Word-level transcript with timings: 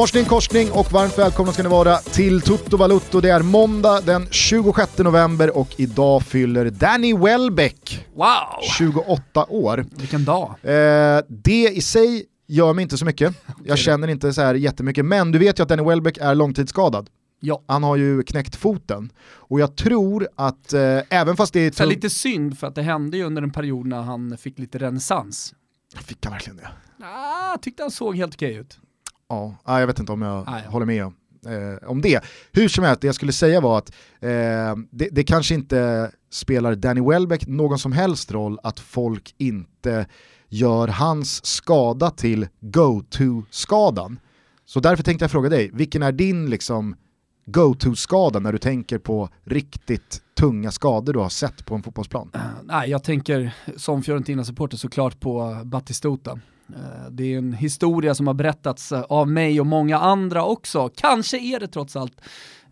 Morsning, 0.00 0.24
korsning 0.24 0.70
och 0.72 0.92
varmt 0.92 1.18
välkomna 1.18 1.52
ska 1.52 1.62
ni 1.62 1.68
vara 1.68 1.96
till 1.96 2.40
Toto 2.40 2.76
Balutto. 2.76 3.20
Det 3.20 3.30
är 3.30 3.42
måndag 3.42 4.00
den 4.00 4.26
26 4.30 4.98
november 4.98 5.56
och 5.56 5.74
idag 5.76 6.22
fyller 6.22 6.70
Danny 6.70 7.14
Welbeck 7.14 8.06
wow. 8.14 8.26
28 8.78 9.46
år. 9.48 9.86
Vilken 9.96 10.24
dag. 10.24 10.54
Eh, 10.62 11.20
det 11.28 11.68
i 11.68 11.80
sig 11.80 12.24
gör 12.46 12.72
mig 12.72 12.82
inte 12.82 12.98
så 12.98 13.04
mycket. 13.04 13.34
Jag 13.64 13.78
känner 13.78 14.08
inte 14.08 14.32
så 14.32 14.40
här 14.40 14.54
jättemycket, 14.54 15.04
men 15.04 15.32
du 15.32 15.38
vet 15.38 15.58
ju 15.58 15.62
att 15.62 15.68
Danny 15.68 15.82
Welbeck 15.82 16.18
är 16.18 16.34
långtidsskadad. 16.34 17.10
Ja. 17.40 17.62
Han 17.66 17.82
har 17.82 17.96
ju 17.96 18.22
knäckt 18.22 18.56
foten 18.56 19.12
och 19.22 19.60
jag 19.60 19.76
tror 19.76 20.28
att 20.36 20.72
eh, 20.72 21.00
även 21.10 21.36
fast 21.36 21.52
det 21.52 21.60
är... 21.60 21.70
Så 21.70 21.84
lite 21.84 22.10
synd 22.10 22.58
för 22.58 22.66
att 22.66 22.74
det 22.74 22.82
hände 22.82 23.16
ju 23.16 23.24
under 23.24 23.42
en 23.42 23.52
period 23.52 23.86
när 23.86 24.02
han 24.02 24.38
fick 24.38 24.58
lite 24.58 24.78
renässans. 24.78 25.54
Fick 25.96 26.24
han 26.24 26.32
verkligen 26.32 26.56
det? 26.56 26.68
Ah, 27.04 27.58
tyckte 27.58 27.82
han 27.82 27.90
såg 27.90 28.16
helt 28.16 28.34
okej 28.34 28.54
ut. 28.54 28.78
Ja, 29.30 29.80
jag 29.80 29.86
vet 29.86 29.98
inte 29.98 30.12
om 30.12 30.22
jag 30.22 30.44
ah, 30.46 30.60
ja. 30.64 30.70
håller 30.70 30.86
med 30.86 31.04
om, 31.04 31.14
eh, 31.46 31.88
om 31.88 32.00
det. 32.00 32.24
Hur 32.52 32.68
som 32.68 32.84
helst, 32.84 33.00
det 33.00 33.06
jag 33.06 33.14
skulle 33.14 33.32
säga 33.32 33.60
var 33.60 33.78
att 33.78 33.90
eh, 34.20 34.76
det, 34.90 35.08
det, 35.12 35.24
kanske 35.24 35.54
inte 35.54 36.10
spelar 36.30 36.74
Danny 36.74 37.00
Welbeck 37.00 37.46
någon 37.46 37.78
som 37.78 37.92
helst 37.92 38.32
roll 38.32 38.58
att 38.62 38.80
folk 38.80 39.34
inte 39.38 40.06
gör 40.48 40.88
hans 40.88 41.46
skada 41.46 42.10
till 42.10 42.48
go-to-skadan. 42.60 44.18
Så 44.64 44.80
därför 44.80 45.02
tänkte 45.02 45.22
jag 45.22 45.30
fråga 45.30 45.48
dig, 45.48 45.70
vilken 45.72 46.02
är 46.02 46.12
din 46.12 46.50
liksom 46.50 46.96
go-to-skada 47.46 48.38
när 48.38 48.52
du 48.52 48.58
tänker 48.58 48.98
på 48.98 49.28
riktigt 49.44 50.22
tunga 50.38 50.70
skador 50.70 51.12
du 51.12 51.18
har 51.18 51.28
sett 51.28 51.66
på 51.66 51.74
en 51.74 51.82
fotbollsplan? 51.82 52.30
Uh, 52.34 52.42
nej, 52.64 52.90
jag 52.90 53.04
tänker 53.04 53.54
som 53.76 54.02
Fiorentina-supporter 54.02 54.76
såklart 54.76 55.20
på 55.20 55.60
Battistuta. 55.64 56.40
Eh, 56.76 57.10
det 57.10 57.34
är 57.34 57.38
en 57.38 57.52
historia 57.52 58.14
som 58.14 58.26
har 58.26 58.34
berättats 58.34 58.92
eh, 58.92 59.00
av 59.02 59.28
mig 59.28 59.60
och 59.60 59.66
många 59.66 59.98
andra 59.98 60.44
också. 60.44 60.90
Kanske 60.96 61.38
är 61.38 61.60
det 61.60 61.68
trots 61.68 61.96
allt 61.96 62.20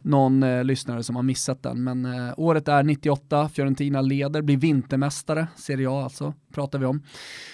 någon 0.08 0.42
eh, 0.42 0.64
lyssnare 0.64 1.02
som 1.02 1.16
har 1.16 1.22
missat 1.22 1.62
den. 1.62 1.84
Men 1.84 2.04
eh, 2.04 2.34
året 2.36 2.68
är 2.68 2.82
98, 2.82 3.48
Fiorentina 3.48 4.00
leder, 4.00 4.42
blir 4.42 4.56
vintermästare, 4.56 5.46
Serie 5.56 5.90
A 5.90 6.04
alltså, 6.04 6.34
pratar 6.52 6.78
vi 6.78 6.86
om. 6.86 7.02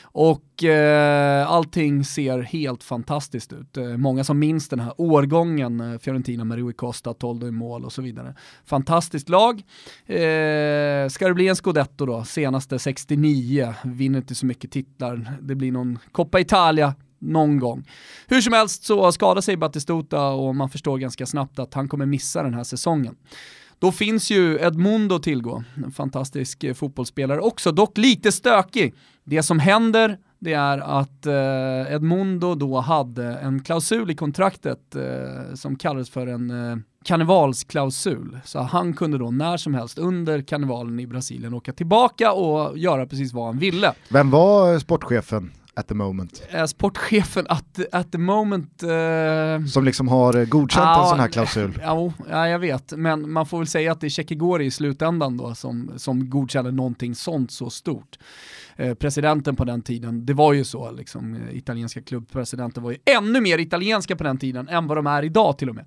Och 0.03 0.65
eh, 0.65 1.51
allting 1.51 2.05
ser 2.05 2.43
helt 2.43 2.83
fantastiskt 2.83 3.53
ut. 3.53 3.77
Eh, 3.77 3.85
många 3.85 4.25
som 4.25 4.39
minns 4.39 4.69
den 4.69 4.81
här 4.81 4.93
årgången, 4.97 5.81
eh, 5.81 5.99
Fiorentina 5.99 6.45
med 6.45 6.59
Rui 6.59 6.73
Costa, 6.73 7.15
Toldo 7.15 7.47
i 7.47 7.51
mål 7.51 7.85
och 7.85 7.93
så 7.93 8.03
vidare. 8.03 8.35
Fantastiskt 8.65 9.29
lag. 9.29 9.63
Eh, 10.07 11.09
ska 11.09 11.29
det 11.29 11.35
bli 11.35 11.49
en 11.49 11.57
scudetto 11.57 12.07
då, 12.07 12.25
senaste 12.25 12.79
69, 12.79 13.75
vinner 13.85 14.19
inte 14.19 14.35
så 14.35 14.47
mycket 14.47 14.71
titlar. 14.71 15.39
Det 15.41 15.55
blir 15.55 15.73
någon 15.73 15.99
Coppa 16.13 16.41
Italia 16.41 16.95
någon 17.25 17.59
gång. 17.59 17.89
Hur 18.27 18.41
som 18.41 18.53
helst 18.53 18.85
så 18.85 19.13
skadar 19.13 19.41
sig 19.41 19.57
Batistuta 19.57 20.29
och 20.29 20.55
man 20.55 20.71
förstår 20.71 20.99
ganska 20.99 21.27
snabbt 21.27 21.59
att 21.59 21.75
han 21.75 21.89
kommer 21.89 22.07
missa 22.07 22.43
den 22.43 22.55
här 22.55 22.65
säsongen. 22.65 23.17
Då 23.79 23.93
finns 23.93 24.31
ju 24.31 24.59
Edmundo 24.61 25.19
tillgå, 25.19 25.65
en 25.85 25.93
fantastisk 25.93 26.65
eh, 26.65 26.75
fotbollsspelare 26.75 27.41
också, 27.41 27.73
dock 27.73 27.99
lite 27.99 28.33
stökig. 28.33 28.95
Det 29.25 29.43
som 29.43 29.59
händer 29.59 30.19
det 30.45 30.53
är 30.53 30.79
att 30.79 31.27
eh, 31.27 31.95
Edmundo 31.95 32.55
då 32.55 32.81
hade 32.81 33.25
en 33.25 33.63
klausul 33.63 34.11
i 34.11 34.15
kontraktet 34.15 34.97
eh, 34.97 35.55
som 35.55 35.77
kallades 35.77 36.11
för 36.11 36.27
en 36.27 36.71
eh, 36.71 36.77
karnevalsklausul. 37.05 38.39
Så 38.45 38.61
han 38.61 38.95
kunde 38.95 39.19
då 39.19 39.31
när 39.31 39.57
som 39.57 39.75
helst 39.75 39.99
under 39.99 40.43
karnevalen 40.43 41.01
i 41.01 41.07
Brasilien 41.07 41.55
åka 41.55 41.73
tillbaka 41.73 42.33
och 42.33 42.79
göra 42.79 43.07
precis 43.07 43.33
vad 43.33 43.47
han 43.47 43.59
ville. 43.59 43.93
Vem 44.09 44.31
var 44.31 44.79
sportchefen? 44.79 45.53
At 45.77 45.89
the 45.89 45.95
moment. 45.95 46.43
Eh, 46.51 46.65
sportchefen 46.65 47.47
at, 47.49 47.79
at 47.93 48.13
the 48.13 48.19
moment. 48.19 48.83
Eh... 48.83 49.67
Som 49.67 49.85
liksom 49.85 50.09
har 50.09 50.45
godkänt 50.45 50.85
ja, 50.85 51.03
en 51.03 51.09
sån 51.09 51.21
här 51.21 51.29
klausul. 51.29 51.79
Ja, 51.83 52.13
ja, 52.31 52.49
jag 52.49 52.59
vet, 52.59 52.93
men 52.97 53.33
man 53.33 53.47
får 53.47 53.59
väl 53.59 53.67
säga 53.67 53.93
att 53.93 54.01
det 54.01 54.07
är 54.07 54.09
Tjeckigori 54.09 54.65
i 54.65 54.71
slutändan 54.71 55.37
då 55.37 55.55
som, 55.55 55.93
som 55.97 56.31
godkänner 56.31 56.73
någonting 56.73 57.15
sånt 57.15 57.51
så 57.51 57.71
stort. 57.71 58.19
Eh, 58.77 58.95
presidenten 58.95 59.57
på 59.57 59.65
den 59.65 59.83
tiden, 59.83 60.27
det 60.27 60.35
var 60.35 60.53
ju 60.53 60.65
så, 60.65 60.91
liksom, 60.91 61.35
eh, 61.35 61.57
italienska 61.57 62.03
klubbpresidenter 62.03 62.81
var 62.81 62.91
ju 62.91 62.99
ännu 63.05 63.41
mer 63.41 63.59
italienska 63.59 64.17
på 64.17 64.25
den 64.25 64.39
tiden 64.39 64.69
än 64.69 64.87
vad 64.87 64.99
de 64.99 65.07
är 65.07 65.23
idag 65.23 65.59
till 65.59 65.69
och 65.69 65.75
med. 65.75 65.87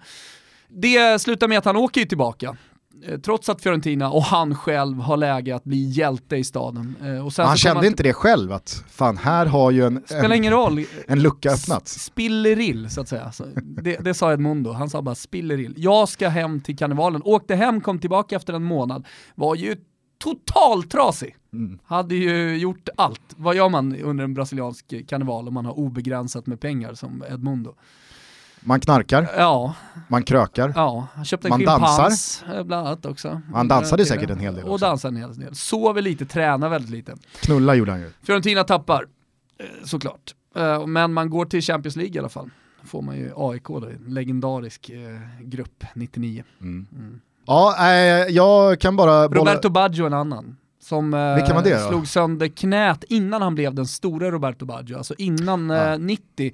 Det 0.70 1.22
slutar 1.22 1.47
med 1.47 1.58
att 1.58 1.66
han 1.66 1.78
åker 1.78 2.02
ju 2.02 2.08
tillbaka 2.08 2.47
Eh, 2.50 2.66
trots 3.24 3.50
att 3.50 3.62
Fiorentina 3.62 4.12
och 4.12 4.24
han 4.24 4.56
själv 4.56 5.00
har 5.00 5.18
läge 5.18 5.56
att 5.56 5.63
bli 5.63 5.90
hjälte 5.90 6.35
i 6.35 6.44
staden. 6.44 6.96
Eh, 7.02 7.46
han 7.46 7.58
kände 7.58 7.78
han 7.78 7.85
inte 7.85 8.03
det 8.03 8.13
själv 8.13 8.52
att 8.52 8.84
fan 8.90 9.18
här 9.18 9.46
har 9.46 9.72
ju 9.72 9.85
en, 9.85 10.03
Spelar 10.06 10.25
en, 10.25 10.34
ingen 10.34 10.53
roll. 10.53 10.85
en 11.08 11.22
lucka 11.22 11.52
öppnats. 11.52 12.03
Spillerill 12.03 12.90
så 12.90 13.02
att 13.02 13.08
säga. 13.08 13.31
Det, 13.81 13.97
det 13.97 14.13
sa 14.13 14.34
Edmundo, 14.34 14.72
han 14.72 14.90
sa 14.90 15.02
bara 15.02 15.16
spillerill. 15.16 15.74
Jag 15.78 16.09
ska 16.09 16.30
hem 16.30 16.62
till 16.62 16.78
karnevalen, 16.78 17.22
åkte 17.25 17.56
hem, 17.56 17.81
kom 17.81 18.00
tillbaka 18.00 18.35
efter 18.35 18.53
en 18.53 18.63
månad, 18.63 19.06
var 19.35 19.56
ju 19.56 19.75
totaltrasig. 20.24 21.35
Mm. 21.53 21.79
Hade 21.85 22.16
ju 22.16 22.58
gjort 22.58 22.90
allt. 22.97 23.22
Vad 23.35 23.56
gör 23.56 23.69
man 23.69 23.96
under 23.96 24.24
en 24.24 24.34
brasiliansk 24.34 25.08
karneval 25.08 25.47
om 25.47 25.53
man 25.53 25.66
har 25.66 25.79
obegränsat 25.79 26.47
med 26.47 26.59
pengar 26.59 26.94
som 26.94 27.24
Edmundo? 27.31 27.75
Man 28.59 28.79
knarkar, 28.79 29.29
ja. 29.38 29.75
man 30.07 30.23
krökar, 30.23 30.73
ja. 30.75 31.07
Han 31.16 31.25
köpte 31.25 31.47
en 31.47 31.50
man 31.50 31.59
schimpans 31.59 31.97
dansar. 31.97 32.57
Eh, 32.57 32.63
bland 32.63 32.88
annat 32.88 33.06
också. 33.06 33.41
Han 33.53 33.68
dansade 33.68 34.06
säkert 34.06 34.29
en 34.29 34.40
hel 34.40 34.56
del 34.56 34.63
också. 34.63 34.73
Och 34.73 34.79
dansade 34.79 35.16
en 35.16 35.22
hel 35.22 35.40
del. 35.40 35.56
Sover 35.56 36.01
lite, 36.01 36.25
tränar 36.25 36.69
väldigt 36.69 36.91
lite. 36.91 37.16
Knulla 37.41 37.75
gjorde 37.75 37.91
han 37.91 38.00
ju. 38.00 38.12
Fiorentina 38.23 38.63
tappar, 38.63 39.07
eh, 39.59 39.66
såklart. 39.85 40.35
Eh, 40.56 40.88
men 40.88 41.13
man 41.13 41.29
går 41.29 41.46
till 41.46 41.62
Champions 41.62 41.96
League 41.96 42.16
i 42.16 42.19
alla 42.19 42.29
fall. 42.29 42.50
Då 42.81 42.88
får 42.88 43.01
man 43.01 43.17
ju 43.17 43.31
AIK 43.35 43.67
då, 43.67 43.85
en 43.85 44.13
legendarisk 44.13 44.91
grupp 45.41 45.84
99. 45.94 46.44
Mm. 46.62 46.88
Mm. 46.91 47.22
Ja, 47.46 47.94
jag 48.29 48.79
kan 48.79 48.96
bara... 48.96 49.28
Roberto 49.28 49.69
Baggio 49.69 50.06
en 50.06 50.13
annan 50.13 50.56
som 50.88 51.13
eh, 51.13 51.88
slog 51.90 52.07
sönder 52.07 52.47
knät 52.47 53.03
innan 53.09 53.41
han 53.41 53.56
blev 53.56 53.73
den 53.73 53.88
stora 53.88 54.31
Roberto 54.31 54.66
Baggio, 54.66 54.97
alltså 54.97 55.13
innan 55.17 55.69
ja. 55.69 55.94
eh, 55.94 56.00
90 56.00 56.53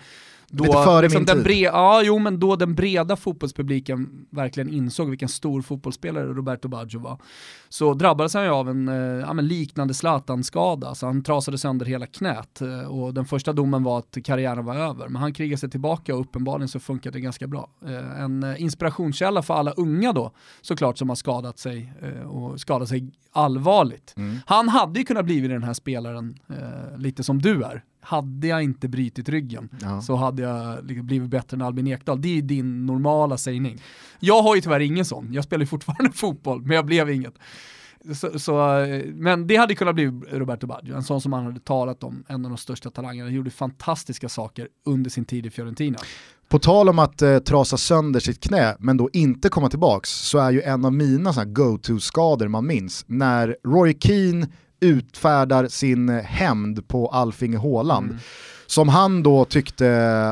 då, 0.56 0.64
Lite 0.64 0.84
före 0.84 1.02
liksom 1.02 1.20
min 1.20 1.26
den 1.26 1.38
tid. 1.38 1.44
Bre 1.44 1.60
ja, 1.60 2.02
jo 2.04 2.20
men 2.20 2.40
då 2.40 2.56
den 2.56 2.76
breda 2.76 3.16
fotbollspubliken 3.16 4.26
verkligen 4.30 4.70
insåg 4.70 5.10
vilken 5.10 5.30
stor 5.30 5.62
fotbollsspelare 5.62 6.26
Roberto 6.26 6.68
Baggio 6.68 7.00
var, 7.00 7.18
så 7.70 7.94
drabbades 7.94 8.34
han 8.34 8.44
ju 8.44 8.50
av 8.50 8.70
en 8.70 8.88
eh, 8.88 8.96
ja, 8.96 9.34
liknande 9.34 9.94
Zlatan-skada, 9.94 10.96
så 10.96 11.06
han 11.06 11.24
trasade 11.24 11.58
sönder 11.58 11.86
hela 11.86 12.06
knät. 12.06 12.62
Eh, 12.62 12.80
och 12.80 13.14
den 13.14 13.26
första 13.26 13.54
domen 13.54 13.84
var 13.84 14.00
att 14.00 14.18
karriären 14.24 14.66
var 14.66 14.76
över, 14.76 15.08
men 15.08 15.22
han 15.22 15.34
krigade 15.34 15.58
sig 15.58 15.70
tillbaka 15.70 16.16
och 16.16 16.22
uppenbarligen 16.22 16.68
så 16.68 16.80
funkade 16.80 17.18
det 17.18 17.22
ganska 17.22 17.48
bra. 17.48 17.70
Eh, 17.86 18.22
en 18.22 18.56
inspirationskälla 18.58 19.42
för 19.42 19.54
alla 19.54 19.72
unga 19.72 20.14
då, 20.14 20.32
såklart 20.62 20.98
som 20.98 21.10
har 21.10 21.16
skadat 21.16 21.60
sig 21.60 21.94
och 22.26 22.60
skadat 22.60 22.90
sig 22.90 23.12
allvarligt. 23.32 24.14
Mm. 24.18 24.38
Han 24.46 24.70
hade 24.70 25.00
ju 25.00 25.06
kunnat 25.06 25.26
bli 25.26 25.40
den 25.40 25.64
här 25.64 25.74
spelaren, 25.74 26.40
lite 26.98 27.24
som 27.24 27.42
du 27.42 27.64
är, 27.64 27.84
hade 28.04 28.48
jag 28.48 28.64
inte 28.64 28.88
brytit 28.88 29.30
ryggen 29.30 29.70
ja. 29.82 30.02
så 30.02 30.16
hade 30.16 30.42
jag 30.42 30.86
blivit 30.86 31.30
bättre 31.30 31.56
än 31.56 31.62
Albin 31.62 31.88
Ekdal. 31.88 32.22
Det 32.22 32.38
är 32.38 32.42
din 32.42 32.86
normala 32.86 33.38
sägning. 33.38 33.82
Jag 34.20 34.42
har 34.42 34.56
ju 34.56 34.62
tyvärr 34.62 34.80
ingen 34.80 35.06
sån, 35.06 35.34
jag 35.34 35.44
spelar 35.44 35.62
ju 35.62 35.68
fortfarande 35.68 36.12
fotboll, 36.14 36.62
men 36.62 36.76
jag 36.76 36.86
blev 36.86 37.10
inget. 37.10 37.34
Så, 38.16 38.40
så, 38.40 38.86
men 39.14 39.48
det 39.48 39.56
hade 39.56 39.76
kunnat 39.76 39.96
bli 39.96 40.06
Roberto 40.32 40.68
Baggio, 40.68 40.96
en 40.96 41.04
sån 41.04 41.22
som 41.22 41.34
han 41.34 41.46
hade 41.46 41.60
talat 41.60 42.04
om, 42.04 42.24
en 42.28 42.46
av 42.46 42.52
de 42.52 42.58
största 42.58 42.90
talangerna. 42.90 43.28
Han 43.28 43.36
gjorde 43.36 43.52
fantastiska 43.52 44.30
saker 44.30 44.68
under 44.86 45.10
sin 45.10 45.26
tid 45.26 45.46
i 45.46 45.50
Fiorentina. 45.50 45.98
På 46.50 46.60
tal 46.60 46.90
om 46.90 47.00
att 47.00 47.22
eh, 47.22 47.38
trasa 47.38 47.78
sönder 47.78 48.20
sitt 48.20 48.40
knä 48.40 48.76
men 48.80 48.98
då 48.98 49.10
inte 49.14 49.50
komma 49.50 49.70
tillbaks 49.70 50.10
så 50.10 50.38
är 50.38 50.52
ju 50.52 50.62
en 50.62 50.86
av 50.86 50.94
mina 50.94 51.46
go-to-skador 51.46 52.48
man 52.48 52.68
minns 52.68 53.06
när 53.08 53.58
Roy 53.64 53.98
Keane 54.00 54.48
utfärdar 54.84 55.68
sin 55.68 56.10
hämnd 56.10 56.88
på 56.88 57.08
Alfing 57.08 57.58
Håland. 57.58 58.06
Mm. 58.06 58.20
Som 58.66 58.90
han 58.90 59.24
då 59.24 59.46
tyckte 59.46 59.86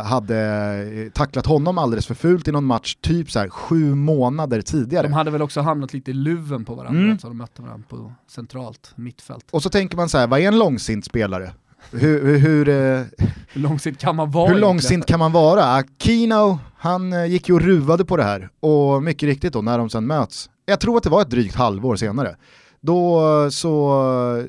hade 0.05 1.09
tacklat 1.13 1.45
honom 1.45 1.77
alldeles 1.77 2.07
för 2.07 2.15
fult 2.15 2.47
i 2.47 2.51
någon 2.51 2.65
match, 2.65 2.95
typ 3.01 3.31
så 3.31 3.39
här 3.39 3.49
sju 3.49 3.95
månader 3.95 4.61
tidigare. 4.61 5.07
De 5.07 5.13
hade 5.13 5.31
väl 5.31 5.41
också 5.41 5.61
hamnat 5.61 5.93
lite 5.93 6.11
i 6.11 6.13
luven 6.13 6.65
på 6.65 6.75
varandra, 6.75 7.01
mm. 7.01 7.19
så 7.19 7.27
de 7.27 7.37
mötte 7.37 7.61
varandra 7.61 7.85
på 7.89 8.13
centralt 8.27 8.93
mittfält. 8.95 9.45
Och 9.51 9.63
så 9.63 9.69
tänker 9.69 9.97
man 9.97 10.09
så 10.09 10.17
här, 10.17 10.27
vad 10.27 10.39
är 10.39 10.47
en 10.47 10.59
långsint 10.59 11.05
spelare? 11.05 11.51
Hur, 11.91 12.25
hur, 12.25 12.37
hur, 12.37 12.69
eh, 12.69 13.03
hur 13.47 13.61
långsint 13.61 13.97
kan 13.97 14.15
man 14.15 14.31
vara? 14.31 14.49
Hur 14.49 14.59
långsint 14.59 15.05
kan 15.05 15.19
man 15.19 15.31
vara? 15.31 15.83
Kino, 15.99 16.59
han 16.77 17.13
eh, 17.13 17.25
gick 17.25 17.49
ju 17.49 17.55
och 17.55 17.61
ruvade 17.61 18.05
på 18.05 18.17
det 18.17 18.23
här 18.23 18.49
och 18.59 19.03
mycket 19.03 19.27
riktigt 19.27 19.53
då 19.53 19.61
när 19.61 19.77
de 19.77 19.89
sen 19.89 20.07
möts, 20.07 20.49
jag 20.65 20.79
tror 20.79 20.97
att 20.97 21.03
det 21.03 21.09
var 21.09 21.21
ett 21.21 21.29
drygt 21.29 21.55
halvår 21.55 21.95
senare, 21.95 22.35
då 22.81 23.21
så, 23.51 24.45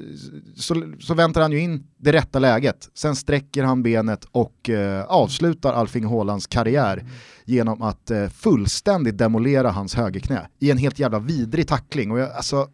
så, 0.57 0.93
så, 1.01 1.15
väntar 1.15 1.41
han 1.41 1.53
ju 1.53 1.61
in 1.61 1.87
det 1.99 2.13
rätta 2.13 2.39
läget. 2.39 2.89
Sen 2.95 3.17
sträcker 3.17 3.65
han 3.65 3.83
benet 3.83 4.25
och 4.33 4.71
eh, 4.71 5.05
avslutar 5.05 5.73
Alfing 5.73 6.05
Hålands 6.05 6.47
karriär 6.47 7.05
genom 7.45 7.83
att 7.83 8.11
eh, 8.11 8.29
fullständigt 8.29 9.19
demolera 9.19 9.71
hans 9.71 9.95
högerknä 9.95 10.49
i 10.59 10.71
en 10.71 10.79
helt 10.79 10.99
jävla 10.99 11.19
vidrig 11.19 11.69
tackling. 11.69 12.11
Och 12.11 12.19
jag 12.19 12.31
alltså, 12.31 12.69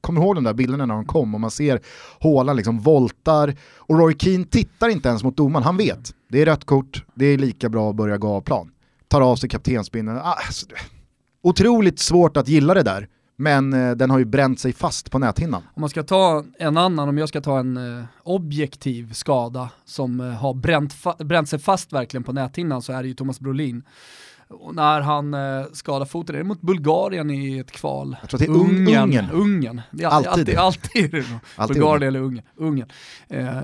kommer 0.00 0.20
ihåg 0.20 0.34
de 0.34 0.44
där 0.44 0.54
bilderna 0.54 0.86
när 0.86 0.94
de 0.94 1.04
kom 1.04 1.34
och 1.34 1.40
man 1.40 1.50
ser 1.50 1.80
Håland 2.20 2.56
liksom 2.56 2.78
voltar 2.78 3.56
och 3.76 3.98
Roy 3.98 4.14
Keane 4.18 4.44
tittar 4.44 4.88
inte 4.88 5.08
ens 5.08 5.24
mot 5.24 5.36
domaren, 5.36 5.64
han 5.64 5.76
vet. 5.76 6.14
Det 6.28 6.42
är 6.42 6.46
rött 6.46 6.64
kort, 6.64 7.04
det 7.14 7.26
är 7.26 7.38
lika 7.38 7.68
bra 7.68 7.90
att 7.90 7.96
börja 7.96 8.18
gå 8.18 8.28
av 8.28 8.40
plan 8.40 8.70
tar 9.14 9.20
av 9.20 9.36
sig 9.36 9.48
kaptensbindeln. 9.48 10.18
Ah, 10.18 10.32
alltså, 10.46 10.66
otroligt 11.42 11.98
svårt 11.98 12.36
att 12.36 12.48
gilla 12.48 12.74
det 12.74 12.82
där. 12.82 13.08
Men 13.36 13.72
eh, 13.72 13.90
den 13.90 14.10
har 14.10 14.18
ju 14.18 14.24
bränt 14.24 14.60
sig 14.60 14.72
fast 14.72 15.10
på 15.10 15.18
näthinnan. 15.18 15.62
Om 15.74 15.80
man 15.80 15.90
ska 15.90 16.02
ta 16.02 16.44
en 16.58 16.76
annan, 16.76 17.08
om 17.08 17.18
jag 17.18 17.28
ska 17.28 17.40
ta 17.40 17.58
en 17.58 17.76
eh, 17.76 18.04
objektiv 18.22 19.12
skada 19.12 19.70
som 19.84 20.20
eh, 20.20 20.26
har 20.26 20.54
bränt, 20.54 20.94
bränt 21.18 21.48
sig 21.48 21.58
fast 21.58 21.92
verkligen 21.92 22.24
på 22.24 22.32
näthinnan 22.32 22.82
så 22.82 22.92
är 22.92 23.02
det 23.02 23.08
ju 23.08 23.14
Thomas 23.14 23.40
Brolin. 23.40 23.82
Och 24.48 24.74
när 24.74 25.00
han 25.00 25.34
eh, 25.34 25.64
skadar 25.72 26.06
foten, 26.06 26.34
är 26.34 26.38
det 26.38 26.44
mot 26.44 26.60
Bulgarien 26.60 27.30
i 27.30 27.58
ett 27.58 27.70
kval? 27.70 28.16
Jag 28.20 28.30
tror 28.30 28.40
att 28.40 28.46
det 28.46 28.52
är 28.52 28.60
Ungern. 28.60 29.02
Ungern. 29.02 29.30
Ungern. 29.30 29.80
Det 29.90 30.04
är 30.04 30.08
alltid. 30.08 30.30
Alltid, 30.32 30.58
alltid, 30.58 31.14
alltid, 31.14 31.24
alltid 31.56 31.76
Bulgarien 31.76 32.08
eller 32.08 32.20
Ungern. 32.20 32.44
Ungern. 32.56 32.88
Eh, 33.28 33.58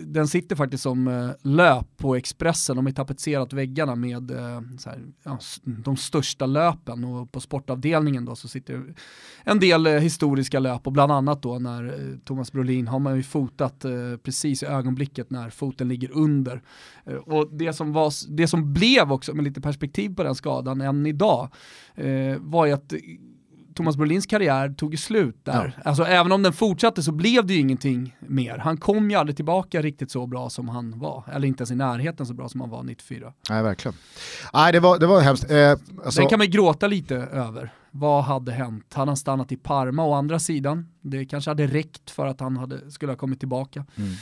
den 0.00 0.28
sitter 0.28 0.56
faktiskt 0.56 0.82
som 0.82 1.08
eh, 1.08 1.30
löp 1.42 1.86
på 1.96 2.16
Expressen, 2.16 2.76
de 2.76 2.86
har 2.86 2.92
tapetserat 2.92 3.52
väggarna 3.52 3.94
med 3.94 4.30
eh, 4.30 4.60
här, 4.86 5.00
ja, 5.22 5.38
de 5.62 5.96
största 5.96 6.46
löpen 6.46 7.04
och 7.04 7.32
på 7.32 7.40
sportavdelningen 7.40 8.24
då 8.24 8.36
så 8.36 8.48
sitter 8.48 8.94
en 9.44 9.60
del 9.60 9.86
eh, 9.86 9.92
historiska 9.92 10.58
löp 10.58 10.86
och 10.86 10.92
bland 10.92 11.12
annat 11.12 11.42
då 11.42 11.58
när 11.58 11.84
eh, 11.84 12.18
Thomas 12.24 12.52
Brolin 12.52 12.88
har 12.88 12.98
man 12.98 13.16
ju 13.16 13.22
fotat 13.22 13.84
precis 14.22 14.62
i 14.62 14.66
ögonblicket 14.66 15.30
när 15.30 15.50
foten 15.50 15.88
ligger 15.88 16.10
under. 16.12 16.62
och 17.26 17.48
det 17.52 17.72
som, 17.72 17.92
var, 17.92 18.12
det 18.36 18.46
som 18.46 18.72
blev 18.72 19.12
också 19.12 19.34
med 19.34 19.44
lite 19.44 19.60
perspektiv 19.60 20.14
på 20.14 20.23
den 20.24 20.34
skadan 20.34 20.80
än 20.80 21.06
idag 21.06 21.48
eh, 21.94 22.36
var 22.38 22.66
ju 22.66 22.72
att 22.72 22.92
Thomas 23.74 23.96
Brolins 23.96 24.26
karriär 24.26 24.68
tog 24.68 24.92
ju 24.92 24.96
slut 24.96 25.36
där. 25.42 25.74
Ja. 25.76 25.82
Alltså 25.90 26.04
även 26.04 26.32
om 26.32 26.42
den 26.42 26.52
fortsatte 26.52 27.02
så 27.02 27.12
blev 27.12 27.46
det 27.46 27.54
ju 27.54 27.60
ingenting 27.60 28.16
mer. 28.20 28.58
Han 28.58 28.76
kom 28.76 29.10
ju 29.10 29.16
aldrig 29.16 29.36
tillbaka 29.36 29.82
riktigt 29.82 30.10
så 30.10 30.26
bra 30.26 30.50
som 30.50 30.68
han 30.68 30.98
var. 30.98 31.24
Eller 31.32 31.48
inte 31.48 31.60
ens 31.60 31.70
i 31.70 31.74
närheten 31.74 32.26
så 32.26 32.34
bra 32.34 32.48
som 32.48 32.60
han 32.60 32.70
var 32.70 32.82
94. 32.82 33.32
Nej, 33.50 33.62
verkligen. 33.62 33.94
Nej, 34.52 34.72
det 34.72 34.80
var, 34.80 34.98
det 34.98 35.06
var 35.06 35.20
hemskt. 35.20 35.50
Eh, 35.50 35.70
alltså... 35.70 36.20
Den 36.20 36.30
kan 36.30 36.38
man 36.38 36.50
gråta 36.50 36.86
lite 36.86 37.16
över. 37.16 37.72
Vad 37.96 38.24
hade 38.24 38.52
hänt? 38.52 38.94
Hade 38.94 39.10
han 39.10 39.16
stannat 39.16 39.52
i 39.52 39.56
Parma 39.56 40.04
å 40.04 40.14
andra 40.14 40.38
sidan? 40.38 40.86
Det 41.00 41.24
kanske 41.24 41.50
hade 41.50 41.66
räckt 41.66 42.10
för 42.10 42.26
att 42.26 42.40
han 42.40 42.56
hade, 42.56 42.90
skulle 42.90 43.12
ha 43.12 43.16
kommit 43.16 43.38
tillbaka. 43.38 43.84
Mm. 43.96 44.14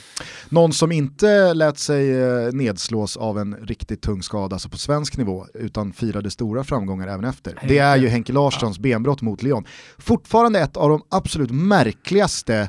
Någon 0.49 0.73
som 0.73 0.91
inte 0.91 1.53
lät 1.53 1.77
sig 1.77 2.21
eh, 2.21 2.51
nedslås 2.53 3.17
av 3.17 3.39
en 3.39 3.55
riktigt 3.55 4.01
tung 4.01 4.23
skada, 4.23 4.55
alltså 4.55 4.69
på 4.69 4.77
svensk 4.77 5.17
nivå, 5.17 5.45
utan 5.53 5.93
firade 5.93 6.31
stora 6.31 6.63
framgångar 6.63 7.07
även 7.07 7.25
efter. 7.25 7.51
Henke. 7.51 7.67
Det 7.67 7.79
är 7.79 7.97
ju 7.97 8.07
Henke 8.07 8.33
Larssons 8.33 8.77
ja. 8.77 8.81
benbrott 8.81 9.21
mot 9.21 9.43
Lyon. 9.43 9.65
Fortfarande 9.97 10.59
ett 10.59 10.77
av 10.77 10.89
de 10.89 11.01
absolut 11.09 11.51
märkligaste 11.51 12.55
eh, 12.55 12.67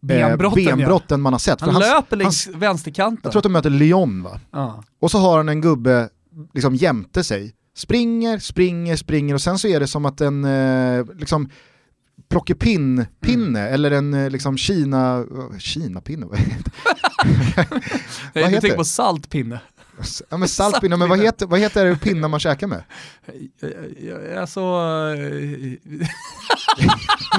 benbrotten, 0.00 0.64
benbrotten 0.64 1.06
ja. 1.08 1.16
man 1.16 1.32
har 1.32 1.40
sett. 1.40 1.60
Han, 1.60 1.70
han 1.70 1.80
löper 1.82 2.16
längs 2.16 2.46
vänsterkanten. 2.46 3.20
Jag 3.22 3.32
tror 3.32 3.40
att 3.40 3.44
de 3.44 3.52
möter 3.52 3.70
Lyon 3.70 4.22
va? 4.22 4.40
Ja. 4.50 4.84
Och 5.00 5.10
så 5.10 5.18
har 5.18 5.36
han 5.36 5.48
en 5.48 5.60
gubbe 5.60 6.08
liksom 6.54 6.74
jämte 6.74 7.24
sig 7.24 7.54
springer, 7.74 8.38
springer, 8.38 8.96
springer 8.96 9.34
och 9.34 9.40
sen 9.40 9.58
så 9.58 9.68
är 9.68 9.80
det 9.80 9.86
som 9.86 10.04
att 10.04 10.20
en 10.20 10.44
eh, 10.44 11.04
liksom, 11.18 11.50
plockepinn-pinne 12.28 13.60
mm. 13.60 13.74
eller 13.74 13.90
en 13.90 14.14
eh, 14.14 14.30
liksom 14.30 14.58
Kina, 14.58 15.24
Kina-pinne? 15.58 16.26
vad 16.30 16.38
heter 16.38 16.74
det? 18.32 18.40
Jag 18.40 18.50
tänker 18.50 18.76
på 18.76 18.84
saltpinne. 18.84 19.60
Ja 20.28 20.36
men 20.36 20.48
saltpinne, 20.48 20.96
men 20.96 21.08
vad 21.08 21.20
heter, 21.20 21.46
vad 21.46 21.60
heter 21.60 21.84
det 21.84 21.96
pinnar 21.96 22.28
man 22.28 22.40
käkar 22.40 22.66
med? 22.66 22.84
Alltså... 24.38 24.60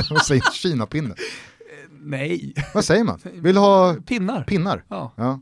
vad 0.09 0.25
säger 0.25 0.51
Kina-pinne? 0.53 1.15
Nej. 2.05 2.53
Vad 2.73 2.85
säger 2.85 3.03
man? 3.03 3.19
Vill 3.33 3.57
ha 3.57 3.95
pinnar? 4.05 4.43
pinnar. 4.43 4.83
Ja. 4.87 5.13
ja. 5.17 5.39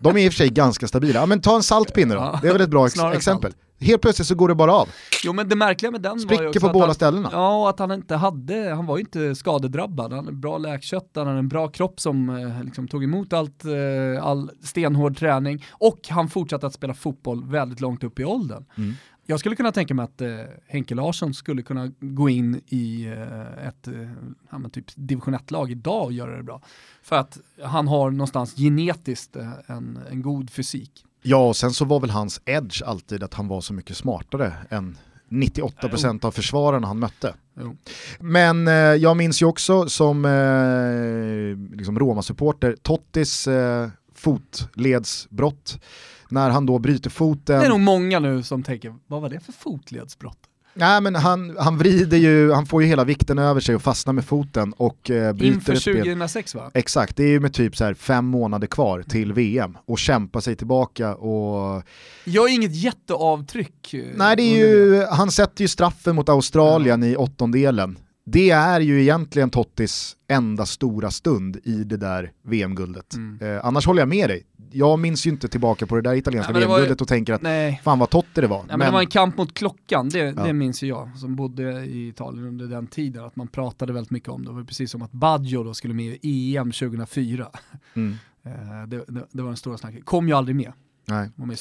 De 0.00 0.16
är 0.16 0.20
i 0.20 0.28
och 0.28 0.32
för 0.32 0.36
sig 0.36 0.48
ganska 0.48 0.88
stabila. 0.88 1.20
Ja, 1.20 1.26
men 1.26 1.40
ta 1.40 1.56
en 1.56 1.62
saltpinne 1.62 2.14
då, 2.14 2.38
det 2.42 2.48
är 2.48 2.52
väl 2.52 2.60
ett 2.60 2.70
bra 2.70 2.86
ex 2.86 2.94
exempel. 3.14 3.52
Salt. 3.52 3.69
Helt 3.80 4.02
plötsligt 4.02 4.28
så 4.28 4.34
går 4.34 4.48
det 4.48 4.54
bara 4.54 4.72
av. 4.72 4.88
Jo 5.24 5.32
men 5.32 5.48
det 5.48 5.56
märkliga 5.56 5.92
med 5.92 6.02
den 6.02 6.20
Spricker 6.20 6.44
var 6.44 6.54
ju 6.54 6.60
på 6.60 6.68
båda 6.68 6.86
han, 6.86 6.94
ställena. 6.94 7.28
Ja 7.32 7.62
och 7.62 7.70
att 7.70 7.78
han 7.78 7.92
inte 7.92 8.16
hade, 8.16 8.74
han 8.74 8.86
var 8.86 8.96
ju 8.96 9.00
inte 9.00 9.34
skadedrabbad. 9.34 10.12
Han 10.12 10.24
hade 10.24 10.36
bra 10.36 10.58
läkkött, 10.58 11.10
han 11.14 11.26
hade 11.26 11.38
en 11.38 11.48
bra 11.48 11.68
kropp 11.68 12.00
som 12.00 12.28
eh, 12.28 12.64
liksom, 12.64 12.88
tog 12.88 13.04
emot 13.04 13.32
allt, 13.32 13.64
eh, 13.64 14.24
all 14.24 14.50
stenhård 14.62 15.18
träning 15.18 15.64
och 15.70 16.00
han 16.08 16.28
fortsatte 16.28 16.66
att 16.66 16.74
spela 16.74 16.94
fotboll 16.94 17.44
väldigt 17.44 17.80
långt 17.80 18.04
upp 18.04 18.20
i 18.20 18.24
åldern. 18.24 18.64
Mm. 18.76 18.94
Jag 19.26 19.40
skulle 19.40 19.56
kunna 19.56 19.72
tänka 19.72 19.94
mig 19.94 20.04
att 20.04 20.20
eh, 20.20 20.28
Henke 20.66 20.94
Larsson 20.94 21.34
skulle 21.34 21.62
kunna 21.62 21.92
gå 22.00 22.28
in 22.28 22.60
i 22.66 23.04
eh, 23.06 23.66
ett 23.68 23.88
eh, 23.88 24.68
typ 24.72 24.84
division 24.94 25.34
1-lag 25.34 25.70
idag 25.70 26.04
och 26.04 26.12
göra 26.12 26.36
det 26.36 26.42
bra. 26.42 26.62
För 27.02 27.16
att 27.16 27.38
han 27.62 27.88
har 27.88 28.10
någonstans 28.10 28.54
genetiskt 28.56 29.36
eh, 29.36 29.52
en, 29.66 29.98
en 30.10 30.22
god 30.22 30.50
fysik. 30.50 31.04
Ja, 31.22 31.48
och 31.48 31.56
sen 31.56 31.72
så 31.72 31.84
var 31.84 32.00
väl 32.00 32.10
hans 32.10 32.40
edge 32.44 32.82
alltid 32.82 33.22
att 33.22 33.34
han 33.34 33.48
var 33.48 33.60
så 33.60 33.72
mycket 33.72 33.96
smartare 33.96 34.52
än 34.70 34.98
98% 35.28 36.24
av 36.24 36.30
försvararna 36.30 36.86
han 36.86 36.98
mötte. 36.98 37.34
Jo. 37.60 37.76
Men 38.20 38.68
eh, 38.68 38.74
jag 38.74 39.16
minns 39.16 39.42
ju 39.42 39.46
också 39.46 39.88
som 39.88 40.24
eh, 40.24 41.76
liksom 41.76 41.98
Roma-supporter 41.98 42.76
Tottis 42.82 43.46
eh, 43.48 43.88
fotledsbrott 44.14 45.80
när 46.28 46.50
han 46.50 46.66
då 46.66 46.78
bryter 46.78 47.10
foten. 47.10 47.60
Det 47.60 47.66
är 47.66 47.68
nog 47.68 47.80
många 47.80 48.18
nu 48.18 48.42
som 48.42 48.62
tänker, 48.62 48.94
vad 49.06 49.22
var 49.22 49.28
det 49.28 49.40
för 49.40 49.52
fotledsbrott? 49.52 50.38
Nej 50.80 51.00
men 51.00 51.14
han, 51.14 51.56
han 51.58 51.78
vrider 51.78 52.16
ju, 52.16 52.52
han 52.52 52.66
får 52.66 52.82
ju 52.82 52.88
hela 52.88 53.04
vikten 53.04 53.38
över 53.38 53.60
sig 53.60 53.74
och 53.74 53.82
fastnar 53.82 54.12
med 54.12 54.24
foten 54.24 54.72
och 54.72 55.10
eh, 55.10 55.32
bryter 55.32 55.54
Inför 55.54 55.72
ett 55.72 55.84
2006 55.84 56.54
va? 56.54 56.70
Exakt, 56.74 57.16
det 57.16 57.24
är 57.24 57.28
ju 57.28 57.40
med 57.40 57.54
typ 57.54 57.76
så 57.76 57.84
här 57.84 57.94
fem 57.94 58.26
månader 58.26 58.66
kvar 58.66 59.02
till 59.02 59.32
VM 59.32 59.78
och 59.86 59.98
kämpa 59.98 60.40
sig 60.40 60.56
tillbaka 60.56 61.14
och... 61.14 61.82
Gör 62.24 62.48
inget 62.48 62.74
jätteavtryck. 62.74 63.94
Eh, 63.94 64.00
Nej 64.14 64.36
det 64.36 64.42
är 64.42 64.58
ju, 64.58 65.04
han 65.10 65.30
sätter 65.30 65.62
ju 65.62 65.68
straffen 65.68 66.16
mot 66.16 66.28
Australien 66.28 67.02
ja. 67.02 67.08
i 67.08 67.16
åttondelen 67.16 67.98
det 68.32 68.50
är 68.50 68.80
ju 68.80 69.02
egentligen 69.02 69.50
Tottis 69.50 70.16
enda 70.28 70.66
stora 70.66 71.10
stund 71.10 71.56
i 71.64 71.84
det 71.84 71.96
där 71.96 72.32
VM-guldet. 72.42 73.14
Mm. 73.14 73.56
Eh, 73.56 73.64
annars 73.66 73.86
håller 73.86 74.02
jag 74.02 74.08
med 74.08 74.30
dig. 74.30 74.42
Jag 74.72 74.98
minns 74.98 75.26
ju 75.26 75.30
inte 75.30 75.48
tillbaka 75.48 75.86
på 75.86 75.96
det 75.96 76.02
där 76.02 76.14
italienska 76.14 76.52
VM-guldet 76.52 77.00
och 77.00 77.08
tänker 77.08 77.32
att 77.32 77.42
nej. 77.42 77.80
fan 77.84 77.98
vad 77.98 78.10
Totti 78.10 78.40
det 78.40 78.46
var. 78.46 78.58
Ja, 78.58 78.64
men, 78.68 78.78
men, 78.78 78.86
det 78.86 78.92
var 78.92 79.00
en 79.00 79.06
kamp 79.06 79.36
mot 79.36 79.54
klockan, 79.54 80.08
det, 80.08 80.18
ja. 80.18 80.44
det 80.44 80.52
minns 80.52 80.82
ju 80.82 80.86
jag 80.86 81.10
som 81.16 81.36
bodde 81.36 81.84
i 81.84 82.08
Italien 82.08 82.46
under 82.46 82.66
den 82.66 82.86
tiden, 82.86 83.24
att 83.24 83.36
man 83.36 83.48
pratade 83.48 83.92
väldigt 83.92 84.10
mycket 84.10 84.28
om 84.28 84.44
det. 84.44 84.50
Det 84.50 84.54
var 84.54 84.64
precis 84.64 84.90
som 84.90 85.02
att 85.02 85.12
Baggio 85.12 85.64
då 85.64 85.74
skulle 85.74 85.94
med 85.94 86.18
i 86.22 86.56
EM 86.56 86.72
2004. 86.72 87.48
Mm. 87.94 88.14
Eh, 88.42 88.52
det, 88.86 88.96
det, 89.08 89.26
det, 89.32 89.42
var 89.42 89.48
den 89.48 89.56
stora 89.56 89.78
snacket. 89.78 90.04
Kom 90.04 90.28
ju 90.28 90.34
aldrig 90.34 90.56
med. 90.56 90.72
Nej. 91.04 91.30
De 91.36 91.50
är 91.50 91.58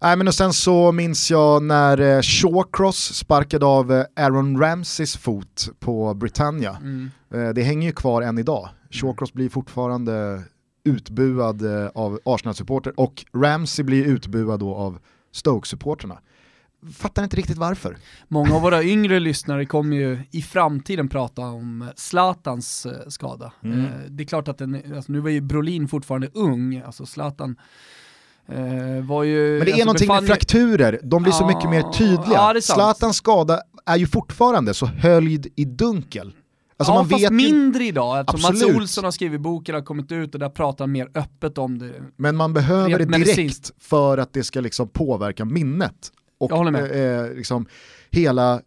Nej 0.00 0.16
men 0.16 0.28
och 0.28 0.34
sen 0.34 0.52
så 0.52 0.92
minns 0.92 1.30
jag 1.30 1.62
när 1.62 2.00
eh, 2.00 2.22
Shawcross 2.22 3.14
sparkade 3.14 3.66
av 3.66 3.92
eh, 3.92 4.04
Aaron 4.16 4.60
Ramseys 4.60 5.16
fot 5.16 5.68
på 5.78 6.14
Britannia. 6.14 6.76
Mm. 6.76 7.10
Eh, 7.34 7.48
det 7.48 7.62
hänger 7.62 7.86
ju 7.86 7.92
kvar 7.92 8.22
än 8.22 8.38
idag. 8.38 8.68
Shawcross 8.90 9.32
blir 9.32 9.48
fortfarande 9.48 10.42
utbuad 10.84 11.62
av 11.94 12.20
Arsenal-supporter 12.24 13.00
och 13.00 13.24
Ramsey 13.34 13.84
blir 13.84 14.04
utbuad 14.04 14.60
då 14.60 14.74
av 14.74 14.98
Stoke-supporterna. 15.32 16.18
Fattar 16.92 17.24
inte 17.24 17.36
riktigt 17.36 17.58
varför. 17.58 17.96
Många 18.28 18.54
av 18.54 18.62
våra 18.62 18.82
yngre 18.82 19.20
lyssnare 19.20 19.66
kommer 19.66 19.96
ju 19.96 20.18
i 20.30 20.42
framtiden 20.42 21.08
prata 21.08 21.42
om 21.42 21.88
Zlatans 21.96 22.86
skada. 23.08 23.52
Mm. 23.62 23.86
Det 24.08 24.22
är 24.22 24.26
klart 24.26 24.48
att 24.48 24.58
den, 24.58 24.94
alltså 24.96 25.12
nu 25.12 25.20
var 25.20 25.30
ju 25.30 25.40
Brolin 25.40 25.88
fortfarande 25.88 26.28
ung, 26.34 26.82
alltså 26.86 27.06
Zlatan 27.06 27.56
ju, 29.24 29.58
Men 29.58 29.64
det 29.64 29.70
är 29.70 29.72
alltså 29.72 29.84
någonting 29.84 30.08
med 30.08 30.26
frakturer, 30.26 31.00
de 31.02 31.22
blir 31.22 31.32
ja, 31.32 31.38
så 31.38 31.46
mycket 31.46 31.70
mer 31.70 31.82
tydliga. 31.82 32.52
Ja, 32.54 32.60
Zlatans 32.62 33.16
skada 33.16 33.60
är 33.86 33.96
ju 33.96 34.06
fortfarande 34.06 34.74
så 34.74 34.86
höljd 34.86 35.46
i 35.56 35.64
dunkel. 35.64 36.32
Alltså 36.76 36.92
ja, 36.92 36.96
man 36.96 37.08
fast 37.08 37.24
vet 37.24 37.32
mindre 37.32 37.82
ju... 37.82 37.88
idag, 37.88 38.20
eftersom 38.20 38.52
Mats 38.52 38.76
Olsson 38.76 39.04
har 39.04 39.10
skrivit 39.10 39.40
boken, 39.40 39.74
har 39.74 39.82
kommit 39.82 40.12
ut 40.12 40.34
och 40.34 40.40
där 40.40 40.48
pratar 40.48 40.84
han 40.84 40.92
mer 40.92 41.08
öppet 41.14 41.58
om 41.58 41.78
det. 41.78 41.92
Men 42.16 42.36
man 42.36 42.52
behöver 42.52 42.98
det 42.98 43.04
direkt 43.04 43.72
för 43.80 44.18
att 44.18 44.32
det 44.32 44.44
ska 44.44 44.60
liksom 44.60 44.88
påverka 44.88 45.44
minnet. 45.44 46.12
Och, 46.38 46.50
Jag 46.50 46.56
håller 46.56 46.70
med. 46.70 47.24
Eh, 47.24 47.34
liksom, 47.34 47.66
hela, 48.10 48.60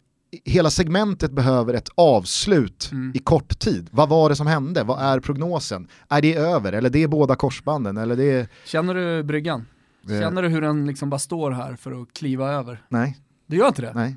hela 0.44 0.70
segmentet 0.70 1.32
behöver 1.32 1.74
ett 1.74 1.88
avslut 1.94 2.88
mm. 2.92 3.12
i 3.14 3.18
kort 3.18 3.58
tid. 3.58 3.88
Vad 3.90 4.08
var 4.08 4.28
det 4.28 4.36
som 4.36 4.46
hände? 4.46 4.82
Vad 4.82 5.02
är 5.02 5.20
prognosen? 5.20 5.88
Är 6.08 6.22
det 6.22 6.34
över? 6.34 6.72
Eller 6.72 6.90
det 6.90 7.02
är 7.02 7.08
båda 7.08 7.36
korsbanden? 7.36 7.96
Eller 7.96 8.16
det 8.16 8.32
är... 8.32 8.48
Känner 8.64 8.94
du 8.94 9.22
bryggan? 9.22 9.66
Känner 10.08 10.42
du 10.42 10.48
hur 10.48 10.60
den 10.60 10.86
liksom 10.86 11.10
bara 11.10 11.18
står 11.18 11.50
här 11.50 11.76
för 11.76 12.02
att 12.02 12.12
kliva 12.12 12.50
över? 12.52 12.82
Nej. 12.88 13.18
Du 13.46 13.56
gör 13.56 13.68
inte 13.68 13.82
det? 13.82 13.92
Nej. 13.94 14.16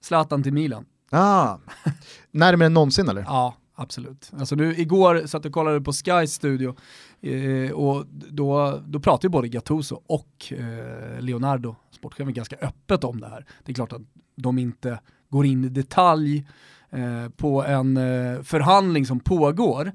Zlatan 0.00 0.42
till 0.42 0.52
Milan. 0.52 0.84
Ah. 1.10 1.56
Närmare 2.30 2.66
än 2.66 2.74
någonsin 2.74 3.08
eller? 3.08 3.22
Ja, 3.22 3.56
absolut. 3.74 4.30
Alltså 4.38 4.54
nu, 4.54 4.76
igår 4.76 5.26
satt 5.26 5.44
och 5.44 5.52
kollade 5.52 5.80
på 5.80 5.92
Skys 5.92 6.32
studio 6.32 6.76
eh, 7.20 7.72
och 7.72 8.06
då, 8.30 8.80
då 8.86 9.00
pratade 9.00 9.26
ju 9.26 9.30
både 9.30 9.48
Gattuso 9.48 10.02
och 10.06 10.52
eh, 10.52 11.20
Leonardo, 11.20 11.76
sportchefen, 11.90 12.34
ganska 12.34 12.56
öppet 12.56 13.04
om 13.04 13.20
det 13.20 13.28
här. 13.28 13.46
Det 13.64 13.72
är 13.72 13.74
klart 13.74 13.92
att 13.92 14.02
de 14.36 14.58
inte 14.58 15.00
går 15.28 15.46
in 15.46 15.64
i 15.64 15.68
detalj 15.68 16.46
eh, 16.90 17.28
på 17.36 17.64
en 17.64 17.96
eh, 17.96 18.42
förhandling 18.42 19.06
som 19.06 19.20
pågår. 19.20 19.92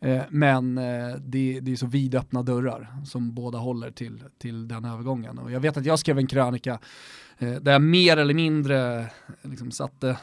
Eh, 0.00 0.22
men 0.30 0.78
eh, 0.78 1.16
det, 1.20 1.60
det 1.60 1.72
är 1.72 1.76
så 1.76 1.86
vidöppna 1.86 2.42
dörrar 2.42 2.96
som 3.04 3.34
båda 3.34 3.58
håller 3.58 3.90
till, 3.90 4.22
till 4.38 4.68
den 4.68 4.84
övergången. 4.84 5.38
Och 5.38 5.50
jag 5.50 5.60
vet 5.60 5.76
att 5.76 5.86
jag 5.86 5.98
skrev 5.98 6.18
en 6.18 6.26
krönika 6.26 6.78
eh, 7.38 7.52
där 7.52 7.72
jag 7.72 7.82
mer 7.82 8.16
eller 8.16 8.34
mindre 8.34 9.10
liksom 9.42 9.70
satte 9.70 10.18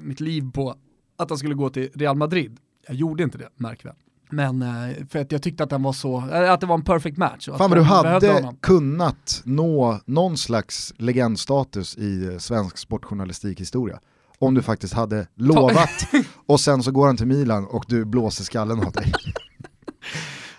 mitt 0.00 0.20
liv 0.20 0.50
på 0.54 0.74
att 1.16 1.30
han 1.30 1.38
skulle 1.38 1.54
gå 1.54 1.70
till 1.70 1.90
Real 1.94 2.16
Madrid. 2.16 2.58
Jag 2.86 2.96
gjorde 2.96 3.22
inte 3.22 3.38
det, 3.38 3.48
märk 3.56 3.84
väl. 3.84 3.94
Men 4.30 4.64
för 5.08 5.18
att 5.18 5.32
jag 5.32 5.42
tyckte 5.42 5.64
att 5.64 5.70
den 5.70 5.82
var 5.82 5.92
så, 5.92 6.18
att 6.18 6.60
det 6.60 6.66
var 6.66 6.74
en 6.74 6.84
perfect 6.84 7.16
match. 7.16 7.48
Fan 7.58 7.70
vad 7.70 7.78
du 7.78 7.82
hade 7.82 8.54
kunnat 8.60 9.42
nå 9.44 10.00
någon 10.04 10.36
slags 10.36 10.94
legendstatus 10.96 11.96
i 11.96 12.36
svensk 12.40 12.78
sportjournalistikhistoria 12.78 14.00
om 14.42 14.54
du 14.54 14.62
faktiskt 14.62 14.94
hade 14.94 15.26
lovat 15.34 16.06
och 16.46 16.60
sen 16.60 16.82
så 16.82 16.90
går 16.90 17.06
han 17.06 17.16
till 17.16 17.26
Milan 17.26 17.66
och 17.66 17.84
du 17.88 18.04
blåser 18.04 18.44
skallen 18.44 18.80
av 18.80 18.92
dig. 18.92 19.12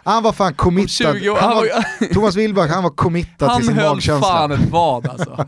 Han 0.03 0.23
var 0.23 0.33
fan 0.33 0.53
committad. 0.53 1.15
Han 1.37 1.55
var, 1.55 2.13
Thomas 2.13 2.35
Wilbach, 2.35 2.69
han 2.69 2.83
var 2.83 2.89
committad 2.89 3.49
han 3.49 3.57
till 3.57 3.67
sin 3.67 3.75
magkänsla. 3.75 4.27
Han 4.27 4.51
höll 4.51 4.59
fan 4.59 4.65
ett 4.65 4.71
vad 4.71 5.07
alltså. 5.07 5.45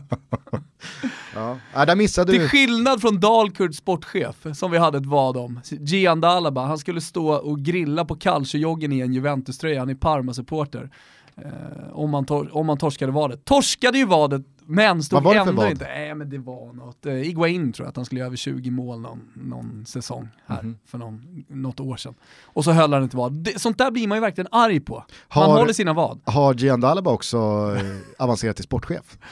ja. 1.34 1.58
ja, 1.74 1.84
där 1.86 1.96
missade 1.96 2.32
Till 2.32 2.40
du. 2.40 2.48
skillnad 2.48 3.00
från 3.00 3.20
Dalkurds 3.20 3.78
sportchef, 3.78 4.36
som 4.54 4.70
vi 4.70 4.78
hade 4.78 4.98
ett 4.98 5.06
vad 5.06 5.36
om, 5.36 5.60
Gian 5.70 6.20
Dalaba, 6.20 6.66
han 6.66 6.78
skulle 6.78 7.00
stå 7.00 7.34
och 7.34 7.60
grilla 7.60 8.04
på 8.04 8.16
Calciojoggen 8.16 8.92
i 8.92 9.00
en 9.00 9.12
Juventus-tröja, 9.12 9.80
han 9.80 9.88
är 9.88 9.94
Parma-supporter. 9.94 10.90
Eh, 11.36 11.92
om, 11.92 12.10
man 12.10 12.26
om 12.52 12.66
man 12.66 12.78
torskade 12.78 13.12
vadet. 13.12 13.44
Torskade 13.44 13.98
ju 13.98 14.06
vadet 14.06 14.42
men 14.66 15.02
stod 15.02 15.16
Vad 15.16 15.24
var 15.24 15.44
det 15.44 15.50
ändå 15.50 15.66
inte, 15.66 15.84
nej 15.84 16.14
men 16.14 16.30
det 16.30 16.38
var 16.38 16.72
något, 16.72 17.06
eh, 17.06 17.28
Iguain 17.28 17.72
tror 17.72 17.86
jag 17.86 17.90
att 17.90 17.96
han 17.96 18.04
skulle 18.04 18.18
göra 18.18 18.26
över 18.26 18.36
20 18.36 18.70
mål 18.70 19.00
någon, 19.00 19.20
någon 19.34 19.86
säsong 19.86 20.28
här 20.46 20.60
mm. 20.60 20.78
för 20.86 20.98
någon, 20.98 21.44
något 21.48 21.80
år 21.80 21.96
sedan. 21.96 22.14
Och 22.42 22.64
så 22.64 22.72
höll 22.72 22.92
han 22.92 23.02
inte 23.02 23.16
vad. 23.16 23.48
sånt 23.56 23.78
där 23.78 23.90
blir 23.90 24.08
man 24.08 24.16
ju 24.16 24.20
verkligen 24.20 24.48
arg 24.52 24.80
på. 24.80 25.04
Man 25.34 25.50
har, 25.50 25.58
håller 25.58 25.72
sina 25.72 25.92
vad. 25.92 26.20
Har 26.24 26.54
Gian 26.54 26.80
Dalaba 26.80 27.10
också 27.10 27.38
eh, 27.76 28.24
avancerat 28.24 28.56
till 28.56 28.64
sportchef? 28.64 29.18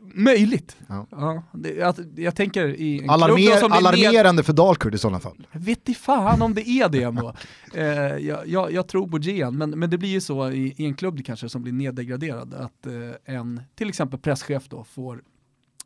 Möjligt. 0.00 0.76
Ja. 0.88 1.06
Ja, 1.10 1.42
det, 1.52 1.70
jag, 1.70 1.94
jag, 2.16 2.36
tänker 2.36 2.68
i 2.68 3.02
en 3.02 3.10
Alarmer, 3.10 3.56
som 3.60 3.72
Alarmerande 3.72 4.42
för 4.42 4.52
Dalkurd 4.52 4.94
i 4.94 4.98
sådana 4.98 5.20
fall. 5.20 5.46
Jag 5.52 5.60
vet 5.60 5.88
inte 5.88 6.00
fan 6.00 6.42
om 6.42 6.54
det 6.54 6.68
är 6.68 6.88
det 6.88 7.02
ändå. 7.02 7.34
eh, 7.74 7.84
jag, 7.84 8.48
jag, 8.48 8.72
jag, 8.72 8.88
tror 8.88 9.08
på 9.08 9.18
Gian, 9.18 9.58
men, 9.58 9.70
men 9.70 9.90
det 9.90 9.98
blir 9.98 10.08
ju 10.08 10.20
så 10.20 10.50
i, 10.50 10.74
i 10.76 10.84
en 10.84 10.94
klubb 10.94 11.24
kanske 11.24 11.48
som 11.48 11.62
blir 11.62 11.72
neddegraderad 11.72 12.54
att 12.54 12.86
eh, 12.86 13.34
en, 13.34 13.60
till 13.74 13.88
exempel 13.88 14.20
presschef 14.20 14.68
då, 14.68 14.84
får 14.84 15.22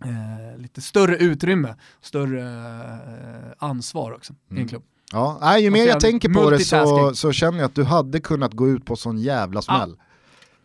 eh, 0.04 0.58
lite 0.58 0.80
större 0.80 1.16
utrymme, 1.16 1.75
större 2.00 2.42
eh, 2.42 3.52
ansvar 3.58 4.12
också 4.12 4.32
mm. 4.32 4.42
i 4.49 4.50
en 4.50 4.56
mm. 4.56 4.68
klubb. 4.68 4.82
Ja, 5.12 5.38
nej, 5.40 5.62
ju 5.62 5.70
mer 5.70 5.87
jag 5.87 6.00
tänker 6.00 6.28
på 6.28 6.50
det 6.50 6.58
så, 6.58 7.14
så 7.14 7.32
känner 7.32 7.58
jag 7.58 7.66
att 7.66 7.75
du 7.75 7.84
hade 7.84 8.20
kunnat 8.20 8.54
gå 8.54 8.68
ut 8.68 8.84
på 8.84 8.96
sån 8.96 9.18
jävla 9.18 9.62
smäll. 9.62 9.94
Ja. 9.99 10.04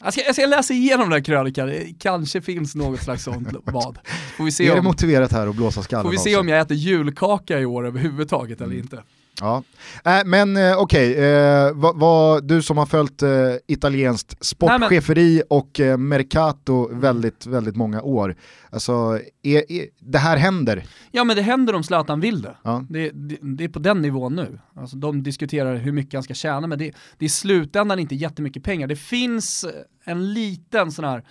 Jag 0.06 0.14
ska, 0.14 0.22
jag 0.22 0.36
ska 0.36 0.46
läsa 0.46 0.74
igenom 0.74 1.10
den 1.10 1.12
här 1.12 1.24
krönikan, 1.24 1.72
kanske 2.00 2.42
finns 2.42 2.76
något 2.76 3.02
slags 3.02 3.24
sånt 3.24 3.48
vad. 3.64 3.98
Får 4.38 4.44
vi 4.44 4.52
se 4.52 4.68
är 4.68 4.72
om, 4.72 4.76
det 4.76 4.82
motiverat 4.82 5.32
här 5.32 5.48
att 5.48 5.56
blåsa 5.56 5.84
skallen 5.84 6.04
Får 6.04 6.12
vi 6.12 6.18
se 6.18 6.30
också. 6.30 6.40
om 6.40 6.48
jag 6.48 6.60
äter 6.60 6.78
julkaka 6.78 7.60
i 7.60 7.66
år 7.66 7.88
överhuvudtaget 7.88 8.60
mm. 8.62 8.72
eller 8.72 8.82
inte. 8.82 9.04
Ja, 9.42 9.64
äh, 10.06 10.26
men 10.26 10.58
eh, 10.58 10.78
okej, 10.78 11.12
okay. 11.12 11.24
eh, 11.24 11.72
vad, 11.74 12.00
vad, 12.00 12.48
du 12.48 12.62
som 12.62 12.78
har 12.78 12.86
följt 12.86 13.24
eh, 13.24 13.30
italienskt 13.68 14.46
sportcheferi 14.46 15.44
och 15.50 15.80
eh, 15.80 15.98
Mercato 15.98 16.90
väldigt, 16.92 17.46
väldigt 17.46 17.76
många 17.76 18.02
år. 18.02 18.36
Alltså, 18.70 19.20
är, 19.44 19.72
är, 19.72 19.88
det 20.00 20.18
här 20.18 20.38
händer? 20.38 20.84
Ja 21.12 21.24
men 21.24 21.36
det 21.36 21.42
händer 21.42 21.76
om 21.76 21.84
Zlatan 21.84 22.20
vill 22.20 22.42
det. 22.42 22.56
Ja. 22.64 22.86
Det, 22.90 23.10
det. 23.10 23.38
det, 23.42 23.64
är 23.64 23.70
på 23.70 23.80
den 23.80 24.02
nivån 24.02 24.36
nu. 24.36 24.60
Alltså, 24.76 24.98
de 24.98 25.24
diskuterar 25.24 25.76
hur 25.76 25.92
mycket 25.92 26.14
han 26.14 26.24
ska 26.24 26.34
tjäna, 26.34 26.68
men 26.68 26.80
det, 26.80 26.92
det 27.18 27.26
är 27.26 27.28
i 27.28 27.30
slutändan 27.30 28.00
inte 28.00 28.16
jättemycket 28.16 28.64
pengar. 28.64 28.88
Det 28.88 28.96
finns 28.96 29.66
en 30.04 30.34
liten 30.34 30.92
sån 30.92 31.06
här 31.06 31.24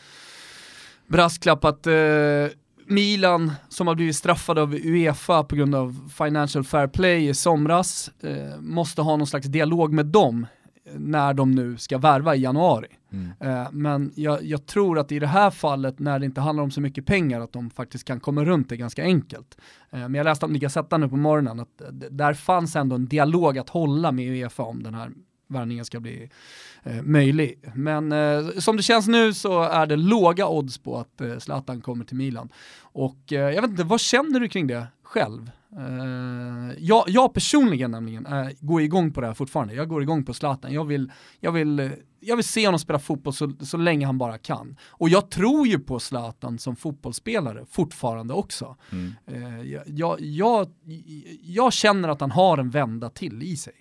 brasklapp 1.07 1.65
att 1.65 1.87
eh, 1.87 1.93
Milan 2.87 3.53
som 3.69 3.87
har 3.87 3.95
blivit 3.95 4.17
straffade 4.17 4.62
av 4.62 4.75
Uefa 4.75 5.45
på 5.45 5.57
grund 5.57 5.75
av 5.75 6.11
Financial 6.19 6.64
Fair 6.64 6.87
Play 6.87 7.29
i 7.29 7.35
somras 7.35 8.11
eh, 8.21 8.61
måste 8.61 9.03
ha 9.03 9.17
någon 9.17 9.26
slags 9.26 9.47
dialog 9.47 9.93
med 9.93 10.07
dem 10.07 10.47
när 10.93 11.35
de 11.35 11.50
nu 11.50 11.76
ska 11.76 11.99
värva 11.99 12.35
i 12.35 12.41
januari. 12.41 12.88
Mm. 13.12 13.33
Eh, 13.41 13.69
men 13.73 14.12
jag, 14.17 14.45
jag, 14.45 14.67
tror 14.67 14.99
att 14.99 15.12
i 15.12 15.19
det 15.19 15.26
här 15.26 15.50
fallet 15.50 15.99
när 15.99 16.19
det 16.19 16.26
inte 16.26 16.41
handlar 16.41 16.64
om 16.64 16.71
så 16.71 16.81
mycket 16.81 17.07
pengar 17.07 17.41
att 17.41 17.53
de 17.53 17.71
faktiskt 17.71 18.05
kan 18.05 18.21
komma 18.21 18.45
runt 18.45 18.69
det 18.69 18.76
ganska 18.76 19.03
enkelt. 19.03 19.59
Eh, 19.91 19.99
men 19.99 20.14
jag 20.14 20.25
läste 20.25 20.47
om 20.47 20.59
Gazetta 20.59 20.99
nu 20.99 21.09
på 21.09 21.17
morgonen 21.17 21.61
att 21.61 21.83
där 22.11 22.35
fanns 22.35 22.76
ändå 22.76 22.97
en 22.97 23.07
dialog 23.07 23.59
att 23.59 23.69
hålla 23.69 24.12
med 24.12 24.29
Uefa 24.29 24.62
om 24.62 24.83
den 24.83 24.95
här 24.95 25.11
värvningen 25.47 25.85
ska 25.85 26.01
bli 26.01 26.31
eh, 26.83 27.03
möjlig. 27.03 27.59
Men 27.75 28.13
eh, 28.13 28.49
som 28.59 28.77
det 28.77 28.83
känns 28.83 29.09
nu 29.09 29.35
så 29.35 29.63
är 29.63 29.87
det 29.87 29.97
låga 29.97 30.49
odds 30.49 30.79
på 30.79 30.99
att 30.99 31.21
eh, 31.21 31.39
Zlatan 31.39 31.81
kommer 31.81 32.05
till 32.05 32.17
Milan. 32.17 32.49
Och 32.81 33.33
eh, 33.33 33.55
jag 33.55 33.63
vet 33.63 33.71
inte, 33.71 33.85
vad 33.85 34.01
känner 34.01 34.41
du 34.41 34.49
kring 34.49 34.67
det 34.67 34.87
själv? 35.03 35.51
Uh, 35.79 36.73
jag, 36.79 37.05
jag, 37.07 37.35
personligen 37.35 37.91
nämligen 37.91 38.27
uh, 38.27 38.49
går 38.61 38.83
igång 38.83 39.13
på 39.13 39.21
det 39.21 39.27
här 39.27 39.35
fortfarande. 39.35 39.75
Jag 39.75 39.89
går 39.89 40.03
igång 40.03 40.25
på 40.25 40.35
Zlatan. 40.35 40.73
Jag 40.73 40.85
vill, 40.85 41.13
jag 41.41 41.53
vill, 41.53 41.91
jag 42.21 42.37
vill 42.37 42.45
se 42.45 42.67
honom 42.67 42.79
spela 42.79 42.99
fotboll 42.99 43.33
så, 43.33 43.53
så 43.61 43.77
länge 43.77 44.07
han 44.07 44.19
bara 44.19 44.39
kan. 44.39 44.77
Och 44.91 45.09
jag 45.09 45.31
tror 45.31 45.67
ju 45.67 45.79
på 45.79 46.01
Zlatan 46.01 46.59
som 46.59 46.77
fotbollsspelare 46.77 47.65
fortfarande 47.71 48.35
också. 48.35 48.77
Mm. 48.93 49.15
Uh, 49.33 49.83
jag, 49.87 50.21
jag, 50.21 50.69
jag, 51.43 51.73
känner 51.73 52.09
att 52.09 52.21
han 52.21 52.31
har 52.31 52.59
en 52.59 52.71
vända 52.71 53.09
till 53.09 53.43
i 53.43 53.57
sig. 53.57 53.75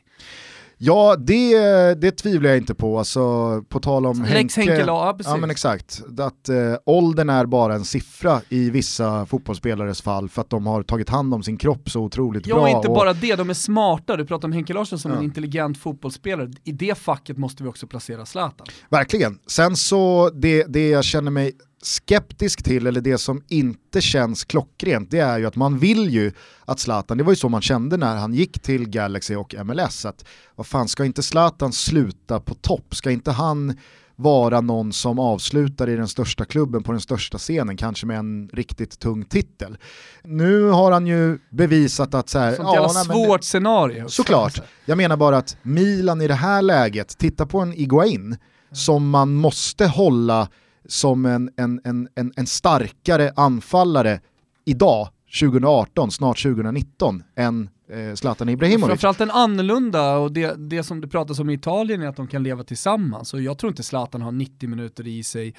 Ja, 0.86 1.16
det, 1.16 1.94
det 1.94 2.12
tvivlar 2.12 2.50
jag 2.50 2.58
inte 2.58 2.76
på. 2.76 3.00
Alltså, 3.00 3.22
på 3.70 3.80
tal 3.80 4.06
om 4.06 4.22
Lex 4.22 4.56
Henke, 4.56 4.72
Henke 4.72 4.86
ja, 4.88 5.18
ja 5.26 5.38
men 5.38 5.50
exakt. 5.50 6.02
Att 6.20 6.50
eh, 6.50 6.56
åldern 6.86 7.30
är 7.30 7.46
bara 7.46 7.76
en 7.76 7.86
siffra 7.86 8.42
i 8.50 8.70
vissa 8.70 9.26
fotbollsspelares 9.26 10.02
fall 10.02 10.30
för 10.30 10.42
att 10.42 10.50
de 10.50 10.68
har 10.68 10.84
tagit 10.84 11.10
hand 11.10 11.34
om 11.34 11.44
sin 11.44 11.58
kropp 11.58 11.90
så 11.90 12.02
otroligt 12.02 12.48
ja, 12.48 12.56
bra. 12.56 12.70
Ja, 12.70 12.78
inte 12.78 12.88
och... 12.88 12.96
bara 12.96 13.14
det, 13.14 13.36
de 13.36 13.50
är 13.50 13.54
smarta. 13.54 14.18
Du 14.18 14.26
pratar 14.26 14.48
om 14.48 14.52
Henke 14.52 14.74
Larsson 14.74 15.00
som 15.00 15.12
ja. 15.12 15.18
en 15.18 15.24
intelligent 15.24 15.78
fotbollsspelare. 15.78 16.52
I 16.64 16.72
det 16.72 16.98
facket 16.98 17.38
måste 17.38 17.64
vi 17.64 17.70
också 17.70 17.88
placera 17.88 18.26
Zlatan. 18.26 18.68
Verkligen. 18.90 19.40
Sen 19.48 19.76
så, 19.76 20.30
det, 20.30 20.64
det 20.64 20.90
jag 20.90 21.04
känner 21.04 21.32
mig 21.32 21.52
skeptisk 21.86 22.64
till, 22.64 22.88
eller 22.88 23.02
det 23.02 23.18
som 23.18 23.44
inte 23.48 24.02
känns 24.02 24.44
klockrent, 24.44 25.12
det 25.12 25.20
är 25.20 25.40
ju 25.40 25.46
att 25.46 25.56
man 25.56 25.80
vill 25.80 26.10
ju 26.10 26.32
att 26.66 26.80
Zlatan, 26.80 27.18
det 27.18 27.24
var 27.24 27.32
ju 27.32 27.36
så 27.36 27.50
man 27.50 27.62
kände 27.62 27.98
när 27.98 28.16
han 28.16 28.34
gick 28.34 28.62
till 28.62 28.90
Galaxy 28.90 29.36
och 29.36 29.56
MLS, 29.66 30.06
att 30.06 30.26
vad 30.56 30.68
fan, 30.68 30.88
ska 30.88 31.06
inte 31.06 31.24
Zlatan 31.24 31.74
sluta 31.74 32.40
på 32.40 32.54
topp? 32.56 32.96
Ska 32.96 33.12
inte 33.12 33.32
han 33.32 33.78
vara 34.16 34.62
någon 34.62 34.94
som 34.94 35.20
avslutar 35.20 35.90
i 35.90 35.96
den 35.96 36.08
största 36.08 36.46
klubben 36.46 36.84
på 36.84 36.92
den 36.92 37.02
största 37.02 37.38
scenen, 37.38 37.78
kanske 37.78 38.06
med 38.06 38.18
en 38.18 38.50
riktigt 38.54 39.00
tung 39.00 39.26
titel. 39.26 39.78
Nu 40.24 40.70
har 40.70 40.92
han 40.92 41.08
ju 41.08 41.40
bevisat 41.50 42.14
att 42.14 42.30
så 42.30 42.40
här, 42.40 42.56
Sånt 42.56 42.70
ja, 42.74 42.92
nej, 42.94 43.06
svårt 43.06 43.42
det, 43.42 43.48
scenario. 43.48 44.08
Såklart, 44.08 44.62
jag 44.86 44.98
menar 44.98 45.18
bara 45.18 45.38
att 45.38 45.58
Milan 45.62 46.22
i 46.22 46.28
det 46.28 46.34
här 46.34 46.62
läget, 46.62 47.18
titta 47.18 47.46
på 47.46 47.60
en 47.60 47.74
Iguain, 47.74 48.38
som 48.72 49.10
man 49.10 49.34
måste 49.34 49.88
hålla 49.88 50.48
som 50.86 51.26
en, 51.26 51.50
en, 51.58 51.82
en, 51.84 52.08
en, 52.16 52.34
en 52.36 52.48
starkare 52.48 53.32
anfallare 53.36 54.20
idag, 54.66 55.08
2018, 55.40 56.12
snart 56.12 56.44
2019, 56.44 57.24
än 57.36 57.70
eh, 57.90 58.14
Zlatan 58.16 58.50
Ibrahimovic. 58.50 58.88
Framförallt 58.88 59.22
en 59.22 59.32
annorlunda 59.32 60.18
och 60.18 60.32
det, 60.32 60.70
det 60.70 60.84
som 60.84 61.02
det 61.02 61.08
pratas 61.08 61.40
om 61.40 61.50
i 61.50 61.54
Italien 61.54 62.02
är 62.02 62.08
att 62.08 62.16
de 62.16 62.28
kan 62.28 62.44
leva 62.44 62.64
tillsammans 62.64 63.34
och 63.34 63.42
jag 63.42 63.58
tror 63.58 63.72
inte 63.72 63.84
Zlatan 63.84 64.22
har 64.22 64.32
90 64.32 64.70
minuter 64.70 65.08
i 65.08 65.24
sig 65.24 65.56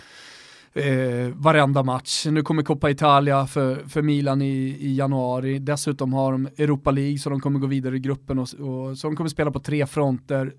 eh, 0.73 1.29
varenda 1.35 1.83
match. 1.83 2.27
Nu 2.27 2.43
kommer 2.43 2.63
Coppa 2.63 2.91
Italia 2.91 3.47
för, 3.47 3.77
för 3.89 4.03
Milan 4.03 4.43
i, 4.43 4.77
i 4.81 4.95
januari, 4.97 5.59
dessutom 5.59 6.13
har 6.13 6.33
de 6.33 6.47
Europa 6.47 6.91
League 6.91 7.19
så 7.19 7.31
de 7.31 7.41
kommer 7.41 7.59
gå 7.59 7.67
vidare 7.67 7.97
i 7.97 8.01
gruppen 8.01 8.39
och, 8.39 8.49
och 8.55 8.99
så 8.99 9.07
de 9.07 9.17
kommer 9.17 9.31
spela 9.31 9.51
på 9.51 9.61
tre 9.61 9.87
fronter 9.87 10.53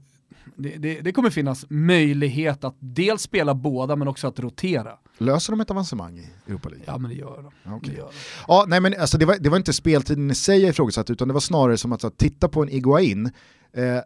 det, 0.55 0.77
det, 0.77 1.01
det, 1.01 1.11
kommer 1.11 1.29
finnas 1.29 1.65
möjlighet 1.69 2.63
att 2.63 2.75
dels 2.79 3.21
spela 3.21 3.53
båda 3.53 3.95
men 3.95 4.07
också 4.07 4.27
att 4.27 4.39
rotera. 4.39 4.91
Löser 5.17 5.53
de 5.53 5.61
ett 5.61 5.71
avancemang 5.71 6.17
i 6.17 6.29
Europa 6.47 6.69
League? 6.69 6.85
Ja 6.87 6.97
men 6.97 7.11
det 7.11 7.17
gör 7.17 7.51
de. 7.63 7.73
Okay. 7.73 7.89
Det 7.89 7.97
gör 7.97 8.05
de. 8.05 8.13
Ja, 8.47 8.65
nej, 8.67 8.81
men 8.81 8.95
alltså, 8.99 9.17
det, 9.17 9.25
var, 9.25 9.37
det 9.39 9.49
var 9.49 9.57
inte 9.57 9.73
speltiden 9.73 10.31
i 10.31 10.35
sig 10.35 10.61
jag 10.61 10.69
ifrågasatte 10.69 11.13
utan 11.13 11.27
det 11.27 11.33
var 11.33 11.41
snarare 11.41 11.77
som 11.77 11.93
att 11.93 12.01
så, 12.01 12.09
titta 12.09 12.49
på 12.49 12.63
en 12.63 12.69
Iguain 12.69 13.25
eh, 13.73 13.99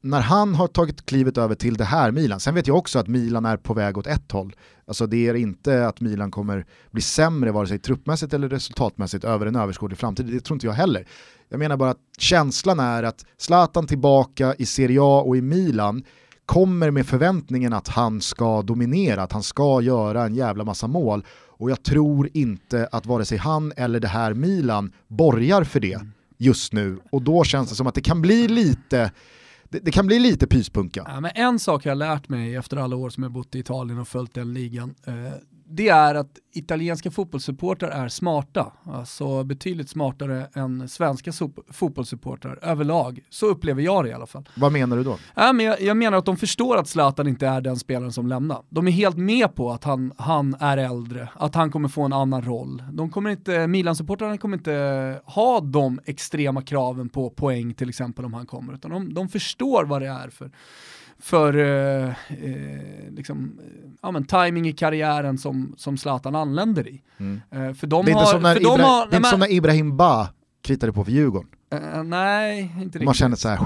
när 0.00 0.20
han 0.20 0.54
har 0.54 0.66
tagit 0.66 1.06
klivet 1.06 1.38
över 1.38 1.54
till 1.54 1.74
det 1.74 1.84
här 1.84 2.10
Milan, 2.10 2.40
sen 2.40 2.54
vet 2.54 2.66
jag 2.66 2.76
också 2.76 2.98
att 2.98 3.08
Milan 3.08 3.44
är 3.44 3.56
på 3.56 3.74
väg 3.74 3.98
åt 3.98 4.06
ett 4.06 4.32
håll. 4.32 4.56
Alltså 4.86 5.06
det 5.06 5.28
är 5.28 5.34
inte 5.34 5.86
att 5.86 6.00
Milan 6.00 6.30
kommer 6.30 6.66
bli 6.90 7.02
sämre 7.02 7.52
vare 7.52 7.66
sig 7.66 7.78
truppmässigt 7.78 8.32
eller 8.34 8.48
resultatmässigt 8.48 9.24
över 9.24 9.46
en 9.46 9.56
överskådlig 9.56 9.98
framtid, 9.98 10.26
det 10.26 10.40
tror 10.40 10.56
inte 10.56 10.66
jag 10.66 10.74
heller. 10.74 11.06
Jag 11.48 11.58
menar 11.58 11.76
bara 11.76 11.90
att 11.90 12.00
känslan 12.18 12.80
är 12.80 13.02
att 13.02 13.24
Zlatan 13.36 13.86
tillbaka 13.86 14.54
i 14.58 14.66
Serie 14.66 14.98
A 15.02 15.22
och 15.26 15.36
i 15.36 15.40
Milan 15.40 16.04
kommer 16.46 16.90
med 16.90 17.06
förväntningen 17.06 17.72
att 17.72 17.88
han 17.88 18.20
ska 18.20 18.62
dominera, 18.62 19.22
att 19.22 19.32
han 19.32 19.42
ska 19.42 19.80
göra 19.80 20.24
en 20.24 20.34
jävla 20.34 20.64
massa 20.64 20.86
mål. 20.86 21.24
Och 21.30 21.70
jag 21.70 21.82
tror 21.82 22.28
inte 22.34 22.88
att 22.92 23.06
vare 23.06 23.24
sig 23.24 23.38
han 23.38 23.72
eller 23.76 24.00
det 24.00 24.08
här 24.08 24.34
Milan 24.34 24.92
borgar 25.08 25.64
för 25.64 25.80
det 25.80 26.00
just 26.38 26.72
nu. 26.72 26.98
Och 27.10 27.22
då 27.22 27.44
känns 27.44 27.68
det 27.68 27.74
som 27.74 27.86
att 27.86 27.94
det 27.94 28.00
kan 28.00 28.22
bli 28.22 28.48
lite 28.48 29.10
det, 29.68 29.78
det 29.78 29.90
kan 29.90 30.06
bli 30.06 30.18
lite 30.18 30.46
pyspunka. 30.46 31.04
Ja, 31.06 31.20
men 31.20 31.30
en 31.34 31.58
sak 31.58 31.86
jag 31.86 31.90
har 31.90 31.96
lärt 31.96 32.28
mig 32.28 32.54
efter 32.54 32.76
alla 32.76 32.96
år 32.96 33.10
som 33.10 33.22
jag 33.22 33.32
bott 33.32 33.54
i 33.54 33.58
Italien 33.58 33.98
och 33.98 34.08
följt 34.08 34.34
den 34.34 34.54
ligan, 34.54 34.94
eh, 35.06 35.14
det 35.70 35.88
är 35.88 36.14
att 36.14 36.38
italienska 36.52 37.10
fotbollssupportrar 37.10 37.90
är 37.90 38.08
smarta. 38.08 38.72
Alltså 38.84 39.44
betydligt 39.44 39.88
smartare 39.88 40.46
än 40.54 40.88
svenska 40.88 41.32
fotbollssupportrar 41.70 42.58
överlag. 42.62 43.20
Så 43.30 43.46
upplever 43.46 43.82
jag 43.82 44.04
det 44.04 44.08
i 44.08 44.12
alla 44.12 44.26
fall. 44.26 44.48
Vad 44.54 44.72
menar 44.72 44.96
du 44.96 45.04
då? 45.04 45.18
Ja, 45.34 45.52
men 45.52 45.66
jag, 45.66 45.80
jag, 45.80 45.96
menar 45.96 46.18
att 46.18 46.24
de 46.24 46.36
förstår 46.36 46.76
att 46.76 46.88
Zlatan 46.88 47.28
inte 47.28 47.46
är 47.46 47.60
den 47.60 47.76
spelaren 47.76 48.12
som 48.12 48.26
lämnar. 48.26 48.62
De 48.68 48.86
är 48.86 48.92
helt 48.92 49.16
med 49.16 49.54
på 49.54 49.70
att 49.70 49.84
han, 49.84 50.12
han 50.18 50.56
är 50.60 50.76
äldre, 50.76 51.28
att 51.34 51.54
han 51.54 51.70
kommer 51.70 51.88
få 51.88 52.02
en 52.02 52.12
annan 52.12 52.42
roll. 52.42 52.82
De 52.92 53.10
kommer 53.10 53.30
inte, 53.30 53.66
Milan-supportrarna 53.66 54.38
kommer 54.38 54.56
inte 54.56 55.20
ha 55.24 55.60
de 55.60 56.00
extrema 56.04 56.62
kraven 56.62 57.08
på 57.08 57.30
poäng 57.30 57.74
till 57.74 57.88
exempel 57.88 58.24
om 58.24 58.34
han 58.34 58.46
kommer, 58.46 58.74
utan 58.74 58.90
de, 58.90 59.14
de 59.14 59.28
förstår 59.28 59.84
vad 59.84 60.02
det 60.02 60.08
är 60.08 60.30
för 60.30 60.50
för 61.20 61.56
eh, 61.56 62.08
eh, 62.08 63.10
liksom, 63.10 63.60
ja, 64.02 64.10
men 64.10 64.24
timing 64.24 64.68
i 64.68 64.72
karriären 64.72 65.38
som, 65.38 65.74
som 65.76 65.98
Zlatan 65.98 66.34
anländer 66.34 66.88
i. 66.88 67.02
Mm. 67.18 67.40
Eh, 67.50 67.74
för 67.74 67.86
de 67.86 68.04
det 68.04 68.12
är 68.12 68.12
inte 68.12 68.26
som 68.26 68.42
när, 68.42 68.56
Ibra 68.56 68.86
har, 68.86 69.30
som 69.30 69.40
när 69.40 69.52
Ibrahim 69.52 69.96
Ba 69.96 70.28
kritade 70.62 70.92
på 70.92 71.04
för 71.04 71.12
Djurgården. 71.12 71.48
Uh, 71.74 72.02
nej, 72.02 72.60
inte 72.62 72.84
riktigt. 72.84 73.02
Man 73.02 73.14
känner 73.14 73.36
så 73.36 73.48
här, 73.48 73.58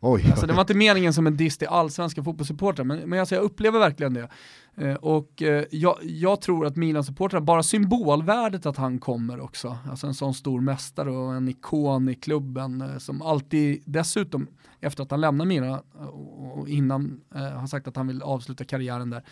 oj. 0.00 0.26
Alltså, 0.30 0.46
det 0.46 0.52
var 0.52 0.60
inte 0.60 0.74
meningen 0.74 1.12
som 1.12 1.26
en 1.26 1.36
diss 1.36 1.58
till 1.58 1.68
allsvenska 1.68 2.24
fotbollssupportrar, 2.24 2.84
men, 2.84 2.98
men 2.98 3.20
alltså, 3.20 3.34
jag 3.34 3.44
upplever 3.44 3.78
verkligen 3.78 4.14
det. 4.14 4.28
Eh, 4.76 4.94
och 4.94 5.42
eh, 5.42 5.64
jag, 5.70 5.98
jag, 6.02 6.40
tror 6.40 6.66
att 6.66 6.76
Milan-supportrar, 6.76 7.40
bara 7.40 7.62
symbolvärdet 7.62 8.66
att 8.66 8.76
han 8.76 8.98
kommer 8.98 9.40
också, 9.40 9.78
alltså 9.90 10.06
en 10.06 10.14
sån 10.14 10.34
stor 10.34 10.60
mästare 10.60 11.10
och 11.10 11.34
en 11.34 11.48
ikon 11.48 12.08
i 12.08 12.14
klubben 12.14 12.80
eh, 12.80 12.98
som 12.98 13.22
alltid, 13.22 13.82
dessutom 13.86 14.46
efter 14.80 15.02
att 15.02 15.10
han 15.10 15.20
lämnar 15.20 15.44
Milan 15.44 15.80
eh, 16.00 16.06
och 16.06 16.68
innan 16.68 17.20
eh, 17.34 17.40
har 17.40 17.66
sagt 17.66 17.88
att 17.88 17.96
han 17.96 18.06
vill 18.06 18.22
avsluta 18.22 18.64
karriären 18.64 19.10
där, 19.10 19.22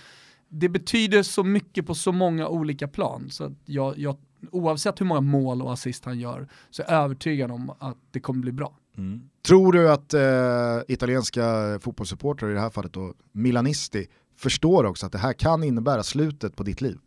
det 0.48 0.68
betyder 0.68 1.22
så 1.22 1.44
mycket 1.44 1.86
på 1.86 1.94
så 1.94 2.12
många 2.12 2.48
olika 2.48 2.88
plan. 2.88 3.30
Så 3.30 3.44
att 3.44 3.52
jag, 3.64 3.98
jag, 3.98 4.16
oavsett 4.50 5.00
hur 5.00 5.06
många 5.06 5.20
mål 5.20 5.62
och 5.62 5.72
assist 5.72 6.04
han 6.04 6.18
gör 6.18 6.48
så 6.70 6.82
är 6.82 6.92
jag 6.94 7.04
övertygad 7.04 7.50
om 7.50 7.72
att 7.78 7.98
det 8.10 8.20
kommer 8.20 8.40
bli 8.40 8.52
bra. 8.52 8.74
Mm. 8.98 9.20
Tror 9.46 9.72
du 9.72 9.90
att 9.90 10.14
eh, 10.14 10.80
italienska 10.88 11.78
fotbollssupportrar, 11.82 12.50
i 12.50 12.54
det 12.54 12.60
här 12.60 12.70
fallet 12.70 12.92
då 12.92 13.14
Milanisti, 13.32 14.06
förstår 14.38 14.84
också 14.84 15.06
att 15.06 15.12
det 15.12 15.18
här 15.18 15.32
kan 15.32 15.64
innebära 15.64 16.02
slutet 16.02 16.56
på 16.56 16.62
ditt 16.62 16.80
liv? 16.80 16.98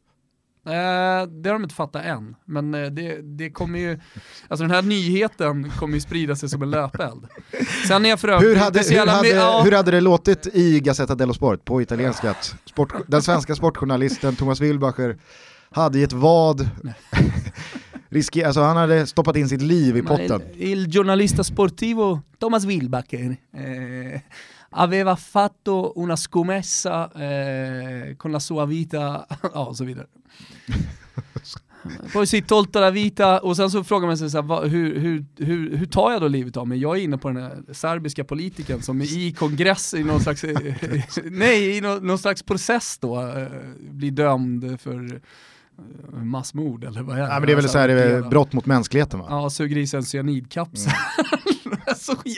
Eh, 0.66 1.28
det 1.28 1.50
har 1.50 1.54
de 1.54 1.64
inte 1.64 1.76
fattat 1.76 2.06
än, 2.06 2.36
men 2.46 2.74
eh, 2.74 2.92
det, 2.92 3.22
det 3.22 3.50
kommer 3.50 3.80
ju, 3.80 4.00
alltså 4.48 4.64
den 4.64 4.72
här 4.72 4.82
nyheten 4.82 5.70
kommer 5.70 5.94
ju 5.94 6.02
sprida 6.02 6.36
sig 6.36 6.50
som 6.50 6.62
en 6.62 6.72
löpeld. 6.72 7.28
Sen 7.88 8.06
är 8.06 8.18
för 8.18 8.28
hur, 8.28 8.56
hade, 8.56 8.80
hur, 8.80 9.08
hade, 9.08 9.28
ja. 9.28 9.62
hur 9.66 9.72
hade 9.72 9.92
det 9.92 10.02
låtit 10.02 10.48
i 10.54 10.80
Gazzetta 10.80 11.16
dello 11.16 11.34
Sport 11.34 11.66
på 11.66 11.82
italienska? 11.82 12.36
Sport, 12.66 12.94
den 13.08 13.22
svenska 13.22 13.56
sportjournalisten 13.56 14.36
Thomas 14.36 14.62
Wilbacher 14.62 15.18
hade 15.72 16.00
gett 16.00 16.14
vad, 16.14 16.60
risker, 18.12 18.46
alltså 18.46 18.62
han 18.62 18.78
hade 18.78 19.08
stoppat 19.08 19.36
in 19.36 19.50
sitt 19.50 19.62
liv 19.62 19.98
i 19.98 20.02
potten. 20.02 20.42
Il, 20.54 20.72
il 20.72 20.88
giornalista 20.88 21.44
sportivo 21.44 22.22
Thomas 22.38 22.66
Wilbacher 22.66 23.38
eh, 23.54 24.22
aveva 24.70 25.16
fatto 25.16 25.94
una 25.96 26.16
scommessa 26.16 27.12
eh, 27.12 28.16
con 28.18 28.32
la 28.32 28.40
sua 28.40 28.66
vita, 28.66 29.26
ja 29.54 29.60
och 29.68 29.78
så 29.78 29.84
vidare. 29.84 30.08
Poi 32.14 32.28
si 32.28 32.42
tolta 32.42 32.80
la 32.80 32.92
vita 32.92 33.40
och 33.40 33.56
sen 33.56 33.72
så 33.72 33.84
frågar 33.84 34.08
man 34.08 34.18
sig 34.18 34.30
så 34.30 34.42
här, 34.42 34.68
hur, 34.68 35.00
hur, 35.00 35.26
hur, 35.38 35.78
hur 35.78 35.86
tar 35.86 36.12
jag 36.12 36.22
då 36.22 36.28
livet 36.28 36.58
av 36.58 36.68
mig? 36.68 36.78
Jag 36.78 36.98
är 36.98 37.02
inne 37.02 37.18
på 37.18 37.28
den 37.28 37.44
här 37.44 37.64
serbiska 37.74 38.24
politikern 38.24 38.82
som 38.82 39.02
i 39.02 39.36
kongress 39.38 39.94
i 39.94 40.04
någon 40.04 40.20
slags, 40.20 40.44
nej, 41.24 41.78
i 41.78 41.82
någon, 41.82 42.08
någon, 42.08 42.18
slags 42.18 42.44
process 42.44 42.98
då 43.02 43.22
eh, 43.22 43.48
blir 43.80 44.12
dömd 44.12 44.82
för 44.82 45.14
eh, 45.14 45.20
massmord 46.12 46.84
eller 46.84 47.02
vad 47.02 47.18
är 47.18 47.22
det? 47.22 47.28
Ja, 47.28 47.34
men 47.40 47.42
det 47.48 47.52
är 47.52 47.56
väl 47.56 47.66
alltså, 47.66 47.72
så 47.72 47.80
här, 47.80 48.30
brott 48.30 48.54
mot 48.54 48.66
mänskligheten 48.66 49.20
va? 49.20 49.26
Ja, 49.30 49.50
suger 49.50 49.78
i 49.78 49.88
sig 49.88 49.98
en 49.98 50.04
cyanidkapsel. 50.04 50.94
Mm. 50.94 51.22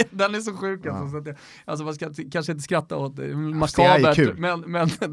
den 0.11 0.35
är 0.35 0.39
så 0.39 0.53
sjuk 0.53 0.81
ja. 0.83 0.91
alltså, 0.91 1.11
så 1.11 1.17
att 1.17 1.25
det, 1.25 1.35
alltså 1.65 1.85
man 1.85 1.95
ska 1.95 2.09
kanske 2.31 2.51
inte 2.51 2.63
skratta 2.63 2.97
åt 2.97 3.15
det, 3.15 3.35
makabert, 3.35 4.37
men, 4.37 4.59
men 4.59 4.87
det, 4.99 5.07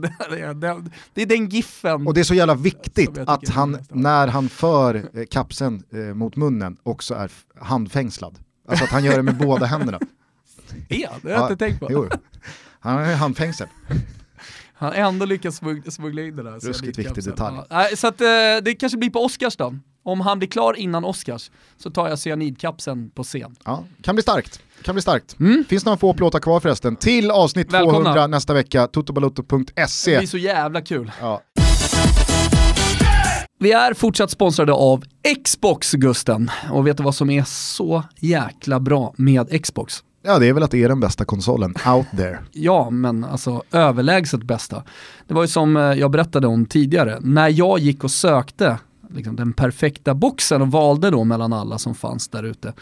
det, 0.54 0.82
det, 1.14 1.22
är 1.22 1.26
den 1.26 1.48
giffen. 1.48 2.06
Och 2.06 2.14
det 2.14 2.20
är 2.20 2.24
så 2.24 2.34
jävla 2.34 2.54
viktigt 2.54 3.18
att 3.18 3.48
han, 3.48 3.78
när 3.88 4.28
han 4.28 4.48
för 4.48 4.94
eh, 4.94 5.24
kapseln 5.30 5.82
eh, 5.90 5.98
mot 5.98 6.36
munnen, 6.36 6.76
också 6.82 7.14
är 7.14 7.30
handfängslad. 7.60 8.38
Alltså 8.68 8.84
att 8.84 8.90
han 8.90 9.04
gör 9.04 9.16
det 9.16 9.22
med 9.22 9.38
båda 9.38 9.66
händerna. 9.66 9.98
Ja, 10.88 11.10
det 11.22 11.28
har 11.28 11.36
jag 11.36 11.50
inte 11.50 11.64
tänkt 11.66 11.80
på. 11.80 11.88
Jo. 11.90 12.08
Han 12.80 12.98
har 12.98 13.14
handfängsel. 13.14 13.68
Han 14.80 14.92
ändå 14.92 15.26
lyckas 15.26 15.60
smuggla 15.90 16.22
in 16.22 16.36
det 16.36 16.42
där. 16.42 16.60
Ruskigt 16.60 16.98
viktig 16.98 17.24
detalj. 17.24 17.56
Ja, 17.70 17.88
så 17.96 18.06
att, 18.06 18.20
eh, 18.20 18.26
det 18.62 18.76
kanske 18.80 18.98
blir 18.98 19.10
på 19.10 19.24
Oscars 19.24 19.56
då. 19.56 19.74
Om 20.02 20.20
han 20.20 20.38
blir 20.38 20.48
klar 20.48 20.74
innan 20.74 21.04
Oscars 21.04 21.50
så 21.76 21.90
tar 21.90 22.08
jag 22.08 22.18
cyanidkapseln 22.18 23.10
på 23.10 23.24
scen. 23.24 23.56
Ja, 23.64 23.84
kan 24.02 24.14
bli 24.14 24.22
starkt. 24.22 24.60
Kan 24.82 24.94
bli 24.94 25.02
starkt. 25.02 25.40
Mm. 25.40 25.64
Finns 25.68 25.84
några 25.84 25.98
få 25.98 26.14
plåtar 26.14 26.38
kvar 26.38 26.60
förresten. 26.60 26.96
Till 26.96 27.30
avsnitt 27.30 27.72
Välkomna. 27.72 27.98
200 27.98 28.26
nästa 28.26 28.54
vecka, 28.54 28.86
totobalotto.se. 28.86 30.10
Det 30.10 30.18
blir 30.18 30.26
så 30.28 30.38
jävla 30.38 30.80
kul. 30.80 31.12
Ja. 31.20 31.42
Vi 33.58 33.72
är 33.72 33.94
fortsatt 33.94 34.30
sponsrade 34.30 34.72
av 34.72 35.04
Xbox 35.44 35.92
Gusten. 35.92 36.50
Och 36.70 36.86
vet 36.86 36.96
du 36.96 37.02
vad 37.02 37.14
som 37.14 37.30
är 37.30 37.44
så 37.44 38.02
jäkla 38.18 38.80
bra 38.80 39.14
med 39.16 39.62
Xbox? 39.62 40.02
Ja, 40.22 40.38
det 40.38 40.46
är 40.48 40.52
väl 40.52 40.62
att 40.62 40.70
det 40.70 40.82
är 40.82 40.88
den 40.88 41.00
bästa 41.00 41.24
konsolen 41.24 41.74
out 41.86 42.06
there. 42.16 42.38
ja, 42.52 42.90
men 42.90 43.24
alltså 43.24 43.62
överlägset 43.72 44.42
bästa. 44.42 44.82
Det 45.28 45.34
var 45.34 45.42
ju 45.42 45.48
som 45.48 45.76
eh, 45.76 45.82
jag 45.82 46.10
berättade 46.10 46.46
om 46.46 46.66
tidigare, 46.66 47.18
när 47.20 47.48
jag 47.48 47.78
gick 47.78 48.04
och 48.04 48.10
sökte 48.10 48.78
liksom, 49.14 49.36
den 49.36 49.52
perfekta 49.52 50.14
boxen 50.14 50.62
och 50.62 50.70
valde 50.70 51.10
då 51.10 51.24
mellan 51.24 51.52
alla 51.52 51.78
som 51.78 51.94
fanns 51.94 52.28
där 52.28 52.42
ute, 52.42 52.72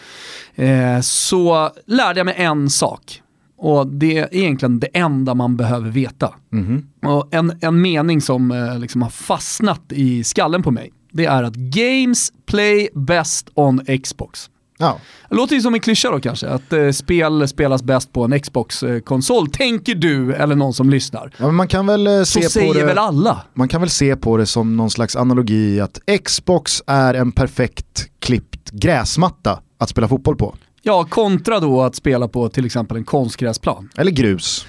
eh, 0.55 1.01
så 1.01 1.71
lärde 1.87 2.21
jag 2.21 2.25
mig 2.25 2.35
en 2.39 2.71
sak. 2.71 3.23
Och 3.57 3.87
det 3.87 4.19
är 4.19 4.29
egentligen 4.31 4.81
det 4.81 4.87
enda 4.87 5.35
man 5.35 5.57
behöver 5.57 5.91
veta. 5.91 6.35
Mm 6.53 6.67
-hmm. 7.01 7.09
Och 7.09 7.35
en, 7.35 7.59
en 7.61 7.81
mening 7.81 8.21
som 8.21 8.51
eh, 8.51 8.79
liksom 8.79 9.03
har 9.03 9.11
fastnat 9.11 9.83
i 9.89 10.25
skallen 10.25 10.63
på 10.63 10.71
mig, 10.71 10.93
det 11.13 11.25
är 11.25 11.43
att 11.43 11.55
games 11.55 12.33
play 12.47 12.89
best 12.95 13.51
on 13.55 13.81
Xbox. 14.03 14.51
Ja. 14.79 15.01
Det 15.29 15.37
låter 15.37 15.55
ju 15.55 15.61
som 15.61 15.75
en 15.75 15.81
klyscha 15.81 16.11
då 16.11 16.21
kanske, 16.21 16.49
att 16.49 16.73
eh, 16.73 16.91
spel 16.91 17.49
spelas 17.49 17.83
bäst 17.83 18.13
på 18.13 18.25
en 18.25 18.41
Xbox-konsol, 18.41 19.51
tänker 19.51 19.95
du 19.95 20.35
eller 20.35 20.55
någon 20.55 20.75
som 20.75 20.91
lyssnar. 20.91 21.33
Ja, 21.37 21.51
man 21.51 21.69
kan 21.69 21.87
väl 21.87 22.07
eh, 22.07 22.23
Så 22.23 22.41
säger 22.41 22.75
det, 22.75 22.85
väl 22.85 22.99
alla? 22.99 23.43
Man 23.55 23.69
kan 23.69 23.81
väl 23.81 23.91
se 23.91 24.17
på 24.17 24.37
det 24.37 24.47
som 24.47 24.77
någon 24.77 24.91
slags 24.91 25.17
analogi 25.17 25.81
att 25.81 26.01
Xbox 26.25 26.83
är 26.87 27.15
en 27.15 27.33
perfekt 27.33 28.11
klippt 28.19 28.71
gräsmatta 28.71 29.61
att 29.79 29.89
spela 29.89 30.09
fotboll 30.09 30.37
på. 30.37 30.55
Ja, 30.83 31.05
kontra 31.05 31.61
då 31.61 31.83
att 31.83 31.95
spela 31.95 32.29
på 32.29 32.49
till 32.49 32.67
exempel 32.67 32.97
en 32.97 33.05
konstgräsplan. 33.05 33.89
Eller 33.97 34.11
grus. 34.11 34.67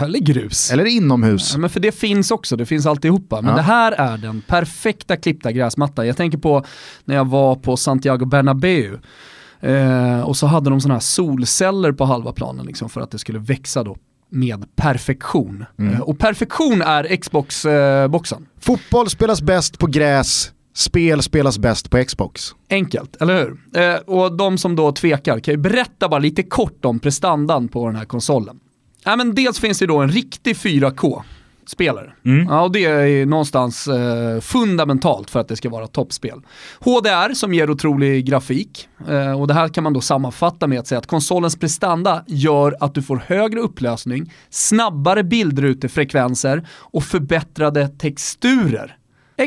Eller 0.00 0.18
grus. 0.18 0.70
Eller 0.72 0.84
inomhus. 0.84 1.52
Ja, 1.52 1.58
men 1.58 1.70
för 1.70 1.80
det 1.80 1.92
finns 1.92 2.30
också, 2.30 2.56
det 2.56 2.66
finns 2.66 2.86
alltihopa. 2.86 3.40
Men 3.40 3.50
ja. 3.50 3.56
det 3.56 3.62
här 3.62 3.92
är 3.92 4.18
den 4.18 4.40
perfekta 4.40 5.16
klippta 5.16 5.52
gräsmattan. 5.52 6.06
Jag 6.06 6.16
tänker 6.16 6.38
på 6.38 6.64
när 7.04 7.14
jag 7.14 7.28
var 7.28 7.56
på 7.56 7.76
Santiago 7.76 8.24
Bernabéu. 8.24 8.98
Eh, 9.62 10.20
och 10.20 10.36
så 10.36 10.46
hade 10.46 10.70
de 10.70 10.80
sådana 10.80 10.94
här 10.94 11.00
solceller 11.00 11.92
på 11.92 12.04
halva 12.04 12.32
planen 12.32 12.66
liksom, 12.66 12.88
för 12.88 13.00
att 13.00 13.10
det 13.10 13.18
skulle 13.18 13.38
växa 13.38 13.84
då 13.84 13.96
med 14.28 14.76
perfektion. 14.76 15.64
Mm. 15.78 15.94
Eh, 15.94 16.00
och 16.00 16.18
perfektion 16.18 16.82
är 16.82 17.16
Xbox-boxen. 17.16 18.42
Eh, 18.42 18.60
Fotboll 18.60 19.10
spelas 19.10 19.42
bäst 19.42 19.78
på 19.78 19.86
gräs, 19.86 20.52
spel 20.74 21.22
spelas 21.22 21.58
bäst 21.58 21.90
på 21.90 22.04
Xbox. 22.04 22.54
Enkelt, 22.70 23.16
eller 23.16 23.34
hur? 23.34 23.82
Eh, 23.82 23.96
och 23.96 24.36
de 24.36 24.58
som 24.58 24.76
då 24.76 24.92
tvekar 24.92 25.38
kan 25.38 25.54
ju 25.54 25.58
berätta 25.58 26.08
bara 26.08 26.20
lite 26.20 26.42
kort 26.42 26.84
om 26.84 26.98
prestandan 27.00 27.68
på 27.68 27.86
den 27.86 27.96
här 27.96 28.04
konsolen. 28.04 28.60
Ja, 29.04 29.16
men 29.16 29.34
dels 29.34 29.60
finns 29.60 29.78
det 29.78 29.86
då 29.86 29.98
en 29.98 30.10
riktig 30.10 30.56
4K 30.56 31.22
spelare. 31.66 32.12
Mm. 32.24 32.46
Ja, 32.46 32.62
och 32.62 32.72
det 32.72 32.84
är 32.84 33.26
någonstans 33.26 33.88
eh, 33.88 34.40
fundamentalt 34.40 35.30
för 35.30 35.40
att 35.40 35.48
det 35.48 35.56
ska 35.56 35.68
vara 35.68 35.86
toppspel. 35.86 36.40
HDR 36.80 37.34
som 37.34 37.54
ger 37.54 37.70
otrolig 37.70 38.26
grafik 38.26 38.88
eh, 39.08 39.40
och 39.40 39.46
det 39.46 39.54
här 39.54 39.68
kan 39.68 39.84
man 39.84 39.92
då 39.92 40.00
sammanfatta 40.00 40.66
med 40.66 40.80
att 40.80 40.86
säga 40.86 40.98
att 40.98 41.06
konsolens 41.06 41.56
prestanda 41.56 42.24
gör 42.26 42.76
att 42.80 42.94
du 42.94 43.02
får 43.02 43.22
högre 43.26 43.60
upplösning, 43.60 44.32
snabbare 44.50 45.24
bildrutefrekvenser 45.24 46.66
och 46.70 47.04
förbättrade 47.04 47.88
texturer. 47.88 48.96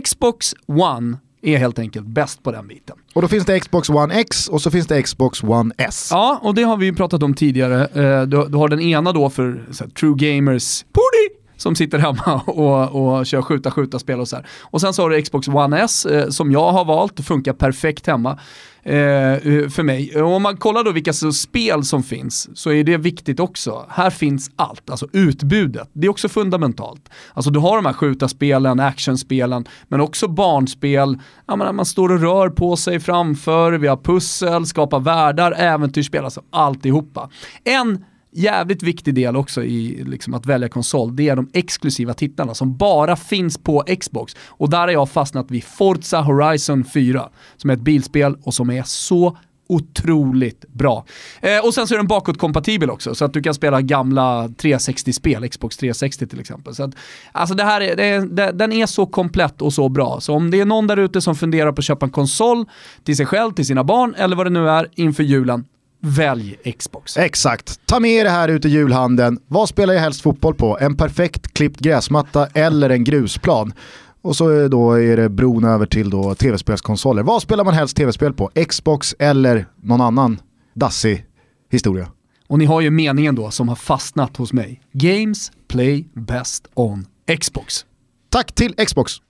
Xbox 0.04 0.54
One 0.68 1.18
är 1.42 1.58
helt 1.58 1.80
enkelt 1.80 2.08
bäst 2.08 2.44
på 2.44 2.52
den 2.52 2.68
biten. 2.68 2.96
Och 3.14 3.22
då 3.22 3.28
finns 3.28 3.46
det 3.46 3.60
Xbox 3.60 3.90
One 3.90 4.14
X 4.14 4.48
och 4.48 4.62
så 4.62 4.72
finns 4.72 4.88
det 4.88 5.02
Xbox 5.02 5.44
One 5.44 5.74
S. 5.78 6.10
Ja, 6.12 6.40
och 6.42 6.56
det 6.56 6.64
har 6.64 6.78
vi 6.78 6.86
ju 6.86 6.94
pratat 6.94 7.24
om 7.24 7.34
tidigare. 7.34 7.82
Eh, 7.82 8.22
du, 8.24 8.58
har 8.58 8.68
den 8.68 8.82
ena 8.82 9.12
då 9.12 9.30
för 9.30 9.66
här, 9.80 9.88
True 9.88 10.16
Gamers 10.18 10.84
Party 10.84 11.45
som 11.66 11.76
sitter 11.76 11.98
hemma 12.00 12.42
och, 12.46 13.18
och 13.18 13.26
kör 13.26 13.42
skjuta, 13.42 13.72
skjuta 13.72 14.00
spel 14.00 14.20
och 14.20 14.28
så 14.28 14.36
här. 14.36 14.48
Och 14.62 14.82
sen 14.82 14.94
så 14.94 15.02
har 15.02 15.10
du 15.10 15.22
Xbox 15.22 15.48
One 15.48 15.82
S 15.82 16.06
eh, 16.06 16.30
som 16.30 16.52
jag 16.52 16.72
har 16.72 16.86
valt, 16.86 17.26
funkar 17.26 17.54
perfekt 17.54 18.08
hemma 18.08 18.40
eh, 18.84 18.96
eh 18.96 19.70
för 19.70 19.84
mig. 19.84 20.22
Om 20.22 20.42
man 20.42 20.58
kollar 20.58 20.84
då 20.84 20.92
vilka 20.92 21.14
spel 21.14 21.84
som 21.84 22.04
finns 22.04 22.58
så 22.58 22.72
är 22.72 22.84
det 22.84 22.98
viktigt 22.98 23.40
också. 23.40 23.86
Här 23.90 24.10
finns 24.10 24.52
allt, 24.56 24.90
alltså 24.90 25.08
utbudet. 25.14 25.90
Det 25.94 26.08
är 26.08 26.12
också 26.12 26.30
fundamentalt. 26.30 27.10
Alltså 27.34 27.52
du 27.52 27.60
har 27.60 27.76
de 27.76 27.86
här 27.86 27.94
skjuta 27.94 28.28
spelen, 28.28 28.80
actionspelen, 28.80 29.66
men 29.88 30.02
också 30.02 30.28
barnspel. 30.28 31.18
Ja, 31.46 31.56
menar, 31.56 31.74
man 31.74 31.86
står 31.86 32.12
och 32.12 32.20
rör 32.20 32.50
på 32.50 32.76
sig 32.76 33.00
framför, 33.00 33.72
vi 33.72 33.88
har 33.88 33.98
pussel, 33.98 34.66
skapa 34.66 35.00
världar, 35.00 35.52
äventyrsspel, 35.52 36.24
alltså 36.24 36.42
alltihopa. 36.52 37.30
En 37.64 38.06
jävligt 38.36 38.84
viktig 38.84 39.16
del 39.16 39.36
också 39.36 39.64
i 39.64 40.04
liksom 40.04 40.34
att 40.34 40.46
välja 40.46 40.70
konsol, 40.70 41.16
det 41.16 41.30
är 41.30 41.36
de 41.36 41.50
exklusiva 41.54 42.14
titlarna 42.14 42.54
som 42.54 42.78
bara 42.78 43.16
finns 43.16 43.58
på 43.58 43.84
Xbox. 44.00 44.36
Och 44.48 44.70
där 44.70 44.80
har 44.80 44.90
jag 44.90 45.10
fastnat 45.10 45.52
vid 45.52 45.64
Forza 45.64 46.22
Horizon 46.22 46.86
4, 46.86 47.30
som 47.58 47.70
är 47.70 47.74
ett 47.74 47.82
bilspel 47.82 48.38
och 48.44 48.54
som 48.54 48.70
är 48.70 48.84
så 48.84 49.38
otroligt 49.68 50.66
bra. 50.68 51.06
Eh, 51.42 51.66
och 51.66 51.74
sen 51.74 51.88
så 51.88 51.94
är 51.94 51.98
den 51.98 52.08
bakåtkompatibel 52.08 52.90
också, 52.90 53.16
så 53.16 53.26
att 53.26 53.34
du 53.34 53.42
kan 53.42 53.54
spela 53.54 53.82
gamla 53.82 54.48
360-spel, 54.48 55.50
Xbox 55.50 55.78
360 55.78 56.28
till 56.28 56.40
exempel. 56.40 56.76
Så 56.76 56.84
att, 56.84 56.96
alltså 57.32 57.56
det 57.56 57.64
här 57.64 57.82
är, 57.82 57.96
det, 57.96 58.36
det, 58.36 58.52
den 58.52 58.74
är 58.74 58.86
så 58.86 59.06
komplett 59.06 59.62
och 59.62 59.74
så 59.74 59.90
bra. 59.90 60.20
Så 60.20 60.34
om 60.34 60.52
det 60.52 60.60
är 60.60 60.66
någon 60.66 60.88
där 60.88 60.98
ute 60.98 61.22
som 61.22 61.36
funderar 61.36 61.72
på 61.72 61.80
att 61.80 61.86
köpa 61.86 62.06
en 62.06 62.12
konsol 62.12 62.66
till 63.04 63.18
sig 63.18 63.26
själv, 63.26 63.52
till 63.52 63.66
sina 63.66 63.84
barn 63.84 64.16
eller 64.18 64.36
vad 64.36 64.46
det 64.46 64.50
nu 64.50 64.70
är 64.70 64.90
inför 64.96 65.24
julen, 65.24 65.66
välj 66.02 66.56
Xbox. 66.80 67.18
Exakt. 67.18 67.80
Ta 67.86 68.00
med 68.00 68.12
er 68.12 68.24
det 68.24 68.30
här 68.30 68.48
ut 68.48 68.66
i 68.66 68.70
julhandeln. 68.70 69.40
Vad 69.48 69.70
spelar 69.70 69.94
jag 69.94 70.02
helst 70.02 70.22
fotboll 70.22 70.56
på? 70.56 70.78
En 70.80 70.98
perfekt 70.98 71.54
klippt 71.54 71.80
gräsmatta 71.80 72.48
eller 72.54 72.90
en 72.90 73.04
grusplan? 73.04 73.74
Och 74.22 74.36
så 74.36 74.50
är, 74.50 74.70
då 74.70 74.94
är 74.94 75.18
det 75.18 75.30
bron 75.30 75.64
över 75.64 75.86
till 75.86 76.10
då 76.10 76.36
tv-spelskonsoler. 76.36 77.24
Vad 77.24 77.42
spelar 77.42 77.64
man 77.64 77.74
helst 77.74 77.98
tv-spel 77.98 78.34
på? 78.34 78.52
Xbox 78.68 79.16
eller 79.20 79.66
någon 79.82 80.02
annan 80.02 80.40
dassig 80.74 81.26
historia? 81.72 82.08
Och 82.48 82.60
ni 82.60 82.66
har 82.66 82.82
ju 82.82 82.90
meningen 82.92 83.36
då 83.36 83.52
som 83.52 83.70
har 83.70 83.76
fastnat 83.76 84.38
hos 84.38 84.54
mig. 84.54 84.82
Games 84.92 85.52
play 85.68 86.08
best 86.14 86.68
on 86.74 87.06
Xbox. 87.40 87.86
Tack 88.30 88.52
till 88.56 88.74
Xbox! 88.74 89.25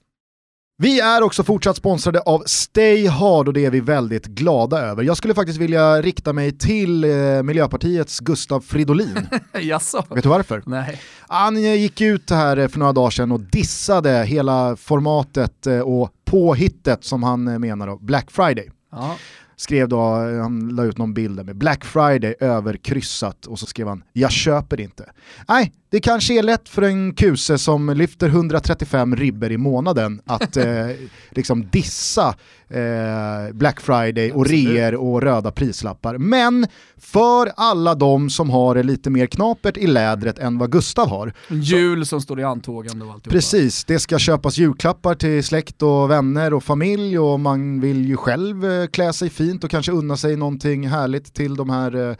Vi 0.77 0.99
är 0.99 1.21
också 1.21 1.43
fortsatt 1.43 1.77
sponsrade 1.77 2.19
av 2.19 2.43
Stay 2.45 3.07
Hard 3.07 3.47
och 3.47 3.53
det 3.53 3.65
är 3.65 3.71
vi 3.71 3.79
väldigt 3.79 4.25
glada 4.25 4.79
över. 4.79 5.03
Jag 5.03 5.17
skulle 5.17 5.33
faktiskt 5.33 5.59
vilja 5.59 6.01
rikta 6.01 6.33
mig 6.33 6.57
till 6.57 7.03
eh, 7.03 7.43
Miljöpartiets 7.43 8.19
Gustav 8.19 8.61
Fridolin. 8.61 9.27
Jaså? 9.61 10.03
Vet 10.09 10.23
du 10.23 10.29
varför? 10.29 10.63
Nej. 10.65 11.01
Han 11.27 11.57
eh, 11.57 11.73
gick 11.73 12.01
ut 12.01 12.29
här 12.29 12.57
eh, 12.57 12.67
för 12.67 12.79
några 12.79 12.93
dagar 12.93 13.09
sedan 13.09 13.31
och 13.31 13.39
dissade 13.39 14.23
hela 14.23 14.75
formatet 14.75 15.67
eh, 15.67 15.79
och 15.79 16.09
påhittet 16.25 17.03
som 17.03 17.23
han 17.23 17.43
menar 17.61 17.87
då, 17.87 17.97
Black 17.97 18.31
Friday. 18.31 18.71
Ja. 18.91 19.15
Skrev 19.55 19.89
då, 19.89 19.99
han 20.41 20.69
la 20.75 20.83
ut 20.83 20.97
någon 20.97 21.13
bild 21.13 21.45
med 21.45 21.55
Black 21.55 21.85
Friday 21.85 22.35
överkryssat 22.39 23.45
och 23.45 23.59
så 23.59 23.65
skrev 23.65 23.87
han 23.87 24.03
“Jag 24.13 24.31
köper 24.31 24.79
inte”. 24.79 25.09
Nej, 25.47 25.73
det 25.95 26.01
kanske 26.01 26.33
är 26.39 26.43
lätt 26.43 26.69
för 26.69 26.81
en 26.81 27.13
kuse 27.13 27.57
som 27.57 27.89
lyfter 27.89 28.27
135 28.27 29.15
ribber 29.15 29.51
i 29.51 29.57
månaden 29.57 30.21
att 30.25 30.57
eh, 30.65 30.87
liksom 31.31 31.67
dissa 31.71 32.35
eh, 32.69 33.53
Black 33.53 33.81
Friday 33.81 34.31
och 34.31 34.47
reor 34.47 34.95
och 34.95 35.21
röda 35.21 35.51
prislappar. 35.51 36.17
Men 36.17 36.67
för 36.97 37.51
alla 37.55 37.95
de 37.95 38.29
som 38.29 38.49
har 38.49 38.75
det 38.75 38.83
lite 38.83 39.09
mer 39.09 39.25
knapert 39.25 39.77
i 39.77 39.87
lädret 39.87 40.39
än 40.39 40.57
vad 40.57 40.71
Gustav 40.71 41.09
har. 41.09 41.33
Jul 41.49 42.05
som 42.05 42.21
står 42.21 42.39
i 42.39 42.43
antågande 42.43 43.05
och 43.05 43.11
alltihopa. 43.11 43.35
Precis, 43.35 43.85
det 43.85 43.99
ska 43.99 44.19
köpas 44.19 44.57
julklappar 44.57 45.15
till 45.15 45.43
släkt 45.43 45.81
och 45.81 46.11
vänner 46.11 46.53
och 46.53 46.63
familj 46.63 47.19
och 47.19 47.39
man 47.39 47.81
vill 47.81 48.05
ju 48.05 48.17
själv 48.17 48.65
eh, 48.65 48.87
klä 48.87 49.13
sig 49.13 49.29
fint 49.29 49.63
och 49.63 49.71
kanske 49.71 49.91
unna 49.91 50.17
sig 50.17 50.35
någonting 50.35 50.87
härligt 50.87 51.33
till 51.33 51.55
de 51.55 51.69
här 51.69 52.09
eh, 52.09 52.15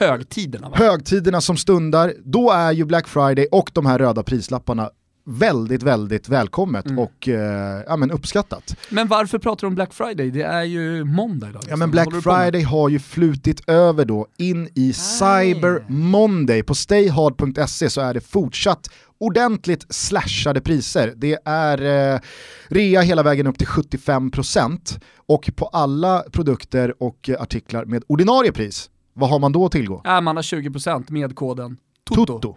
högtiderna. 0.00 0.68
Va? 0.68 0.76
Högtiderna 0.76 1.40
som 1.40 1.56
stundar, 1.56 2.14
då 2.24 2.50
är 2.50 2.72
ju 2.72 2.84
Black 2.84 3.08
Friday 3.08 3.46
och 3.52 3.70
de 3.74 3.86
här 3.86 3.98
röda 3.98 4.22
prislapparna 4.22 4.90
väldigt, 5.26 5.82
väldigt 5.82 6.28
välkommet 6.28 6.86
mm. 6.86 6.98
och 6.98 7.28
eh, 7.28 7.82
ja, 7.86 7.96
men 7.96 8.10
uppskattat. 8.10 8.76
Men 8.90 9.08
varför 9.08 9.38
pratar 9.38 9.60
du 9.60 9.66
om 9.66 9.74
Black 9.74 9.94
Friday? 9.94 10.30
Det 10.30 10.42
är 10.42 10.62
ju 10.62 11.04
måndag 11.04 11.48
idag. 11.48 11.60
Liksom. 11.60 11.70
Ja 11.70 11.76
men 11.76 11.90
Black 11.90 12.08
Friday 12.22 12.62
har 12.62 12.88
ju 12.88 12.98
flutit 12.98 13.68
över 13.68 14.04
då 14.04 14.26
in 14.38 14.68
i 14.74 14.92
Cyber 14.92 15.84
Monday. 15.88 16.62
På 16.62 16.74
stayhard.se 16.74 17.90
så 17.90 18.00
är 18.00 18.14
det 18.14 18.20
fortsatt 18.20 18.90
ordentligt 19.18 19.94
slashade 19.94 20.60
priser. 20.60 21.12
Det 21.16 21.38
är 21.44 22.12
eh, 22.14 22.20
rea 22.68 23.00
hela 23.00 23.22
vägen 23.22 23.46
upp 23.46 23.58
till 23.58 23.66
75% 23.66 25.00
och 25.16 25.50
på 25.56 25.66
alla 25.66 26.24
produkter 26.32 27.02
och 27.02 27.30
artiklar 27.38 27.84
med 27.84 28.02
ordinarie 28.06 28.52
pris 28.52 28.90
vad 29.20 29.30
har 29.30 29.38
man 29.38 29.52
då 29.52 29.66
att 29.66 29.72
tillgå? 29.72 30.00
Ja, 30.04 30.20
man 30.20 30.36
har 30.36 30.42
20% 30.42 31.12
med 31.12 31.36
koden 31.36 31.76
TOTO. 32.04 32.26
Toto. 32.26 32.56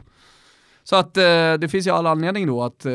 Så 0.85 0.95
att 0.95 1.17
eh, 1.17 1.23
det 1.59 1.69
finns 1.71 1.87
ju 1.87 1.91
all 1.91 2.07
anledning 2.07 2.47
då 2.47 2.63
att 2.63 2.85
eh, 2.85 2.91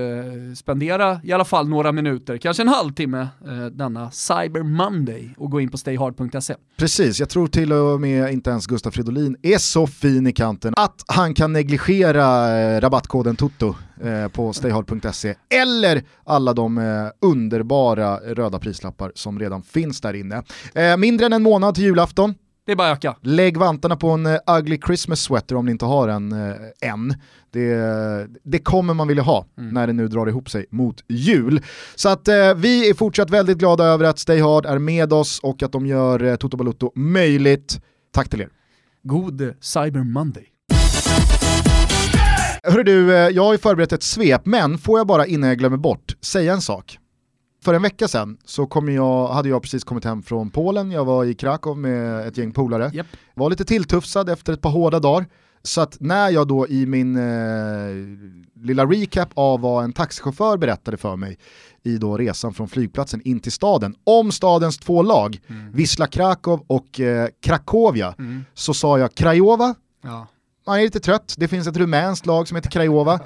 spendera 0.57 1.21
i 1.25 1.33
alla 1.33 1.45
fall 1.45 1.69
några 1.69 1.93
minuter, 1.93 2.39
kanske 2.39 2.63
en 2.63 2.69
halvtimme 2.69 3.21
eh, 3.21 3.67
denna 3.67 4.11
Cyber 4.11 4.63
Monday 4.63 5.35
och 5.39 5.51
gå 5.51 5.61
in 5.61 5.69
på 5.71 5.79
stayhard.se. 5.79 6.55
Precis, 6.77 7.21
jag 7.21 7.29
tror 7.29 7.47
till 7.47 7.73
och 7.73 8.01
med 8.01 8.33
inte 8.33 8.51
ens 8.51 8.67
Gustaf 8.67 8.95
Fridolin 8.95 9.37
är 9.43 9.59
så 9.59 9.87
fin 9.87 10.27
i 10.27 10.33
kanten 10.33 10.75
att 10.77 11.05
han 11.07 11.35
kan 11.35 11.53
negligera 11.53 12.59
eh, 12.59 12.81
rabattkoden 12.81 13.37
TOTO 13.37 13.75
eh, 14.03 14.29
på 14.29 14.53
stayhard.se 14.53 15.35
eller 15.63 16.03
alla 16.25 16.53
de 16.53 16.79
eh, 16.79 16.85
underbara 17.21 18.17
röda 18.17 18.59
prislappar 18.59 19.13
som 19.15 19.39
redan 19.39 19.63
finns 19.63 20.01
där 20.01 20.15
inne. 20.15 20.43
mindre 20.99 21.27
än 21.27 21.33
en 21.33 21.43
månad 21.43 21.75
till 21.75 21.85
julafton, 21.85 22.35
det 22.69 22.73
är 22.73 22.77
bara 22.77 22.91
att 22.91 22.99
öka. 22.99 23.17
Lägg 23.23 23.57
vantarna 23.57 23.97
på 23.97 24.09
en 24.09 24.27
uh, 24.27 24.39
ugly 24.59 24.79
Christmas 24.87 25.21
sweater 25.21 25.57
om 25.57 25.67
ni 25.67 25.73
inte 25.73 25.85
har 25.85 26.09
en 26.09 26.33
uh, 26.33 26.55
än. 26.81 27.15
Det, 27.51 28.29
det, 28.43 28.59
kommer 28.59 28.95
man 28.95 29.09
vilja 29.09 29.23
ha 29.23 29.47
mm. 29.59 29.71
när 29.75 29.87
det 29.87 29.93
nu 29.93 30.09
drar 30.09 30.27
ihop 30.27 30.51
sig 30.51 30.67
mot 30.71 31.05
jul. 31.09 31.63
Så 31.95 32.09
att 32.09 32.29
uh, 32.29 32.55
vi 32.57 32.91
är 32.91 32.95
fortsatt 32.95 33.31
väldigt 33.31 33.59
glada 33.59 33.85
över 33.85 34.05
att 34.05 34.19
Stay 34.19 34.41
Hard 34.41 34.67
är 34.67 34.79
med 34.79 35.13
oss 35.13 35.41
och 35.43 35.63
att 35.63 35.73
de 35.73 35.87
gör 35.87 36.23
uh, 36.23 36.37
Toto 36.37 36.57
Balutto 36.57 36.93
möjligt. 36.95 37.81
Tack 38.13 38.29
till 38.29 38.41
er. 38.41 38.49
God 39.03 39.55
Cyber 39.61 40.05
Monday. 40.05 40.47
Hörru 42.63 42.83
du, 42.83 43.11
jag 43.11 43.45
har 43.45 43.53
ju 43.53 43.59
förberett 43.59 43.93
ett 43.93 44.03
svep, 44.03 44.47
men 44.47 44.79
får 44.79 44.99
jag 44.99 45.07
bara 45.07 45.27
innan 45.27 45.49
jag 45.49 45.59
glömmer 45.59 45.77
bort 45.77 46.17
säga 46.21 46.53
en 46.53 46.61
sak? 46.61 46.99
För 47.61 47.75
en 47.75 47.83
vecka 47.83 48.09
sedan 48.09 48.39
så 48.45 48.67
kom 48.67 48.89
jag, 48.89 49.29
hade 49.29 49.49
jag 49.49 49.63
precis 49.63 49.85
kommit 49.85 50.05
hem 50.05 50.23
från 50.23 50.51
Polen, 50.51 50.91
jag 50.91 51.05
var 51.05 51.25
i 51.25 51.35
Krakow 51.35 51.79
med 51.79 52.29
ett 52.29 52.37
gäng 52.37 52.53
polare. 52.53 52.91
Yep. 52.95 53.07
Var 53.35 53.51
lite 53.51 53.65
tilltufsad 53.65 54.29
efter 54.29 54.53
ett 54.53 54.61
par 54.61 54.71
hårda 54.71 55.01
dagar. 55.01 55.27
Så 55.63 55.81
att 55.81 55.97
när 56.01 56.31
jag 56.31 56.49
då 56.49 56.69
i 56.69 56.87
min 56.87 57.17
eh, 57.17 58.63
lilla 58.63 58.87
recap 58.87 59.29
av 59.35 59.61
vad 59.61 59.85
en 59.85 59.93
taxichaufför 59.93 60.57
berättade 60.57 60.97
för 60.97 61.17
mig 61.17 61.39
i 61.83 61.99
då 61.99 62.17
resan 62.17 62.55
från 62.55 62.69
flygplatsen 62.69 63.23
in 63.25 63.41
till 63.41 63.53
staden, 63.53 63.95
om 64.05 64.33
stadens 64.33 64.79
två 64.79 65.03
lag, 65.03 65.41
mm. 65.47 65.73
Wisla 65.73 66.07
Krakow 66.07 66.65
och 66.67 67.01
eh, 67.01 67.29
Krakowia, 67.41 68.15
mm. 68.19 68.45
så 68.55 68.75
sa 68.75 68.99
jag 68.99 69.15
Krajova, 69.15 69.75
ja. 70.03 70.27
man 70.67 70.79
är 70.79 70.83
lite 70.83 71.01
trött, 71.01 71.35
det 71.39 71.49
finns 71.49 71.67
ett 71.67 71.77
rumänskt 71.77 72.27
lag 72.27 72.49
som 72.49 72.57
heter 72.57 72.71
Krajova. 72.71 73.21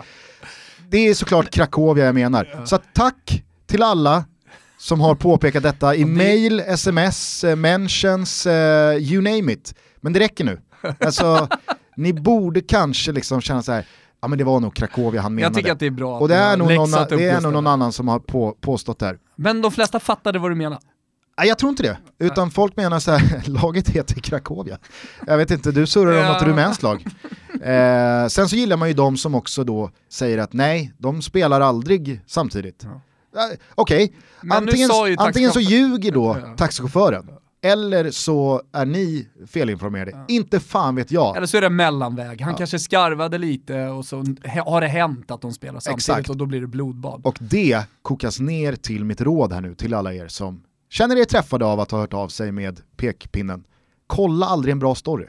det 0.90 1.08
är 1.08 1.14
såklart 1.14 1.50
Krakowia 1.50 2.04
jag 2.04 2.14
menar. 2.14 2.64
Så 2.66 2.78
tack 2.94 3.42
till 3.72 3.82
alla 3.82 4.24
som 4.78 5.00
har 5.00 5.14
påpekat 5.14 5.62
detta 5.62 5.94
i 5.94 6.04
mail, 6.04 6.60
sms, 6.60 7.44
eh, 7.44 7.56
mentions, 7.56 8.46
uh, 8.46 8.52
you 8.98 9.22
name 9.22 9.52
it. 9.52 9.74
Men 10.00 10.12
det 10.12 10.20
räcker 10.20 10.44
nu. 10.44 10.60
Alltså, 11.00 11.48
ni 11.96 12.12
borde 12.12 12.60
kanske 12.60 13.12
liksom 13.12 13.40
känna 13.40 13.62
så 13.62 13.72
här, 13.72 13.86
ja 14.22 14.28
men 14.28 14.38
det 14.38 14.44
var 14.44 14.60
nog 14.60 14.74
Krakowia 14.74 15.20
han 15.20 15.34
menade. 15.34 15.50
Jag 15.50 15.54
tycker 15.54 15.72
att 15.72 15.78
det 15.78 15.86
är 15.86 15.90
bra. 15.90 16.18
Och 16.18 16.28
det 16.28 16.34
är 16.34 16.56
nog 16.56 16.74
någon, 16.74 16.90
det 16.90 17.28
är 17.28 17.40
nog 17.40 17.52
någon 17.52 17.66
annan 17.66 17.92
som 17.92 18.08
har 18.08 18.18
på, 18.18 18.56
påstått 18.60 18.98
det 18.98 19.06
här. 19.06 19.18
Men 19.36 19.62
de 19.62 19.72
flesta 19.72 20.00
fattade 20.00 20.38
vad 20.38 20.50
du 20.50 20.54
menar. 20.54 20.78
Nej, 21.38 21.48
jag 21.48 21.58
tror 21.58 21.70
inte 21.70 21.82
det, 21.82 21.98
utan 22.18 22.50
folk 22.50 22.76
menar 22.76 22.98
så 22.98 23.10
här, 23.10 23.42
laget 23.62 23.88
heter 23.88 24.20
Krakowia. 24.20 24.78
Jag 25.26 25.36
vet 25.36 25.50
inte, 25.50 25.72
du 25.72 25.86
surrar 25.86 26.20
om 26.20 26.32
något 26.32 26.42
rumänskt 26.42 26.82
lag. 26.82 27.06
Eh, 27.62 28.26
sen 28.28 28.48
så 28.48 28.56
gillar 28.56 28.76
man 28.76 28.88
ju 28.88 28.94
de 28.94 29.16
som 29.16 29.34
också 29.34 29.64
då 29.64 29.90
säger 30.08 30.38
att 30.38 30.52
nej, 30.52 30.92
de 30.98 31.22
spelar 31.22 31.60
aldrig 31.60 32.20
samtidigt. 32.26 32.82
Ja. 32.84 33.00
Okej, 33.74 34.04
okay. 34.04 34.10
antingen, 34.50 34.90
antingen 35.18 35.52
så 35.52 35.60
ljuger 35.60 36.12
då 36.12 36.36
taxichauffören, 36.56 37.28
eller 37.64 38.10
så 38.10 38.62
är 38.72 38.86
ni 38.86 39.28
felinformerade. 39.46 40.10
Ja. 40.10 40.24
Inte 40.28 40.60
fan 40.60 40.96
vet 40.96 41.10
jag. 41.10 41.36
Eller 41.36 41.46
så 41.46 41.56
är 41.56 41.60
det 41.60 41.66
en 41.66 41.76
mellanväg. 41.76 42.40
Han 42.40 42.52
ja. 42.52 42.58
kanske 42.58 42.78
skarvade 42.78 43.38
lite 43.38 43.86
och 43.86 44.04
så 44.04 44.16
har 44.66 44.80
det 44.80 44.86
hänt 44.86 45.30
att 45.30 45.40
de 45.40 45.52
spelar 45.52 45.80
samtidigt 45.80 46.08
Exakt. 46.08 46.30
och 46.30 46.36
då 46.36 46.46
blir 46.46 46.60
det 46.60 46.66
blodbad. 46.66 47.20
Och 47.26 47.38
det 47.40 47.84
kokas 48.02 48.40
ner 48.40 48.72
till 48.76 49.04
mitt 49.04 49.20
råd 49.20 49.52
här 49.52 49.60
nu 49.60 49.74
till 49.74 49.94
alla 49.94 50.14
er 50.14 50.28
som 50.28 50.62
känner 50.90 51.16
er 51.16 51.24
träffade 51.24 51.64
av 51.64 51.80
att 51.80 51.90
ha 51.90 51.98
hört 51.98 52.14
av 52.14 52.28
sig 52.28 52.52
med 52.52 52.80
pekpinnen. 52.96 53.64
Kolla 54.06 54.46
aldrig 54.46 54.72
en 54.72 54.78
bra 54.78 54.94
story 54.94 55.26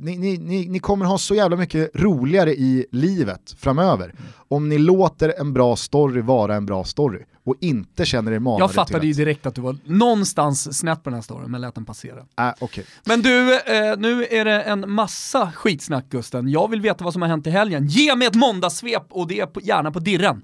ni, 0.00 0.18
ni, 0.18 0.38
ni, 0.38 0.68
ni 0.68 0.78
kommer 0.78 1.04
ha 1.04 1.18
så 1.18 1.34
jävla 1.34 1.56
mycket 1.56 1.90
roligare 1.94 2.54
i 2.54 2.86
livet 2.92 3.54
framöver 3.58 4.04
mm. 4.04 4.16
om 4.48 4.68
ni 4.68 4.78
låter 4.78 5.34
en 5.38 5.52
bra 5.52 5.76
story 5.76 6.20
vara 6.20 6.54
en 6.54 6.66
bra 6.66 6.84
story 6.84 7.24
och 7.44 7.56
inte 7.60 8.04
känner 8.04 8.32
er 8.32 8.38
manade 8.38 8.62
Jag 8.62 8.72
fattade 8.72 9.06
ju 9.06 9.12
direkt 9.12 9.46
att 9.46 9.54
du 9.54 9.60
var 9.60 9.76
någonstans 9.84 10.78
snett 10.78 11.02
på 11.04 11.10
den 11.10 11.14
här 11.14 11.22
storyn, 11.22 11.50
men 11.50 11.60
lät 11.60 11.74
den 11.74 11.84
passera. 11.84 12.18
Äh, 12.38 12.50
okay. 12.60 12.84
Men 13.04 13.22
du, 13.22 13.54
eh, 13.54 13.96
nu 13.98 14.26
är 14.30 14.44
det 14.44 14.62
en 14.62 14.92
massa 14.92 15.52
skitsnack 15.52 16.08
Gusten. 16.08 16.48
Jag 16.48 16.70
vill 16.70 16.80
veta 16.80 17.04
vad 17.04 17.12
som 17.12 17.22
har 17.22 17.28
hänt 17.28 17.46
i 17.46 17.50
helgen. 17.50 17.86
Ge 17.86 18.16
mig 18.16 18.28
ett 18.28 18.34
måndagssvep 18.34 19.06
och 19.10 19.28
det 19.28 19.46
på, 19.46 19.60
gärna 19.60 19.90
på 19.90 19.98
dirren. 19.98 20.42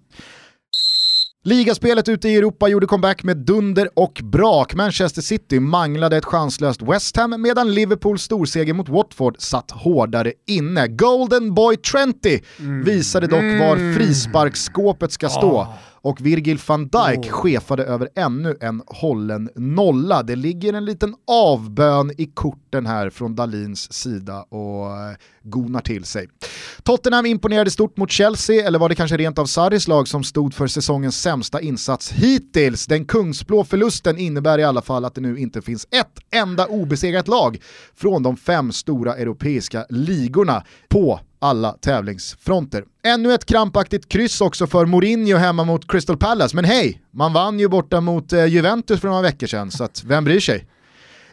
Ligaspelet 1.46 2.08
ute 2.08 2.28
i 2.28 2.36
Europa 2.36 2.68
gjorde 2.68 2.86
comeback 2.86 3.22
med 3.22 3.36
dunder 3.36 3.88
och 3.94 4.20
brak. 4.24 4.74
Manchester 4.74 5.22
City 5.22 5.60
manglade 5.60 6.16
ett 6.16 6.24
chanslöst 6.24 6.82
West 6.82 7.16
Ham 7.16 7.42
medan 7.42 7.74
Liverpools 7.74 8.22
storseger 8.22 8.74
mot 8.74 8.88
Watford 8.88 9.36
satt 9.38 9.70
hårdare 9.70 10.32
inne. 10.46 10.88
Golden 10.88 11.54
Boy 11.54 11.76
Trenty 11.76 12.40
mm. 12.58 12.84
visade 12.84 13.26
dock 13.26 13.60
var 13.60 13.76
mm. 13.76 13.94
frisparksskåpet 13.94 15.12
ska 15.12 15.28
stå. 15.28 15.74
Och 16.06 16.20
Virgil 16.20 16.58
van 16.66 16.82
Dijk 16.82 17.26
oh. 17.26 17.30
chefade 17.30 17.84
över 17.84 18.08
ännu 18.14 18.56
en 18.60 18.82
hållen 18.86 19.50
nolla. 19.54 20.22
Det 20.22 20.36
ligger 20.36 20.72
en 20.72 20.84
liten 20.84 21.14
avbön 21.26 22.12
i 22.18 22.26
korten 22.26 22.86
här 22.86 23.10
från 23.10 23.34
Dalins 23.34 23.92
sida 23.92 24.42
och 24.42 24.86
eh, 24.86 25.16
gonar 25.42 25.80
till 25.80 26.04
sig. 26.04 26.28
Tottenham 26.82 27.26
imponerade 27.26 27.70
stort 27.70 27.96
mot 27.96 28.10
Chelsea, 28.10 28.66
eller 28.66 28.78
var 28.78 28.88
det 28.88 28.94
kanske 28.94 29.16
rent 29.16 29.38
av 29.38 29.46
Sarris 29.46 29.88
lag 29.88 30.08
som 30.08 30.24
stod 30.24 30.54
för 30.54 30.66
säsongens 30.66 31.20
sämsta 31.22 31.60
insats 31.60 32.12
hittills. 32.12 32.86
Den 32.86 33.04
kungsblå 33.04 33.64
förlusten 33.64 34.18
innebär 34.18 34.58
i 34.58 34.64
alla 34.64 34.82
fall 34.82 35.04
att 35.04 35.14
det 35.14 35.20
nu 35.20 35.38
inte 35.38 35.62
finns 35.62 35.86
ett 35.90 36.18
enda 36.34 36.66
obesegrat 36.66 37.28
lag 37.28 37.58
från 37.94 38.22
de 38.22 38.36
fem 38.36 38.72
stora 38.72 39.16
europeiska 39.16 39.86
ligorna 39.88 40.64
på 40.88 41.20
alla 41.38 41.72
tävlingsfronter. 41.72 42.84
Ännu 43.04 43.34
ett 43.34 43.46
krampaktigt 43.46 44.08
kryss 44.08 44.40
också 44.40 44.66
för 44.66 44.86
Mourinho 44.86 45.36
hemma 45.36 45.64
mot 45.64 45.90
Crystal 45.90 46.16
Palace, 46.16 46.56
men 46.56 46.64
hej, 46.64 47.02
man 47.10 47.32
vann 47.32 47.60
ju 47.60 47.68
borta 47.68 48.00
mot 48.00 48.32
eh, 48.32 48.44
Juventus 48.46 49.00
för 49.00 49.08
några 49.08 49.22
veckor 49.22 49.46
sedan, 49.46 49.70
så 49.70 49.84
att 49.84 50.04
vem 50.04 50.24
bryr 50.24 50.40
sig? 50.40 50.66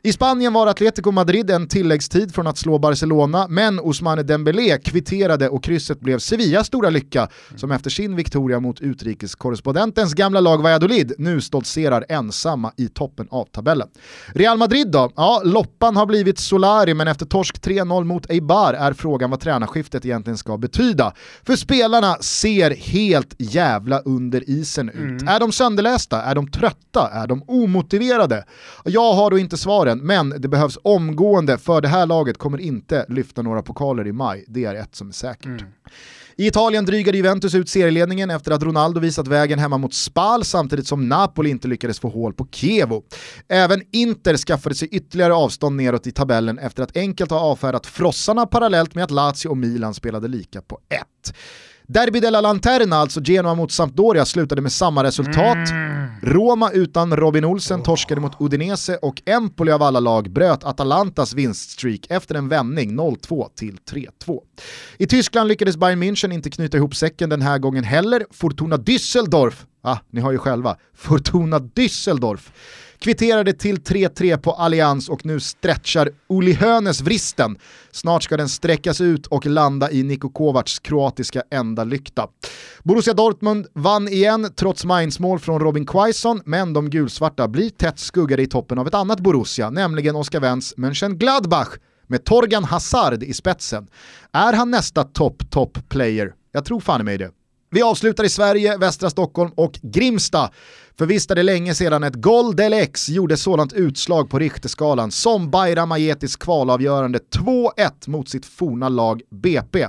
I 0.05 0.11
Spanien 0.11 0.53
var 0.53 0.67
Atletico 0.67 1.11
Madrid 1.11 1.49
en 1.49 1.67
tilläggstid 1.67 2.35
från 2.35 2.47
att 2.47 2.57
slå 2.57 2.79
Barcelona, 2.79 3.47
men 3.49 3.79
Ousmane 3.79 4.23
Dembélé 4.23 4.77
kvitterade 4.77 5.49
och 5.49 5.63
krysset 5.63 5.99
blev 5.99 6.19
Sevillas 6.19 6.67
stora 6.67 6.89
lycka, 6.89 7.29
som 7.55 7.71
efter 7.71 7.89
sin 7.89 8.15
viktoria 8.15 8.59
mot 8.59 8.81
utrikeskorrespondentens 8.81 10.13
gamla 10.13 10.39
lag 10.39 10.57
Valladolid 10.57 11.13
nu 11.17 11.41
stoltserar 11.41 12.05
ensamma 12.09 12.71
i 12.77 12.87
toppen 12.87 13.27
av 13.31 13.45
tabellen. 13.45 13.87
Real 14.27 14.57
Madrid 14.57 14.91
då? 14.91 15.11
Ja, 15.15 15.41
loppan 15.43 15.95
har 15.95 16.05
blivit 16.05 16.39
Solari, 16.39 16.93
men 16.93 17.07
efter 17.07 17.25
torsk 17.25 17.61
3-0 17.61 18.03
mot 18.03 18.29
Eibar 18.29 18.73
är 18.73 18.93
frågan 18.93 19.29
vad 19.29 19.39
tränarskiftet 19.39 20.05
egentligen 20.05 20.37
ska 20.37 20.57
betyda. 20.57 21.13
För 21.43 21.55
spelarna 21.55 22.15
ser 22.15 22.71
helt 22.71 23.35
jävla 23.37 23.99
under 23.99 24.49
isen 24.49 24.89
ut. 24.89 25.21
Mm. 25.21 25.27
Är 25.27 25.39
de 25.39 25.51
sönderlästa? 25.51 26.21
Är 26.21 26.35
de 26.35 26.51
trötta? 26.51 27.09
Är 27.13 27.27
de 27.27 27.43
omotiverade? 27.47 28.45
Jag 28.85 29.13
har 29.13 29.31
då 29.31 29.37
inte 29.37 29.57
svaren 29.57 29.92
våren, 29.93 30.07
men 30.07 30.41
det 30.41 30.47
behövs 30.47 30.77
omgående 30.83 31.57
för 31.57 31.81
det 31.81 31.87
här 31.87 32.05
laget 32.05 32.37
kommer 32.37 32.57
inte 32.57 33.05
lyfta 33.09 33.41
några 33.41 33.61
pokaler 33.61 34.07
i 34.07 34.11
maj. 34.11 34.45
Det 34.47 34.65
är 34.65 34.75
ett 34.75 34.95
som 34.95 35.09
är 35.09 35.13
säkert. 35.13 35.45
Mm. 35.45 35.65
I 36.37 36.47
Italien 36.47 36.85
drygade 36.85 37.17
Juventus 37.17 37.55
ut 37.55 37.69
serieledningen 37.69 38.29
efter 38.29 38.51
att 38.51 38.63
Ronaldo 38.63 38.99
visat 38.99 39.27
vägen 39.27 39.59
hemma 39.59 39.77
mot 39.77 39.93
Spal 39.93 40.43
samtidigt 40.43 40.87
som 40.87 41.09
Napoli 41.09 41.49
inte 41.49 41.67
lyckades 41.67 41.99
få 41.99 42.09
hål 42.09 42.33
på 42.33 42.47
Chievo. 42.51 43.03
Även 43.47 43.81
Inter 43.91 44.37
skaffade 44.37 44.75
sig 44.75 44.87
ytterligare 44.87 45.33
avstånd 45.33 45.75
neråt 45.75 46.07
i 46.07 46.11
tabellen 46.11 46.59
efter 46.59 46.83
att 46.83 46.97
enkelt 46.97 47.31
ha 47.31 47.39
avfärdat 47.39 47.85
frossarna 47.85 48.45
parallellt 48.45 48.95
med 48.95 49.03
att 49.03 49.11
Lazio 49.11 49.49
och 49.49 49.57
Milan 49.57 49.93
spelade 49.93 50.27
lika 50.27 50.61
på 50.61 50.79
ett. 50.89 51.35
Derby 51.87 52.19
della 52.19 52.41
Lanterna, 52.41 52.95
alltså 52.95 53.21
Genoa 53.23 53.55
mot 53.55 53.71
Sampdoria, 53.71 54.25
slutade 54.25 54.61
med 54.61 54.71
samma 54.71 55.03
resultat. 55.03 55.71
Mm. 55.71 55.93
Roma 56.21 56.71
utan 56.71 57.15
Robin 57.17 57.45
Olsen 57.45 57.79
oh. 57.79 57.83
torskade 57.83 58.21
mot 58.21 58.41
Udinese 58.41 58.97
och 58.97 59.21
Empoli 59.25 59.71
av 59.71 59.83
alla 59.83 59.99
lag 59.99 60.31
bröt 60.31 60.63
Atalantas 60.63 61.33
vinststreak 61.33 62.05
efter 62.09 62.35
en 62.35 62.49
vändning 62.49 62.99
0-2 62.99 63.47
till 63.55 63.77
3-2. 63.91 64.39
I 64.97 65.07
Tyskland 65.07 65.47
lyckades 65.47 65.77
Bayern 65.77 66.03
München 66.03 66.33
inte 66.33 66.49
knyta 66.49 66.77
ihop 66.77 66.95
säcken 66.95 67.29
den 67.29 67.41
här 67.41 67.57
gången 67.57 67.83
heller. 67.83 68.25
Fortuna 68.31 68.77
Düsseldorf, 68.77 69.53
ah, 69.81 69.97
ni 70.11 70.21
har 70.21 70.31
ju 70.31 70.37
själva, 70.37 70.77
Fortuna 70.93 71.59
Düsseldorf 71.59 72.51
kvitterade 73.03 73.53
till 73.53 73.77
3-3 73.77 74.37
på 74.37 74.51
Allians 74.51 75.09
och 75.09 75.25
nu 75.25 75.39
stretchar 75.39 76.09
Uli 76.29 76.53
Hönes 76.53 77.01
vristen. 77.01 77.57
Snart 77.91 78.23
ska 78.23 78.37
den 78.37 78.49
sträckas 78.49 79.01
ut 79.01 79.27
och 79.27 79.45
landa 79.45 79.91
i 79.91 80.03
Niko 80.03 80.29
Kovacs 80.29 80.79
kroatiska 80.79 81.43
enda 81.51 81.83
lykta. 81.83 82.27
Borussia 82.83 83.13
Dortmund 83.13 83.67
vann 83.73 84.07
igen 84.07 84.49
trots 84.55 84.85
Mainz-mål 84.85 85.39
från 85.39 85.59
Robin 85.59 85.85
Quaison, 85.85 86.41
men 86.45 86.73
de 86.73 86.89
gulsvarta 86.89 87.47
blir 87.47 87.69
tätt 87.69 87.99
skuggade 87.99 88.41
i 88.41 88.47
toppen 88.47 88.79
av 88.79 88.87
ett 88.87 88.93
annat 88.93 89.19
Borussia, 89.19 89.69
nämligen 89.69 90.15
Oskar 90.15 90.39
Wendt 90.39 90.77
Mönchengladbach 90.77 91.69
med 92.07 92.23
Torgan 92.23 92.63
Hazard 92.63 93.23
i 93.23 93.33
spetsen. 93.33 93.87
Är 94.31 94.53
han 94.53 94.71
nästa 94.71 95.03
topp-top-player? 95.03 96.33
Jag 96.51 96.65
tror 96.65 96.79
fan 96.79 97.01
i 97.01 97.03
mig 97.03 97.17
det. 97.17 97.31
Vi 97.73 97.81
avslutar 97.81 98.23
i 98.23 98.29
Sverige, 98.29 98.77
västra 98.77 99.09
Stockholm 99.09 99.51
och 99.55 99.79
Grimsta. 99.81 100.49
För 100.97 101.05
visst 101.05 101.31
är 101.31 101.35
det 101.35 101.43
länge 101.43 101.75
sedan 101.75 102.03
ett 102.03 102.15
Gol 102.15 102.55
del 102.55 102.73
X 102.73 103.09
gjorde 103.09 103.37
sådant 103.37 103.73
utslag 103.73 104.29
på 104.29 104.39
Richterskalan 104.39 105.11
som 105.11 105.51
Bayram 105.51 105.91
Ajetis 105.91 106.35
kvalavgörande 106.35 107.19
2-1 107.35 107.69
mot 108.05 108.29
sitt 108.29 108.45
forna 108.45 108.89
lag 108.89 109.21
BP. 109.29 109.87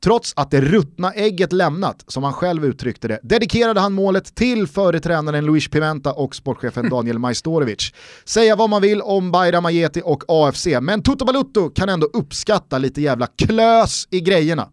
Trots 0.00 0.32
att 0.36 0.50
det 0.50 0.60
ruttna 0.60 1.12
ägget 1.12 1.52
lämnat, 1.52 2.04
som 2.06 2.24
han 2.24 2.32
själv 2.32 2.64
uttryckte 2.64 3.08
det, 3.08 3.20
dedikerade 3.22 3.80
han 3.80 3.92
målet 3.92 4.34
till 4.34 4.66
före 4.66 5.00
tränaren 5.00 5.46
Luis 5.46 5.68
Pimenta 5.68 6.12
och 6.12 6.34
sportchefen 6.34 6.88
Daniel 6.90 7.18
Majstorovic. 7.18 7.92
Säga 8.24 8.56
vad 8.56 8.70
man 8.70 8.82
vill 8.82 9.02
om 9.02 9.32
Bayram 9.32 9.66
Ajeti 9.66 10.02
och 10.04 10.24
AFC, 10.28 10.66
men 10.80 11.02
Toto 11.02 11.24
Balutto 11.24 11.70
kan 11.70 11.88
ändå 11.88 12.06
uppskatta 12.06 12.78
lite 12.78 13.00
jävla 13.00 13.26
klös 13.26 14.08
i 14.10 14.20
grejerna. 14.20 14.68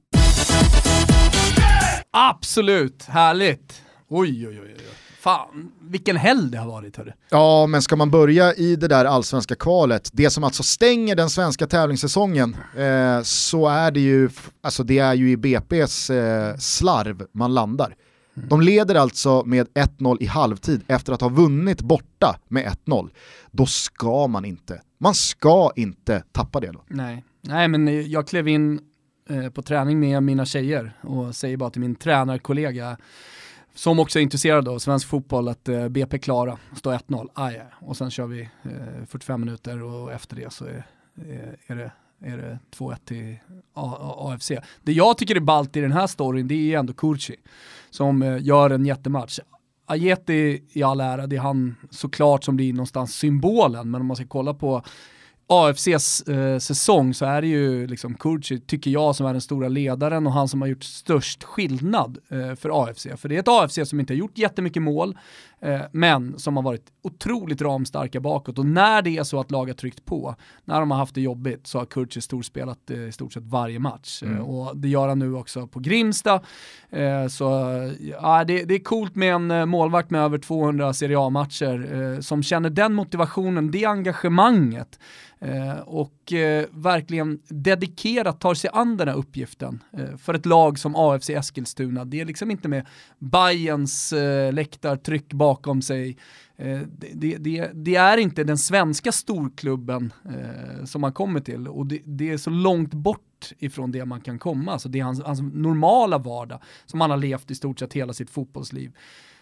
Absolut, 2.12 3.04
härligt. 3.04 3.82
Oj, 4.08 4.48
oj, 4.48 4.62
oj. 4.62 4.76
oj. 4.78 4.86
Fan, 5.20 5.72
vilken 5.82 6.18
helg 6.18 6.52
det 6.52 6.58
har 6.58 6.68
varit 6.68 6.98
hörru. 6.98 7.12
Ja, 7.30 7.68
men 7.68 7.82
ska 7.82 7.96
man 7.96 8.12
börja 8.12 8.54
i 8.54 8.76
det 8.76 8.88
där 8.88 9.06
allsvenska 9.06 9.56
kvalet, 9.56 10.10
det 10.14 10.30
som 10.30 10.44
alltså 10.44 10.64
stänger 10.64 11.16
den 11.16 11.30
svenska 11.30 11.68
tävlingssäsongen, 11.68 12.56
eh, 12.78 13.22
så 13.22 13.68
är 13.68 13.92
det 13.92 14.00
ju, 14.00 14.30
alltså 14.62 14.84
det 14.84 15.00
är 15.00 15.14
ju 15.14 15.32
i 15.32 15.36
BP's 15.36 16.14
eh, 16.14 16.58
slarv 16.58 17.26
man 17.32 17.54
landar. 17.54 17.96
Mm. 18.38 18.50
De 18.50 18.62
leder 18.62 18.96
alltså 18.96 19.44
med 19.46 19.68
1-0 19.68 20.18
i 20.20 20.26
halvtid 20.26 20.82
efter 20.88 21.14
att 21.14 21.22
ha 21.22 21.30
vunnit 21.30 21.82
borta 21.82 22.40
med 22.48 22.66
1-0. 22.86 23.10
Då 23.52 23.66
ska 23.66 24.28
man 24.28 24.46
inte, 24.46 24.82
man 24.98 25.16
ska 25.16 25.72
inte 25.76 26.24
tappa 26.32 26.60
det 26.60 26.72
då. 26.72 26.84
Nej, 26.88 27.24
Nej 27.42 27.68
men 27.68 28.12
jag 28.12 28.28
klev 28.28 28.48
in 28.48 28.80
Eh, 29.32 29.50
på 29.50 29.62
träning 29.62 30.00
med 30.00 30.24
mina 30.24 30.46
tjejer 30.46 30.94
och 31.02 31.36
säger 31.36 31.58
bara 31.58 31.70
till 31.70 31.82
min 31.82 31.96
tränarkollega 31.96 32.98
som 33.74 34.00
också 34.00 34.20
är 34.20 34.24
intresserad 34.24 34.68
av 34.68 34.80
svensk 34.80 35.08
fotboll, 35.08 35.48
att 35.48 35.70
eh, 35.70 35.88
BP 35.90 36.20
klara, 36.20 36.58
står 36.76 36.94
1-0, 36.94 37.30
aj, 37.34 37.64
och 37.80 37.98
sen 37.98 38.12
kör 38.12 38.28
vi 38.28 38.42
eh, 38.42 39.06
45 39.08 39.40
minuter 39.40 39.84
och 39.84 40.12
efter 40.12 40.36
det 40.36 40.54
så 40.54 40.66
är, 40.66 40.86
eh, 41.16 41.72
är 41.72 41.76
det 41.76 41.92
är 42.24 42.38
det 42.38 42.60
2-1 42.78 42.96
till 43.06 43.38
AFC. 43.74 44.52
Det 44.84 44.94
jag 44.94 45.18
tycker 45.18 45.36
är 45.36 45.40
ballt 45.40 45.78
i 45.78 45.82
den 45.82 45.92
här 45.92 46.08
storyn, 46.08 46.48
det 46.48 46.74
är 46.74 46.80
ändå 46.80 46.94
Kurci 46.94 47.36
som 47.90 48.22
eh, 48.22 48.38
gör 48.42 48.70
en 48.70 48.86
jättematch. 48.86 49.40
Ajeti 49.86 50.64
i 50.70 50.84
all 50.84 51.02
ära, 51.02 51.28
det 51.28 51.36
är 51.36 51.40
han 51.40 51.76
såklart 51.90 52.44
som 52.44 52.56
blir 52.56 52.74
någonstans 52.74 53.16
symbolen, 53.16 53.92
men 53.92 54.02
om 54.02 54.08
man 54.08 54.16
ska 54.16 54.28
kolla 54.28 54.54
på 54.54 54.84
AFCs 55.54 56.22
eh, 56.22 56.58
säsong 56.58 57.14
så 57.14 57.26
är 57.26 57.42
det 57.42 57.48
ju 57.48 57.88
liksom 57.88 58.14
Kurci, 58.14 58.60
tycker 58.60 58.92
jag, 58.92 59.16
som 59.16 59.26
är 59.26 59.32
den 59.32 59.42
stora 59.42 59.68
ledaren 59.68 60.28
och 60.28 60.34
han 60.34 60.48
som 60.48 60.62
har 60.62 60.68
gjort 60.68 60.84
störst 60.84 61.44
skillnad 61.44 62.18
eh, 62.30 62.56
för 62.56 62.84
AFC. 62.84 63.08
För 63.18 63.30
det 63.30 63.36
är 63.36 63.40
ett 63.40 63.48
AFC 63.48 63.80
som 63.90 64.00
inte 64.00 64.14
har 64.14 64.18
gjort 64.18 64.38
jättemycket 64.38 64.82
mål, 64.82 65.18
eh, 65.62 65.82
men 65.92 66.40
som 66.40 66.56
har 66.56 66.64
varit 66.64 66.86
otroligt 67.02 67.62
ramstarka 67.62 68.20
bakåt. 68.20 68.60
Och 68.60 68.66
när 68.66 69.02
det 69.02 69.18
är 69.18 69.24
så 69.24 69.40
att 69.40 69.52
lag 69.52 69.66
har 69.66 69.74
tryckt 69.74 70.06
på, 70.06 70.36
när 70.66 70.80
de 70.80 70.92
har 70.92 70.98
haft 70.98 71.16
det 71.16 71.22
jobbigt, 71.22 71.68
så 71.68 71.78
har 71.78 71.86
Kurci 71.86 72.22
storspelat 72.22 72.90
eh, 72.90 73.00
i 73.00 73.12
stort 73.12 73.34
sett 73.34 73.46
varje 73.46 73.80
match. 73.80 74.24
Eh, 74.24 74.30
mm. 74.30 74.44
och 74.44 74.78
det 74.78 74.90
gör 74.90 75.08
han 75.08 75.20
nu 75.20 75.36
också 75.36 75.68
på 75.68 75.80
Grimsta. 75.80 76.42
Eh, 76.90 77.28
så 77.28 77.46
ja, 78.00 78.44
det, 78.44 78.64
det, 78.64 78.74
är 78.74 78.84
coolt 78.84 79.16
med 79.16 79.36
en 79.36 79.70
målvakt 79.70 80.10
med 80.10 80.22
över 80.22 80.38
200 80.38 80.94
Serie 80.94 81.20
A-matcher 81.20 82.22
som 82.22 82.44
känner 82.44 82.70
den 82.70 82.94
motivationen, 82.94 83.72
det 83.72 83.86
engagemanget 83.86 85.00
Eh, 85.41 85.41
Eh, 85.46 85.80
och 85.80 86.34
eh, 86.34 86.66
verkligen 86.72 87.40
dedikerat 87.48 88.40
tar 88.40 88.54
sig 88.54 88.70
an 88.74 88.98
den 88.98 89.08
här 89.08 89.16
uppgiften 89.16 89.84
eh, 89.98 90.18
för 90.18 90.34
ett 90.34 90.46
lag 90.46 90.80
som 90.80 90.96
AFC 90.96 91.30
Eskilstuna. 91.30 92.06
Det 92.06 92.22
är 92.22 92.26
liksom 92.26 92.52
inte 92.52 92.68
med 92.68 92.88
Bayerns 93.20 94.14
eh, 94.14 94.54
läktartryck 94.54 95.34
bakom 95.34 95.82
sig. 95.82 96.18
Det, 97.14 97.38
det, 97.38 97.72
det, 97.74 97.96
är 97.96 98.18
inte 98.18 98.44
den 98.44 98.58
svenska 98.58 99.12
storklubben 99.12 100.14
som 100.86 101.02
man 101.02 101.14
kommer 101.14 101.40
till 101.40 101.68
och 101.68 101.86
det, 101.86 102.02
det, 102.06 102.32
är 102.32 102.38
så 102.38 102.50
långt 102.50 102.94
bort 102.94 103.52
ifrån 103.60 103.92
det 103.92 104.06
man 104.06 104.22
kan 104.22 104.40
komma. 104.40 104.72
Alltså 104.72 104.90
det 104.90 105.00
är 105.00 105.04
hans, 105.04 105.22
hans 105.22 105.42
normala 105.42 106.18
vardag 106.18 106.62
som 106.86 107.02
han 107.02 107.10
har 107.10 107.18
levt 107.18 107.52
i 107.52 107.56
stort 107.56 107.80
sett 107.80 107.94
hela 107.94 108.14
sitt 108.14 108.30
fotbollsliv 108.30 108.92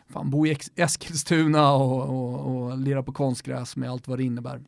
fan, 0.10 0.30
bo 0.30 0.46
i 0.46 0.58
Eskilstuna 0.76 1.72
och, 1.72 2.10
och, 2.10 2.56
och 2.56 2.78
lira 2.78 3.04
på 3.04 3.12
konstgräs 3.12 3.76
med 3.76 3.90
allt 3.90 4.08
vad 4.08 4.20
det 4.20 4.24
innebär 4.24 4.62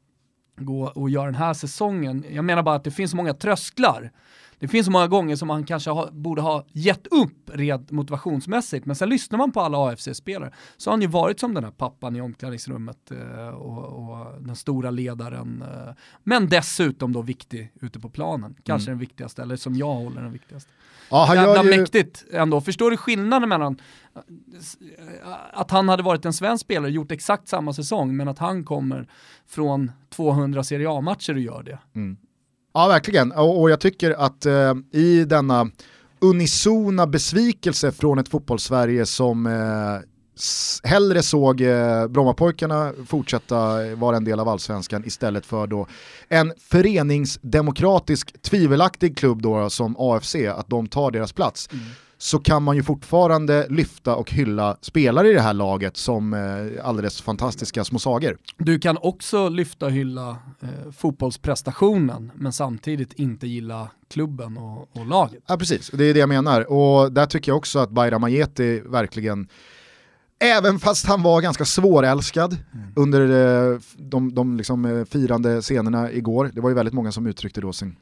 gå 0.61 0.83
och 0.83 1.09
göra 1.09 1.25
den 1.25 1.35
här 1.35 1.53
säsongen. 1.53 2.25
Jag 2.29 2.45
menar 2.45 2.63
bara 2.63 2.75
att 2.75 2.83
det 2.83 2.91
finns 2.91 3.11
så 3.11 3.17
många 3.17 3.33
trösklar. 3.33 4.11
Det 4.61 4.67
finns 4.67 4.85
så 4.85 4.91
många 4.91 5.07
gånger 5.07 5.35
som 5.35 5.47
man 5.47 5.63
kanske 5.63 5.89
ha, 5.89 6.11
borde 6.11 6.41
ha 6.41 6.65
gett 6.71 7.07
upp 7.07 7.49
rent 7.53 7.91
motivationsmässigt, 7.91 8.85
men 8.85 8.95
sen 8.95 9.09
lyssnar 9.09 9.37
man 9.37 9.51
på 9.51 9.61
alla 9.61 9.77
AFC-spelare 9.77 10.51
så 10.77 10.89
har 10.89 10.93
han 10.93 11.01
ju 11.01 11.07
varit 11.07 11.39
som 11.39 11.53
den 11.53 11.63
här 11.63 11.71
pappan 11.71 12.15
i 12.15 12.21
omklädningsrummet 12.21 13.11
eh, 13.11 13.47
och, 13.47 14.09
och, 14.09 14.41
den 14.41 14.55
stora 14.55 14.91
ledaren. 14.91 15.61
Eh, 15.61 15.93
men 16.23 16.49
dessutom 16.49 17.13
då 17.13 17.21
viktig 17.21 17.71
ute 17.81 17.99
på 17.99 18.09
planen, 18.09 18.55
kanske 18.63 18.89
mm. 18.89 18.97
den 18.97 18.99
viktigaste, 18.99 19.41
eller 19.41 19.55
som 19.55 19.75
jag 19.75 19.93
håller 19.93 20.21
den 20.21 20.31
viktigaste. 20.31 20.71
Ja, 21.09 21.25
han 21.27 21.35
Jävla 21.35 21.63
ju... 21.63 21.77
mäktigt 21.77 22.25
ändå. 22.31 22.61
Förstår 22.61 22.91
du 22.91 22.97
skillnaden 22.97 23.49
mellan 23.49 23.77
att 25.53 25.71
han 25.71 25.89
hade 25.89 26.03
varit 26.03 26.25
en 26.25 26.33
svensk 26.33 26.61
spelare 26.61 26.91
gjort 26.91 27.11
exakt 27.11 27.47
samma 27.47 27.73
säsong, 27.73 28.17
men 28.17 28.27
att 28.27 28.39
han 28.39 28.63
kommer 28.63 29.07
från 29.47 29.91
200 30.09 30.63
Serie 30.63 30.89
A-matcher 30.89 31.33
och 31.33 31.39
gör 31.39 31.63
det. 31.63 31.79
Mm. 31.93 32.17
Ja, 32.73 32.87
verkligen. 32.87 33.31
Och, 33.31 33.61
och 33.61 33.71
jag 33.71 33.79
tycker 33.79 34.11
att 34.11 34.45
eh, 34.45 34.73
i 34.91 35.25
denna 35.25 35.69
unisona 36.21 37.07
besvikelse 37.07 37.91
från 37.91 38.19
ett 38.19 38.29
fotbollssverige 38.29 39.05
som 39.05 39.45
eh, 39.45 40.89
hellre 40.89 41.23
såg 41.23 41.61
eh, 41.61 42.07
Brommapojkarna 42.07 42.93
fortsätta 43.07 43.95
vara 43.95 44.17
en 44.17 44.23
del 44.23 44.39
av 44.39 44.49
allsvenskan 44.49 45.05
istället 45.05 45.45
för 45.45 45.67
då 45.67 45.87
en 46.27 46.53
föreningsdemokratisk 46.57 48.41
tvivelaktig 48.41 49.17
klubb 49.17 49.41
då 49.41 49.69
som 49.69 49.95
AFC, 49.99 50.35
att 50.35 50.67
de 50.69 50.87
tar 50.87 51.11
deras 51.11 51.33
plats. 51.33 51.69
Mm 51.71 51.85
så 52.21 52.39
kan 52.39 52.63
man 52.63 52.75
ju 52.75 52.83
fortfarande 52.83 53.67
lyfta 53.69 54.15
och 54.15 54.31
hylla 54.31 54.77
spelare 54.81 55.29
i 55.29 55.33
det 55.33 55.41
här 55.41 55.53
laget 55.53 55.97
som 55.97 56.33
eh, 56.33 56.87
alldeles 56.87 57.21
fantastiska 57.21 57.83
små 57.83 57.99
sagor. 57.99 58.37
Du 58.57 58.79
kan 58.79 58.97
också 59.01 59.49
lyfta 59.49 59.85
och 59.85 59.91
hylla 59.91 60.29
eh, 60.61 60.91
fotbollsprestationen 60.97 62.31
men 62.35 62.53
samtidigt 62.53 63.13
inte 63.13 63.47
gilla 63.47 63.89
klubben 64.09 64.57
och, 64.57 64.89
och, 64.97 65.05
laget. 65.05 65.43
Ja 65.47 65.57
precis, 65.57 65.91
det 65.93 66.05
är 66.05 66.13
det 66.13 66.19
jag 66.19 66.29
menar. 66.29 66.71
Och 66.71 67.11
där 67.11 67.25
tycker 67.25 67.51
jag 67.51 67.57
också 67.57 67.79
att 67.79 67.91
Bayram 67.91 68.23
Ajeti 68.23 68.79
verkligen 68.79 69.47
Även 70.39 70.79
fast 70.79 71.05
han 71.05 71.23
var 71.23 71.41
ganska 71.41 71.65
svårälskad 71.65 72.57
mm. 72.73 72.87
under 72.95 73.21
eh, 73.73 73.79
de, 73.97 74.35
de 74.35 74.57
liksom 74.57 74.85
eh, 74.85 75.05
firande 75.05 75.61
scenerna 75.61 76.11
igår. 76.11 76.51
Det 76.53 76.61
var 76.61 76.69
ju 76.69 76.75
väldigt 76.75 76.93
många 76.93 77.11
som 77.11 77.27
uttryckte 77.27 77.61
då 77.61 77.73
sin 77.73 77.95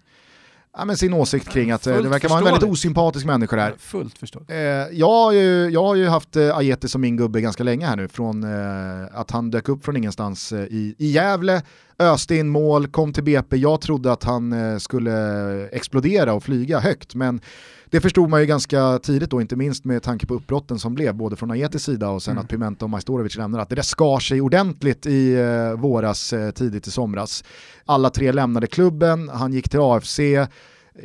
ja, 0.78 0.86
men 0.86 0.98
sin 0.98 1.14
åsikt 1.14 1.50
kring 1.50 1.72
att 1.72 1.88
eh, 1.88 1.94
Fullt 1.94 2.04
det 2.04 2.10
verkar 2.10 2.30
vara 2.30 2.40
en 2.40 2.46
väldigt 2.46 2.64
osympatisk 2.64 3.26
människa 3.26 3.56
där. 3.56 3.76
Fullt 3.78 4.18
förståeligt. 4.18 4.52
Eh, 4.52 4.58
jag, 4.92 5.10
har 5.10 5.32
ju, 5.32 5.70
jag 5.70 5.84
har 5.84 5.96
ju 5.96 6.08
haft 6.08 6.36
eh, 6.36 6.58
Ajeti 6.58 6.88
som 6.88 7.02
min 7.02 7.18
gubbe 7.18 7.42
ganska 7.42 7.64
länge 7.64 7.86
här 7.86 7.96
nu, 7.96 8.08
från 8.08 8.44
eh, 8.44 9.20
att 9.20 9.32
han 9.32 9.52
dök 9.52 9.70
upp 9.70 9.86
från 9.86 9.98
ingenstans 9.98 10.52
eh, 10.52 10.60
i, 10.60 10.96
i 10.98 11.12
Gävle, 11.12 11.62
öste 12.00 12.36
in 12.36 12.50
mål, 12.50 12.88
kom 12.88 13.14
till 13.14 13.24
BP, 13.24 13.58
jag 13.58 13.82
trodde 13.82 14.12
att 14.12 14.24
han 14.24 14.54
eh, 14.54 14.78
skulle 14.78 15.68
explodera 15.68 16.34
och 16.34 16.44
flyga 16.44 16.80
högt, 16.80 17.16
men 17.16 17.42
det 17.90 18.02
förstod 18.02 18.30
man 18.30 18.40
ju 18.40 18.46
ganska 18.46 19.00
tidigt 19.00 19.30
då, 19.30 19.42
inte 19.42 19.56
minst 19.56 19.86
med 19.86 20.04
tanke 20.04 20.26
på 20.26 20.34
uppbrotten 20.34 20.80
som 20.80 20.96
blev, 20.96 21.16
både 21.16 21.36
från 21.36 21.52
Ajetis 21.52 21.84
sida 21.84 22.10
och 22.10 22.24
sen 22.24 22.32
mm. 22.32 22.44
att 22.44 22.50
Pimenta 22.50 22.86
och 22.86 22.90
Majstorovic 22.90 23.38
lämnade, 23.38 23.64
att 23.64 23.70
det 23.70 23.76
där 23.76 23.82
skar 23.82 24.20
sig 24.20 24.42
ordentligt 24.42 25.06
i 25.06 25.34
eh, 25.34 25.80
våras, 25.82 26.34
eh, 26.34 26.52
tidigt 26.52 26.88
i 26.88 26.92
somras. 26.92 27.44
Alla 27.86 28.10
tre 28.10 28.32
lämnade 28.32 28.68
klubben, 28.68 29.30
han 29.30 29.54
gick 29.54 29.70
till 29.70 29.80
AFC 29.80 30.20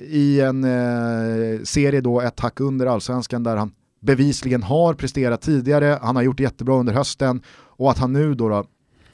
i 0.08 0.40
en 0.40 0.64
eh, 0.64 1.62
serie 1.62 2.00
då, 2.00 2.20
ett 2.20 2.40
hack 2.40 2.60
under 2.60 2.86
allsvenskan, 2.86 3.42
där 3.42 3.56
han 3.56 3.72
bevisligen 4.00 4.62
har 4.62 4.94
presterat 4.94 5.42
tidigare, 5.42 5.98
han 6.02 6.16
har 6.16 6.22
gjort 6.22 6.40
jättebra 6.40 6.74
under 6.74 6.92
hösten 6.92 7.42
och 7.76 7.90
att 7.90 7.98
han 7.98 8.12
nu 8.12 8.34
då, 8.34 8.48
då 8.48 8.64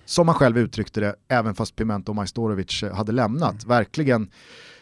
som 0.05 0.29
han 0.29 0.35
själv 0.35 0.59
uttryckte 0.59 1.01
det, 1.01 1.15
även 1.29 1.55
fast 1.55 1.77
Pimenta 1.77 2.13
och 2.13 2.17
Majstorovic 2.17 2.85
hade 2.95 3.13
lämnat, 3.13 3.65
mm. 3.65 3.69
verkligen 3.69 4.31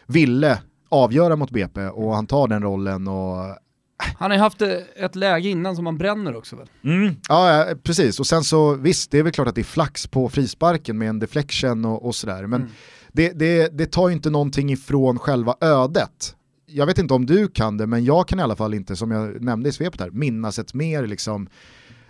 ville 0.07 0.59
avgöra 0.89 1.35
mot 1.35 1.51
BP 1.51 1.87
och 1.87 2.15
han 2.15 2.27
tar 2.27 2.47
den 2.47 2.63
rollen 2.63 3.07
och 3.07 3.55
han 4.17 4.31
har 4.31 4.37
ju 4.37 4.41
haft 4.41 4.61
ett 4.95 5.15
läge 5.15 5.49
innan 5.49 5.75
som 5.75 5.85
han 5.85 5.97
bränner 5.97 6.35
också 6.35 6.55
väl? 6.55 6.69
Mm. 6.83 7.15
Ja, 7.29 7.67
precis. 7.83 8.19
Och 8.19 8.27
sen 8.27 8.43
så 8.43 8.75
visst, 8.75 9.11
det 9.11 9.19
är 9.19 9.23
väl 9.23 9.31
klart 9.31 9.47
att 9.47 9.55
det 9.55 9.61
är 9.61 9.63
flax 9.63 10.07
på 10.07 10.29
frisparken 10.29 10.97
med 10.97 11.09
en 11.09 11.19
deflection 11.19 11.85
och, 11.85 12.05
och 12.05 12.15
sådär. 12.15 12.47
Men 12.47 12.61
mm. 12.61 12.73
det, 13.11 13.31
det, 13.39 13.77
det 13.77 13.85
tar 13.85 14.09
ju 14.09 14.15
inte 14.15 14.29
någonting 14.29 14.71
ifrån 14.71 15.19
själva 15.19 15.55
ödet. 15.61 16.35
Jag 16.65 16.85
vet 16.85 16.97
inte 16.97 17.13
om 17.13 17.25
du 17.25 17.47
kan 17.47 17.77
det, 17.77 17.87
men 17.87 18.05
jag 18.05 18.27
kan 18.27 18.39
i 18.39 18.43
alla 18.43 18.55
fall 18.55 18.73
inte, 18.73 18.95
som 18.95 19.11
jag 19.11 19.41
nämnde 19.41 19.69
i 19.69 19.71
svepet 19.71 19.99
här, 20.01 20.09
minnas 20.09 20.59
ett 20.59 20.73
mer 20.73 21.07
liksom, 21.07 21.49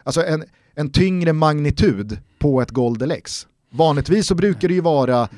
alltså 0.04 0.26
en, 0.26 0.44
en 0.76 0.92
tyngre 0.92 1.34
magnitud 1.34 2.18
på 2.39 2.62
ett 2.62 2.72
Golden 2.72 3.12
X. 3.12 3.48
Vanligtvis 3.72 4.28
så 4.28 4.36
brukar 4.36 4.68
det 4.68 4.74
ju 4.74 4.82
vara 4.82 5.30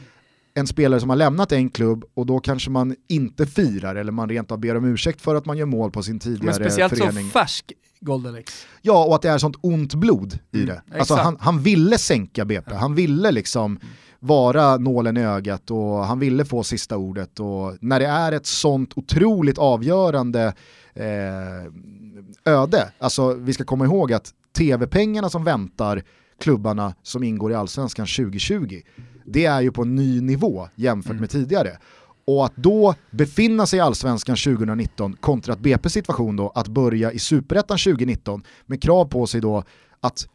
en 0.53 0.67
spelare 0.67 0.99
som 0.99 1.09
har 1.09 1.17
lämnat 1.17 1.51
en 1.51 1.69
klubb 1.69 2.05
och 2.13 2.25
då 2.25 2.39
kanske 2.39 2.69
man 2.69 2.95
inte 3.07 3.45
firar 3.45 3.95
eller 3.95 4.11
man 4.11 4.29
rent 4.29 4.51
av 4.51 4.59
ber 4.59 4.77
om 4.77 4.85
ursäkt 4.85 5.21
för 5.21 5.35
att 5.35 5.45
man 5.45 5.57
gör 5.57 5.65
mål 5.65 5.91
på 5.91 6.03
sin 6.03 6.19
tidigare 6.19 6.53
förening. 6.53 6.77
Men 6.77 6.89
speciellt 6.89 7.25
så 7.25 7.39
färsk 7.39 7.73
Golden 7.99 8.35
X. 8.35 8.67
Ja, 8.81 9.05
och 9.05 9.15
att 9.15 9.21
det 9.21 9.29
är 9.29 9.37
sånt 9.37 9.55
ont 9.61 9.93
blod 9.93 10.39
i 10.51 10.63
mm, 10.63 10.67
det. 10.67 10.97
Alltså 10.99 11.13
han, 11.13 11.37
han, 11.39 11.61
ville 11.61 11.97
sänka 11.97 12.45
BP, 12.45 12.73
han 12.75 12.95
ville 12.95 13.31
liksom 13.31 13.79
vara 14.19 14.77
nålen 14.77 15.17
i 15.17 15.23
ögat 15.23 15.71
och 15.71 16.05
han 16.05 16.19
ville 16.19 16.45
få 16.45 16.63
sista 16.63 16.97
ordet 16.97 17.39
och 17.39 17.77
när 17.81 17.99
det 17.99 18.05
är 18.05 18.31
ett 18.31 18.45
sånt 18.45 18.91
otroligt 18.95 19.57
avgörande 19.57 20.53
eh, 20.93 22.53
öde, 22.53 22.91
alltså 22.99 23.33
vi 23.33 23.53
ska 23.53 23.63
komma 23.63 23.85
ihåg 23.85 24.13
att 24.13 24.33
tv-pengarna 24.57 25.29
som 25.29 25.43
väntar 25.43 26.03
klubbarna 26.39 26.93
som 27.03 27.23
ingår 27.23 27.51
i 27.51 27.55
allsvenskan 27.55 28.05
2020 28.05 28.81
det 29.25 29.45
är 29.45 29.61
ju 29.61 29.71
på 29.71 29.81
en 29.81 29.95
ny 29.95 30.21
nivå 30.21 30.67
jämfört 30.75 31.11
mm. 31.11 31.21
med 31.21 31.29
tidigare. 31.29 31.77
Och 32.25 32.45
att 32.45 32.55
då 32.55 32.95
befinna 33.11 33.65
sig 33.65 33.77
i 33.77 33.81
allsvenskan 33.81 34.35
2019 34.35 35.13
kontra 35.13 35.53
att 35.53 35.59
BP 35.59 35.89
situation 35.89 36.35
då 36.35 36.51
att 36.55 36.67
börja 36.67 37.11
i 37.11 37.19
superettan 37.19 37.77
2019 37.77 38.43
med 38.65 38.81
krav 38.81 39.05
på 39.05 39.27
sig 39.27 39.41
då 39.41 39.63
att 39.99 40.27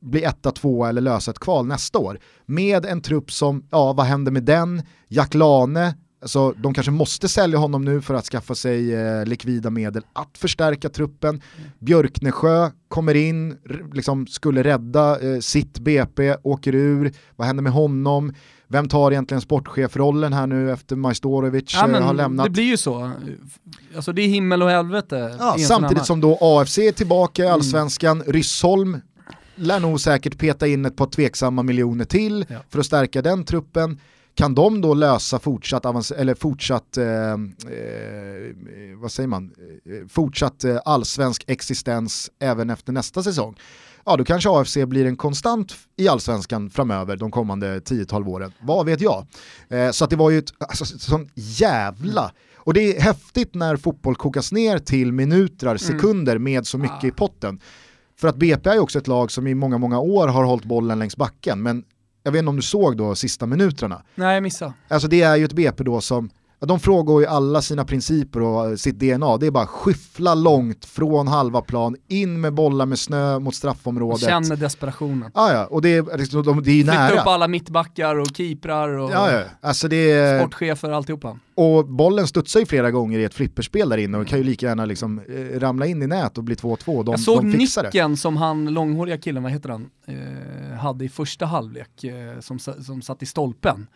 bli 0.00 0.22
etta, 0.22 0.50
tvåa 0.50 0.88
eller 0.88 1.00
lösa 1.00 1.30
ett 1.30 1.38
kval 1.38 1.66
nästa 1.66 1.98
år. 1.98 2.18
Med 2.46 2.84
en 2.84 3.00
trupp 3.00 3.32
som, 3.32 3.64
ja 3.70 3.92
vad 3.92 4.06
händer 4.06 4.32
med 4.32 4.42
den? 4.42 4.82
Jack 5.08 5.34
Lane, 5.34 5.94
alltså, 6.26 6.54
de 6.62 6.74
kanske 6.74 6.90
måste 6.90 7.28
sälja 7.28 7.58
honom 7.58 7.84
nu 7.84 8.00
för 8.00 8.14
att 8.14 8.24
skaffa 8.24 8.54
sig 8.54 8.94
eh, 8.94 9.24
likvida 9.24 9.70
medel 9.70 10.02
att 10.12 10.38
förstärka 10.38 10.88
truppen. 10.88 11.30
Mm. 11.30 11.70
Björknesjö 11.78 12.70
kommer 12.88 13.14
in, 13.14 13.56
liksom 13.92 14.26
skulle 14.26 14.62
rädda 14.62 15.20
eh, 15.20 15.40
sitt 15.40 15.78
BP, 15.78 16.36
åker 16.42 16.74
ur. 16.74 17.12
Vad 17.36 17.46
händer 17.46 17.62
med 17.62 17.72
honom? 17.72 18.34
Vem 18.68 18.88
tar 18.88 19.12
egentligen 19.12 19.40
sportchefrollen 19.40 20.32
här 20.32 20.46
nu 20.46 20.72
efter 20.72 20.96
Majstorovic 20.96 21.74
ja, 21.74 21.90
eh, 21.90 22.02
har 22.02 22.14
lämnat? 22.14 22.46
Det 22.46 22.50
blir 22.50 22.64
ju 22.64 22.76
så. 22.76 23.10
Alltså 23.96 24.12
det 24.12 24.22
är 24.22 24.28
himmel 24.28 24.62
och 24.62 24.70
helvete. 24.70 25.36
Ja, 25.38 25.56
samtidigt 25.58 26.06
som 26.06 26.20
då 26.20 26.38
AFC 26.40 26.78
är 26.78 26.92
tillbaka 26.92 27.42
i 27.42 27.46
mm. 27.46 27.54
allsvenskan, 27.54 28.20
mm. 28.20 28.32
Ryssholm 28.32 29.00
lär 29.54 29.80
nog 29.80 30.00
säkert 30.00 30.38
peta 30.38 30.66
in 30.66 30.84
ett 30.84 30.96
par 30.96 31.06
tveksamma 31.06 31.62
miljoner 31.62 32.04
till 32.04 32.46
ja. 32.48 32.58
för 32.70 32.78
att 32.78 32.86
stärka 32.86 33.22
den 33.22 33.44
truppen. 33.44 34.00
Kan 34.36 34.54
de 34.54 34.80
då 34.80 34.94
lösa 34.94 35.38
fortsatt, 35.38 36.10
eller 36.10 36.34
fortsatt, 36.34 36.96
eh, 36.96 37.06
eh, 37.06 37.36
vad 38.96 39.12
säger 39.12 39.26
man, 39.26 39.52
eh, 39.84 40.08
fortsatt 40.08 40.64
eh, 40.64 40.78
allsvensk 40.84 41.44
existens 41.46 42.30
även 42.38 42.70
efter 42.70 42.92
nästa 42.92 43.22
säsong? 43.22 43.56
Ja, 44.04 44.16
då 44.16 44.24
kanske 44.24 44.50
AFC 44.50 44.76
blir 44.86 45.06
en 45.06 45.16
konstant 45.16 45.74
i 45.96 46.08
allsvenskan 46.08 46.70
framöver 46.70 47.16
de 47.16 47.30
kommande 47.30 47.80
10-12 47.80 48.28
åren. 48.28 48.52
Vad 48.60 48.86
vet 48.86 49.00
jag? 49.00 49.26
Så 49.92 50.04
att 50.04 50.10
det 50.10 50.16
var 50.16 50.30
ju 50.30 50.38
ett 50.38 50.52
alltså, 50.58 50.84
sån 50.84 51.28
jävla 51.34 52.32
och 52.66 52.74
det 52.74 52.96
är 52.96 53.00
häftigt 53.00 53.54
när 53.54 53.76
fotboll 53.76 54.16
kokas 54.16 54.52
ner 54.52 54.78
till 54.78 55.12
minuter, 55.12 55.66
mm. 55.66 55.78
sekunder 55.78 56.38
med 56.38 56.66
så 56.66 56.78
mycket 56.78 57.04
ah. 57.04 57.06
i 57.06 57.10
potten. 57.10 57.60
För 58.16 58.28
att 58.28 58.36
BP 58.36 58.70
är 58.70 58.78
också 58.78 58.98
ett 58.98 59.06
lag 59.06 59.30
som 59.30 59.46
i 59.46 59.54
många, 59.54 59.78
många 59.78 59.98
år 60.00 60.28
har 60.28 60.44
hållit 60.44 60.64
bollen 60.64 60.98
längs 60.98 61.16
backen, 61.16 61.62
men 61.62 61.84
jag 62.26 62.32
vet 62.32 62.38
inte 62.38 62.48
om 62.48 62.56
du 62.56 62.62
såg 62.62 62.96
då 62.96 63.14
sista 63.14 63.46
minuterna. 63.46 64.02
Nej, 64.14 64.34
jag 64.34 64.42
missade. 64.42 64.72
Alltså 64.88 65.08
det 65.08 65.22
är 65.22 65.36
ju 65.36 65.44
ett 65.44 65.52
BP 65.52 65.84
då 65.84 66.00
som 66.00 66.30
De 66.58 66.80
frågar 66.80 67.20
ju 67.20 67.26
alla 67.26 67.62
sina 67.62 67.84
principer 67.84 68.42
och 68.42 68.80
sitt 68.80 68.98
DNA. 68.98 69.36
Det 69.36 69.46
är 69.46 69.50
bara 69.50 69.66
skyffla 69.66 70.34
långt 70.34 70.84
från 70.84 71.28
halva 71.28 71.60
plan, 71.60 71.96
in 72.08 72.40
med 72.40 72.54
bollar 72.54 72.86
med 72.86 72.98
snö 72.98 73.38
mot 73.38 73.54
straffområdet. 73.54 74.20
Känner 74.20 74.56
desperationen. 74.56 75.30
Ah, 75.34 75.52
ja, 75.52 75.66
och 75.66 75.82
det 75.82 75.94
är, 75.94 76.18
liksom, 76.18 76.62
det 76.62 76.70
är 76.70 76.74
ju 76.74 76.84
nära. 76.84 77.08
Flytta 77.08 77.22
upp 77.22 77.26
alla 77.28 77.48
mittbackar 77.48 78.18
och 78.18 78.26
keeprar 78.34 78.88
och 78.88 79.10
ja, 79.10 79.32
ja. 79.32 79.42
Alltså 79.60 79.88
det 79.88 80.10
är... 80.10 80.40
sportchefer 80.40 80.90
alltihopa. 80.90 81.38
Och 81.54 81.86
bollen 81.86 82.26
studsar 82.26 82.60
ju 82.60 82.66
flera 82.66 82.90
gånger 82.90 83.18
i 83.18 83.24
ett 83.24 83.34
flipperspel 83.34 83.88
där 83.88 83.98
inne 83.98 84.18
och 84.18 84.26
kan 84.26 84.38
ju 84.38 84.44
lika 84.44 84.66
gärna 84.66 84.84
liksom, 84.84 85.20
eh, 85.28 85.60
ramla 85.60 85.86
in 85.86 86.02
i 86.02 86.06
nät 86.06 86.38
och 86.38 86.44
bli 86.44 86.54
2-2. 86.54 87.04
De, 87.04 87.10
Jag 87.10 87.20
såg 87.20 87.38
de 87.38 87.50
nicken 87.50 88.10
det. 88.10 88.16
som 88.16 88.36
han 88.36 88.74
långhåriga 88.74 89.18
killen, 89.18 89.42
vad 89.42 89.52
heter 89.52 89.68
han, 89.68 89.90
eh, 90.06 90.78
hade 90.78 91.04
i 91.04 91.08
första 91.08 91.46
halvlek 91.46 92.04
eh, 92.04 92.40
som, 92.40 92.58
som 92.58 93.02
satt 93.02 93.22
i 93.22 93.26
stolpen. 93.26 93.86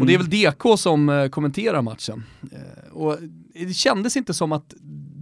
Och 0.00 0.06
det 0.06 0.12
är 0.14 0.16
Mm. 0.20 0.30
väl 0.30 0.52
DK 0.52 0.76
som 0.78 1.08
eh, 1.08 1.28
kommenterar 1.28 1.82
matchen. 1.82 2.24
Eh, 2.52 2.92
och 2.92 3.18
det 3.54 3.74
kändes 3.74 4.16
inte 4.16 4.34
som 4.34 4.52
att 4.52 4.74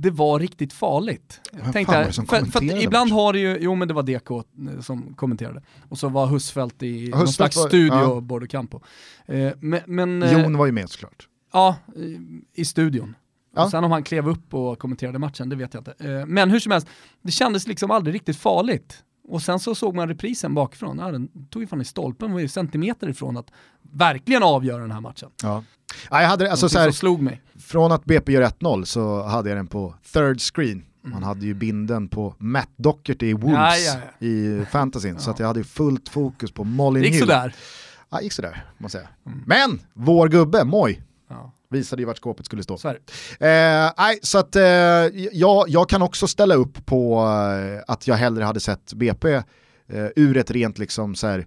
det 0.02 0.10
var 0.10 0.38
riktigt 0.38 0.72
farligt. 0.72 1.40
Vem 1.52 1.72
Tänkte 1.72 1.94
fan 1.94 2.12
som 2.12 2.26
för, 2.26 2.44
för 2.44 2.82
ibland 2.82 3.12
har 3.12 3.32
det 3.32 3.38
ju, 3.38 3.58
jo 3.60 3.74
men 3.74 3.88
det 3.88 3.94
var 3.94 4.02
DK 4.02 4.30
eh, 4.30 4.80
som 4.80 5.14
kommenterade. 5.14 5.62
Och 5.88 5.98
så 5.98 6.08
var 6.08 6.26
Husfeldt 6.26 6.82
i 6.82 7.08
någon 7.08 7.20
Husfeldt 7.20 7.34
slags 7.34 7.56
var- 7.56 7.68
studio, 7.68 7.94
ja. 8.14 8.20
Bordo 8.20 8.46
Campo. 8.46 8.80
Men, 9.60 9.80
men, 9.86 10.24
Jon 10.32 10.56
var 10.56 10.66
ju 10.66 10.72
med 10.72 10.90
såklart. 10.90 11.28
Ja, 11.52 11.76
i- 12.54 12.64
studion. 12.64 13.14
Ja. 13.56 13.70
Sen 13.70 13.84
om 13.84 13.90
han 13.92 14.02
klev 14.02 14.28
upp 14.28 14.54
och 14.54 14.78
kommenterade 14.78 15.18
matchen, 15.18 15.48
det 15.48 15.56
vet 15.56 15.74
jag 15.74 15.80
inte. 15.80 16.24
Men 16.26 16.50
hur 16.50 16.60
som 16.60 16.72
helst, 16.72 16.86
det 17.22 17.32
kändes 17.32 17.66
liksom 17.66 17.90
aldrig 17.90 18.14
riktigt 18.14 18.36
farligt. 18.36 19.02
Och 19.30 19.42
sen 19.42 19.60
så 19.60 19.74
såg 19.74 19.94
man 19.94 20.08
reprisen 20.08 20.54
bakifrån, 20.54 20.98
ja, 20.98 21.10
den 21.10 21.28
tog 21.50 21.62
ju 21.62 21.66
fan 21.66 21.80
i 21.80 21.84
stolpen, 21.84 22.32
var 22.32 22.40
ju 22.40 22.48
centimeter 22.48 23.08
ifrån 23.08 23.36
att 23.36 23.50
verkligen 23.82 24.42
avgöra 24.42 24.80
den 24.80 24.90
här 24.90 25.00
matchen. 25.00 25.30
Ja. 25.42 25.64
Ja, 26.10 26.22
jag 26.22 26.28
hade, 26.28 26.50
alltså, 26.50 26.68
så 26.68 26.78
här, 26.78 26.90
slog 26.90 27.22
mig. 27.22 27.42
från 27.58 27.92
att 27.92 28.04
BP 28.04 28.32
gör 28.32 28.42
1-0 28.42 28.84
så 28.84 29.22
hade 29.22 29.48
jag 29.48 29.58
den 29.58 29.66
på 29.66 29.94
third 30.12 30.40
screen. 30.40 30.70
Mm. 30.72 31.10
Man 31.10 31.22
hade 31.22 31.46
ju 31.46 31.54
binden 31.54 32.08
på 32.08 32.34
Matt 32.38 32.70
Docherty 32.76 33.26
i 33.26 33.32
Wolves 33.32 33.86
Ja, 33.86 34.00
ja, 34.20 34.26
i 34.26 34.64
fantasyn, 34.64 35.18
så 35.18 35.30
att 35.30 35.38
jag 35.38 35.46
hade 35.46 35.64
fullt 35.64 36.08
fokus 36.08 36.52
på 36.52 36.64
Det 36.64 36.70
Molly 36.70 37.00
gick 37.00 37.18
sådär. 37.18 37.54
Ja, 38.10 38.20
gick 38.20 38.32
sådär, 38.32 38.64
måste 38.78 38.82
man 38.82 38.90
säga. 38.90 39.08
Mm. 39.26 39.42
Men, 39.46 39.80
vår 39.92 40.28
gubbe, 40.28 40.64
Moj, 40.64 41.02
visade 41.70 42.02
ju 42.02 42.06
vart 42.06 42.16
skåpet 42.16 42.46
skulle 42.46 42.62
stå. 42.62 42.78
så. 42.78 42.88
Eh, 42.88 42.96
nej, 43.98 44.18
så 44.22 44.38
att 44.38 44.56
eh, 44.56 44.62
jag, 45.32 45.68
jag 45.68 45.88
kan 45.88 46.02
också 46.02 46.26
ställa 46.26 46.54
upp 46.54 46.86
på 46.86 47.16
eh, 47.16 47.82
att 47.86 48.06
jag 48.06 48.14
hellre 48.14 48.44
hade 48.44 48.60
sett 48.60 48.92
BP 48.92 49.32
eh, 49.32 49.42
ur 50.16 50.36
ett 50.36 50.50
rent 50.50 50.78
liksom 50.78 51.14
så 51.14 51.26
här, 51.26 51.38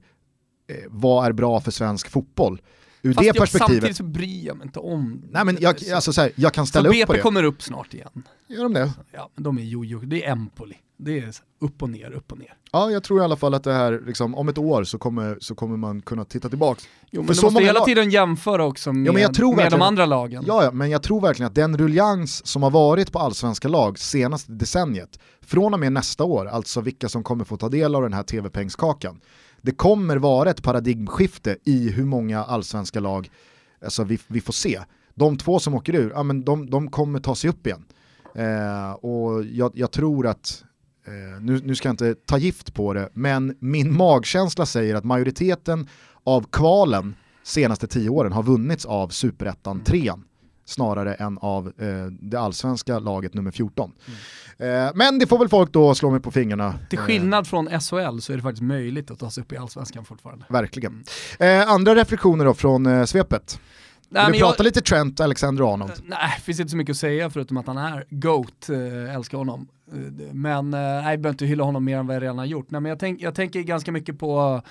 eh, 0.70 0.76
vad 0.90 1.26
är 1.26 1.32
bra 1.32 1.62
för 1.62 1.72
svensk 1.72 2.10
fotboll? 2.10 2.62
Ur 3.02 3.14
Fast 3.14 3.22
det 3.22 3.28
jag, 3.28 3.36
perspektivet, 3.36 3.72
samtidigt 3.72 3.98
så 3.98 4.04
bryr 4.04 4.46
jag 4.46 4.58
mig 4.58 4.66
inte 4.66 4.80
om 4.80 5.24
nej 5.32 5.46
men 5.46 5.58
jag, 5.62 5.80
så, 5.80 5.96
alltså 5.96 6.14
så 6.14 6.22
här, 6.22 6.32
jag 6.36 6.54
kan 6.54 6.66
så 6.66 6.70
ställa 6.70 6.90
upp 6.90 6.94
BP 6.94 7.06
på 7.06 7.14
det. 7.14 7.20
kommer 7.20 7.44
upp 7.44 7.62
snart 7.64 7.94
igen. 7.94 8.24
Gör 8.48 8.64
de 8.64 8.74
det? 8.74 8.92
Ja, 9.12 9.30
men 9.36 9.44
de 9.44 9.58
är 9.58 9.64
jojo, 9.64 10.00
det 10.00 10.26
är 10.26 10.32
Empoli. 10.32 10.76
Det 10.98 11.20
är 11.20 11.34
upp 11.60 11.84
och 11.84 11.90
ner, 11.90 12.12
upp 12.12 12.32
och 12.32 12.38
ner. 12.40 12.54
Ja, 12.72 12.92
jag 12.92 13.04
tror 13.04 13.22
i 13.22 13.24
alla 13.24 13.36
fall 13.36 13.54
att 13.54 13.64
det 13.64 13.74
här, 13.74 14.02
liksom, 14.06 14.36
om 14.36 14.50
ett 14.50 14.58
år 14.58 14.84
så 14.84 14.98
kommer, 14.98 15.38
så 15.42 15.56
kommer 15.56 15.78
man 15.78 16.02
kunna 16.02 16.26
titta 16.26 16.50
tillbaka. 16.50 16.82
Jo, 17.12 17.22
men 17.22 17.28
För 17.28 17.34
du 17.34 17.40
så 17.40 17.46
måste 17.46 17.54
många 17.54 17.66
hela 17.66 17.80
lag- 17.80 17.86
tiden 17.86 18.10
jämföra 18.10 18.66
också 18.66 18.94
med, 18.94 19.14
men 19.14 19.22
jag 19.22 19.34
tror 19.34 19.56
med 19.56 19.72
de 19.72 19.82
andra 19.82 20.06
lagen. 20.06 20.44
Ja, 20.48 20.64
ja, 20.64 20.72
men 20.72 20.90
jag 20.90 21.04
tror 21.04 21.22
verkligen 21.22 21.48
att 21.48 21.56
den 21.56 21.78
ruljans 21.78 22.48
som 22.48 22.64
har 22.64 22.72
varit 22.72 23.12
på 23.12 23.20
allsvenska 23.20 23.68
lag 23.68 24.00
senaste 24.00 24.52
decenniet, 24.52 25.20
från 25.42 25.74
och 25.74 25.80
med 25.80 25.94
nästa 25.94 26.24
år, 26.24 26.46
alltså 26.46 26.82
vilka 26.82 27.10
som 27.10 27.24
kommer 27.24 27.46
få 27.46 27.58
ta 27.58 27.70
del 27.70 27.96
av 27.96 28.02
den 28.02 28.14
här 28.14 28.24
tv-pengskakan, 28.24 29.20
det 29.62 29.72
kommer 29.72 30.18
vara 30.18 30.50
ett 30.50 30.64
paradigmskifte 30.64 31.58
i 31.64 31.90
hur 31.90 32.06
många 32.06 32.44
allsvenska 32.44 33.00
lag 33.00 33.30
alltså 33.86 34.04
vi, 34.04 34.20
vi 34.28 34.42
får 34.42 34.54
se. 34.54 34.80
De 35.16 35.38
två 35.38 35.60
som 35.60 35.74
åker 35.74 35.96
ur, 35.96 36.12
ja, 36.16 36.24
men 36.24 36.44
de, 36.46 36.70
de 36.70 36.92
kommer 36.92 37.20
ta 37.20 37.36
sig 37.36 37.50
upp 37.50 37.68
igen. 37.68 37.86
Eh, 38.36 38.92
och 38.92 39.44
jag, 39.46 39.72
jag 39.76 39.92
tror 39.92 40.28
att, 40.28 40.64
nu, 41.42 41.62
nu 41.64 41.76
ska 41.76 41.88
jag 41.88 41.94
inte 41.94 42.16
ta 42.16 42.38
gift 42.38 42.74
på 42.74 42.94
det, 42.94 43.10
men 43.14 43.56
min 43.60 43.98
magkänsla 43.98 44.66
säger 44.66 44.96
att 44.96 45.04
majoriteten 45.04 45.88
av 46.24 46.46
kvalen 46.52 47.16
senaste 47.44 47.88
tio 47.88 48.10
åren 48.10 48.32
har 48.32 48.44
vunnits 48.44 48.86
av 48.86 49.10
superettan 49.10 49.84
3 49.84 50.12
snarare 50.66 51.14
än 51.14 51.38
av 51.38 51.68
eh, 51.68 52.06
det 52.22 52.38
allsvenska 52.38 53.00
laget 53.00 53.34
nummer 53.34 53.52
14. 53.52 53.92
Eh, 54.58 54.68
men 54.96 55.20
det 55.20 55.28
får 55.28 55.40
väl 55.40 55.50
folk 55.50 55.72
då 55.74 55.96
slå 55.96 56.12
mig 56.12 56.20
på 56.20 56.32
fingrarna. 56.32 56.74
Till 56.90 57.00
Eh, 57.00 57.06
skillnad 57.06 57.48
från 57.48 57.68
SHL 57.68 58.20
så 58.20 58.34
är 58.34 58.38
det 58.38 58.42
faktiskt 58.44 58.64
möjligt 58.64 59.12
att 59.12 59.20
ta 59.20 59.30
sig 59.30 59.42
upp 59.44 59.52
i 59.52 59.58
allsvenskan 59.58 60.06
fortfarande. 60.06 60.46
verkligen. 60.50 61.04
Eh, 61.40 61.70
andra 61.70 61.96
reflektioner 61.96 62.46
då 62.46 62.54
från 62.54 62.86
eh, 62.86 63.06
svepet? 63.06 63.60
Nej, 64.10 64.26
Vill 64.26 64.34
du 64.34 64.40
prata 64.40 64.56
jag, 64.58 64.66
lite 64.66 64.82
Trent 64.82 65.20
Alexander-Arnold? 65.20 65.92
nej, 66.04 66.34
det 66.38 66.44
finns 66.44 66.60
inte 66.60 66.72
så 66.72 66.78
mycket 66.78 66.94
att 66.94 66.98
säga 66.98 67.30
förutom 67.30 67.58
att 67.58 67.68
han 67.68 67.78
är 67.78 68.06
GOAT, 68.10 68.70
eh, 68.70 69.16
älskar 69.16 69.38
honom. 69.38 69.68
Men 70.32 70.74
eh, 70.74 70.80
nej, 70.80 71.12
jag 71.12 71.22
behöver 71.22 71.30
inte 71.30 71.46
hylla 71.46 71.64
honom 71.64 71.86
mer 71.86 71.98
än 71.98 72.08
vad 72.08 72.16
jag 72.16 72.24
redan 72.24 72.38
har 72.38 72.46
gjort. 72.46 72.72
Nej, 72.72 72.82
men 72.82 72.90
jag, 72.90 73.00
tänk, 73.00 73.22
jag 73.22 73.36
tänker 73.36 73.62
ganska 73.62 73.92
mycket 73.92 74.20
på 74.20 74.62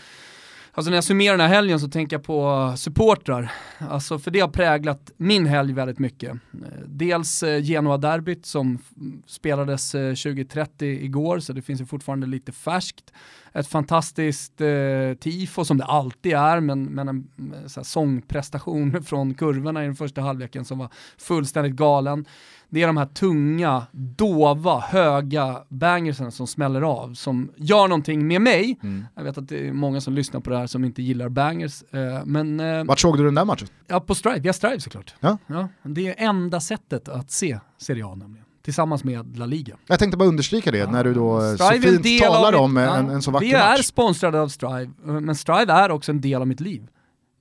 Alltså 0.75 0.91
när 0.91 0.97
jag 0.97 1.05
summerar 1.05 1.37
den 1.37 1.47
här 1.47 1.55
helgen 1.55 1.81
så 1.81 1.89
tänker 1.89 2.17
jag 2.17 2.25
på 2.25 2.73
supportrar. 2.77 3.53
Alltså 3.79 4.19
för 4.19 4.31
det 4.31 4.41
har 4.41 4.49
präglat 4.49 5.11
min 5.17 5.47
helg 5.47 5.73
väldigt 5.73 5.99
mycket. 5.99 6.31
Eh, 6.31 6.39
dels 6.87 7.43
eh, 7.43 7.63
Genoa-derbyt 7.63 8.47
som 8.47 8.79
spelades 9.27 9.91
2030 9.91 10.87
igår, 10.87 11.39
så 11.39 11.53
det 11.53 11.63
finns 11.63 11.81
ju 11.81 11.87
fortfarande 11.87 12.27
lite 12.27 12.53
färskt. 12.53 13.13
Ett 13.53 13.67
fantastiskt 13.67 14.61
eh, 14.61 15.15
tifo 15.21 15.65
som 15.65 15.79
det 15.79 15.85
alltid 15.85 16.33
är, 16.33 16.61
men, 16.61 16.85
men 16.85 17.09
en 17.09 17.29
så 17.67 17.81
här, 17.81 17.85
sångprestation 17.85 19.03
från 19.05 19.35
kurvorna 19.35 19.83
i 19.83 19.87
den 19.87 19.97
första 19.97 20.21
halvleken 20.21 20.65
som 20.65 20.79
var 20.79 20.89
fullständigt 21.19 21.75
galen. 21.75 22.25
Det 22.73 22.83
är 22.83 22.87
de 22.87 22.97
här 22.97 23.07
tunga, 23.07 23.87
dova, 23.93 24.79
höga 24.81 25.63
bangersen 25.69 26.33
som 26.33 26.47
smäller 26.47 26.83
av, 26.83 27.15
som 27.15 27.53
gör 27.57 27.89
någonting 27.89 28.27
med 28.27 28.41
mig. 28.43 28.79
Mm. 28.83 29.05
Jag 29.15 29.25
vet 29.25 29.39
att 29.39 29.49
det 29.49 29.69
är 29.69 29.73
många 29.73 30.01
som 30.01 30.15
lyssnar 30.15 30.41
på 30.41 30.51
det 30.51 30.59
här 30.59 30.67
som 30.67 30.85
inte 30.85 31.03
gillar 31.03 31.29
bangers, 31.29 31.83
eh, 31.91 32.25
men 32.25 32.61
eh, 32.61 32.85
Vart 32.85 32.99
såg 32.99 33.17
du 33.17 33.25
den 33.25 33.35
där 33.35 33.45
matchen? 33.45 33.69
ja, 33.87 34.01
på 34.01 34.15
Strive, 34.15 34.39
via 34.39 34.53
Strive 34.53 34.81
såklart. 34.81 35.15
Ja. 35.21 35.39
det 35.83 36.09
är 36.09 36.15
enda 36.29 36.61
sättet 36.61 37.09
att 37.09 37.31
se 37.31 37.59
Serie 37.79 38.07
A 38.07 38.15
nämligen, 38.15 38.47
tillsammans 38.63 39.05
med 39.05 39.39
La 39.39 39.47
Liga. 39.47 39.77
Jag 39.87 39.99
tänkte 39.99 40.17
bara 40.17 40.29
understryka 40.29 40.71
det 40.71 40.91
när 40.91 41.05
du 41.05 41.15
då 41.15 41.41
eh, 41.41 41.57
så 41.57 41.65
Strive 41.65 41.89
är 41.89 41.97
en 41.97 42.03
fint 42.03 42.23
talar 42.23 42.55
om 42.55 42.77
eh, 42.77 42.83
en, 42.99 43.07
ja, 43.07 43.13
en 43.13 43.23
så 43.23 43.31
vacker 43.31 43.47
Vi 43.47 43.53
är 43.53 43.77
match. 43.77 43.87
sponsrade 43.87 44.41
av 44.41 44.49
Strive, 44.49 44.91
men 45.05 45.35
Strive 45.35 45.73
är 45.73 45.91
också 45.91 46.13
en 46.13 46.21
del 46.21 46.41
av 46.41 46.47
mitt 46.49 46.61
liv. 46.61 46.87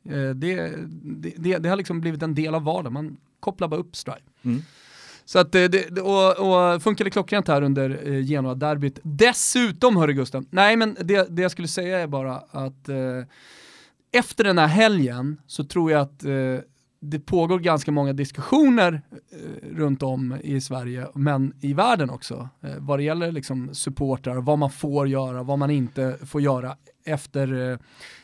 Det, 0.03 0.33
det, 0.33 1.33
det, 1.37 1.57
det 1.57 1.69
har 1.69 1.75
liksom 1.75 2.01
blivit 2.01 2.23
en 2.23 2.35
del 2.35 2.55
av 2.55 2.63
vardagen, 2.63 2.93
man 2.93 3.17
kopplar 3.39 3.67
bara 3.67 3.79
upp 3.79 3.95
Strive. 3.95 4.19
Mm. 4.43 4.61
Så 5.31 5.39
att 5.39 5.55
eh, 5.55 5.63
det, 5.63 6.01
och, 6.01 6.73
och 6.73 6.83
funkade 6.83 7.09
klockrent 7.09 7.47
här 7.47 7.61
under 7.61 7.99
eh, 8.03 8.25
Genoa-derbyt. 8.25 8.99
Dessutom, 9.03 9.97
hörru 9.97 10.13
Gusten, 10.13 10.45
nej 10.49 10.75
men 10.75 10.97
det, 10.99 11.27
det 11.29 11.41
jag 11.41 11.51
skulle 11.51 11.67
säga 11.67 11.99
är 11.99 12.07
bara 12.07 12.35
att 12.35 12.89
eh, 12.89 13.23
efter 14.11 14.43
den 14.43 14.57
här 14.57 14.67
helgen 14.67 15.41
så 15.47 15.63
tror 15.63 15.91
jag 15.91 16.01
att 16.01 16.23
eh, 16.23 16.31
det 17.03 17.19
pågår 17.19 17.59
ganska 17.59 17.91
många 17.91 18.13
diskussioner 18.13 19.01
eh, 19.31 19.75
runt 19.77 20.03
om 20.03 20.35
i 20.43 20.61
Sverige, 20.61 21.07
men 21.15 21.53
i 21.61 21.73
världen 21.73 22.09
också, 22.09 22.49
eh, 22.63 22.71
vad 22.79 22.99
det 22.99 23.03
gäller 23.03 23.31
liksom 23.31 23.69
supportrar, 23.75 24.35
vad 24.41 24.59
man 24.59 24.69
får 24.69 25.07
göra, 25.07 25.43
vad 25.43 25.59
man 25.59 25.69
inte 25.71 26.17
får 26.25 26.41
göra 26.41 26.75
efter 27.05 27.71
eh, 27.71 27.77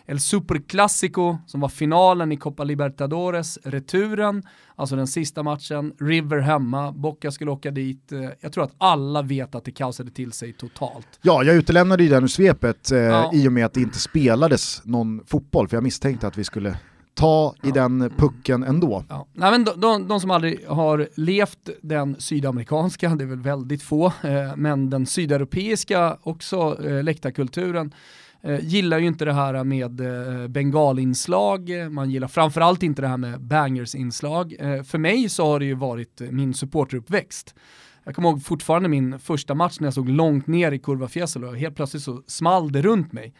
El 0.05 0.19
Superclásico 0.19 1.37
som 1.47 1.59
var 1.59 1.69
finalen 1.69 2.31
i 2.31 2.37
Copa 2.37 2.63
Libertadores, 2.63 3.59
returen, 3.63 4.43
alltså 4.75 4.95
den 4.95 5.07
sista 5.07 5.43
matchen, 5.43 5.93
River 5.99 6.37
hemma, 6.39 6.91
Boca 6.91 7.31
skulle 7.31 7.51
åka 7.51 7.71
dit. 7.71 8.11
Eh, 8.11 8.29
jag 8.39 8.53
tror 8.53 8.63
att 8.63 8.73
alla 8.77 9.21
vet 9.21 9.55
att 9.55 9.65
det 9.65 9.71
kaosade 9.71 10.11
till 10.11 10.31
sig 10.31 10.53
totalt. 10.53 11.19
Ja, 11.21 11.43
jag 11.43 11.55
utelämnade 11.55 12.03
ju 12.03 12.09
den 12.09 12.23
ur 12.23 12.27
svepet 12.27 12.91
eh, 12.91 12.97
Ja. 12.99 13.31
i 13.33 13.47
och 13.47 13.51
med 13.51 13.65
att 13.65 13.73
det 13.73 13.81
inte 13.81 13.99
spelades 13.99 14.81
någon 14.85 15.21
fotboll, 15.25 15.67
för 15.67 15.77
jag 15.77 15.83
misstänkte 15.83 16.27
att 16.27 16.37
vi 16.37 16.43
skulle 16.43 16.77
ta 17.17 17.55
i 17.63 17.67
Ja. 17.67 17.73
den 17.73 18.11
pucken 18.17 18.63
ändå. 18.63 19.03
Ja. 19.09 19.27
Nej, 19.33 19.51
men 19.51 19.63
de, 19.63 19.79
de, 19.81 20.07
de 20.07 20.19
som 20.19 20.31
aldrig 20.31 20.65
har 20.67 21.07
levt 21.15 21.69
den 21.81 22.15
sydamerikanska, 22.19 23.09
det 23.09 23.23
är 23.23 23.27
väl 23.27 23.39
väldigt 23.41 23.83
få, 23.83 24.05
eh, 24.05 24.55
men 24.55 24.89
den 24.89 25.05
sydeuropeiska 25.05 26.17
också, 26.23 26.85
eh, 26.87 27.03
läktarkulturen, 27.03 27.93
eh, 28.41 28.59
gillar 28.65 28.99
ju 28.99 29.07
inte 29.07 29.25
det 29.25 29.33
här 29.33 29.63
med 29.63 30.01
eh, 30.01 30.47
bengalinslag, 30.47 31.69
man 31.91 32.09
gillar 32.11 32.27
framförallt 32.27 32.83
inte 32.83 33.01
det 33.01 33.07
här 33.07 33.17
med 33.17 33.41
bangersinslag. 33.41 34.55
Eh, 34.59 34.83
för 34.83 34.97
mig 34.97 35.29
så 35.29 35.45
har 35.45 35.59
det 35.59 35.65
ju 35.65 35.73
varit 35.75 36.21
min 36.31 36.53
supporteruppväxt. 36.53 37.55
Jag 38.03 38.15
kommer 38.15 38.29
ihåg 38.29 38.43
fortfarande 38.43 38.89
min 38.89 39.19
första 39.19 39.55
match 39.55 39.77
när 39.79 39.87
jag 39.87 39.93
såg 39.93 40.09
långt 40.09 40.47
ner 40.47 40.71
i 40.71 40.79
Kurva 40.79 41.07
Fiesel 41.07 41.43
och 41.43 41.57
helt 41.57 41.75
plötsligt 41.75 42.03
så 42.03 42.23
small 42.27 42.71
det 42.71 42.81
runt 42.81 43.13
mig. 43.13 43.33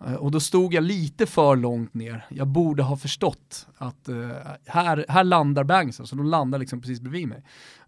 Eh, 0.00 0.14
och 0.14 0.30
då 0.30 0.40
stod 0.40 0.74
jag 0.74 0.84
lite 0.84 1.26
för 1.26 1.56
långt 1.56 1.94
ner. 1.94 2.26
Jag 2.28 2.46
borde 2.46 2.82
ha 2.82 2.96
förstått 2.96 3.66
att 3.76 4.08
uh, 4.08 4.30
här, 4.66 5.04
här 5.08 5.24
landar 5.24 5.64
bangsen, 5.64 6.06
så 6.06 6.16
de 6.16 6.26
landar 6.26 6.58
liksom 6.58 6.80
precis 6.80 7.00
bredvid 7.00 7.28
mig. 7.28 7.42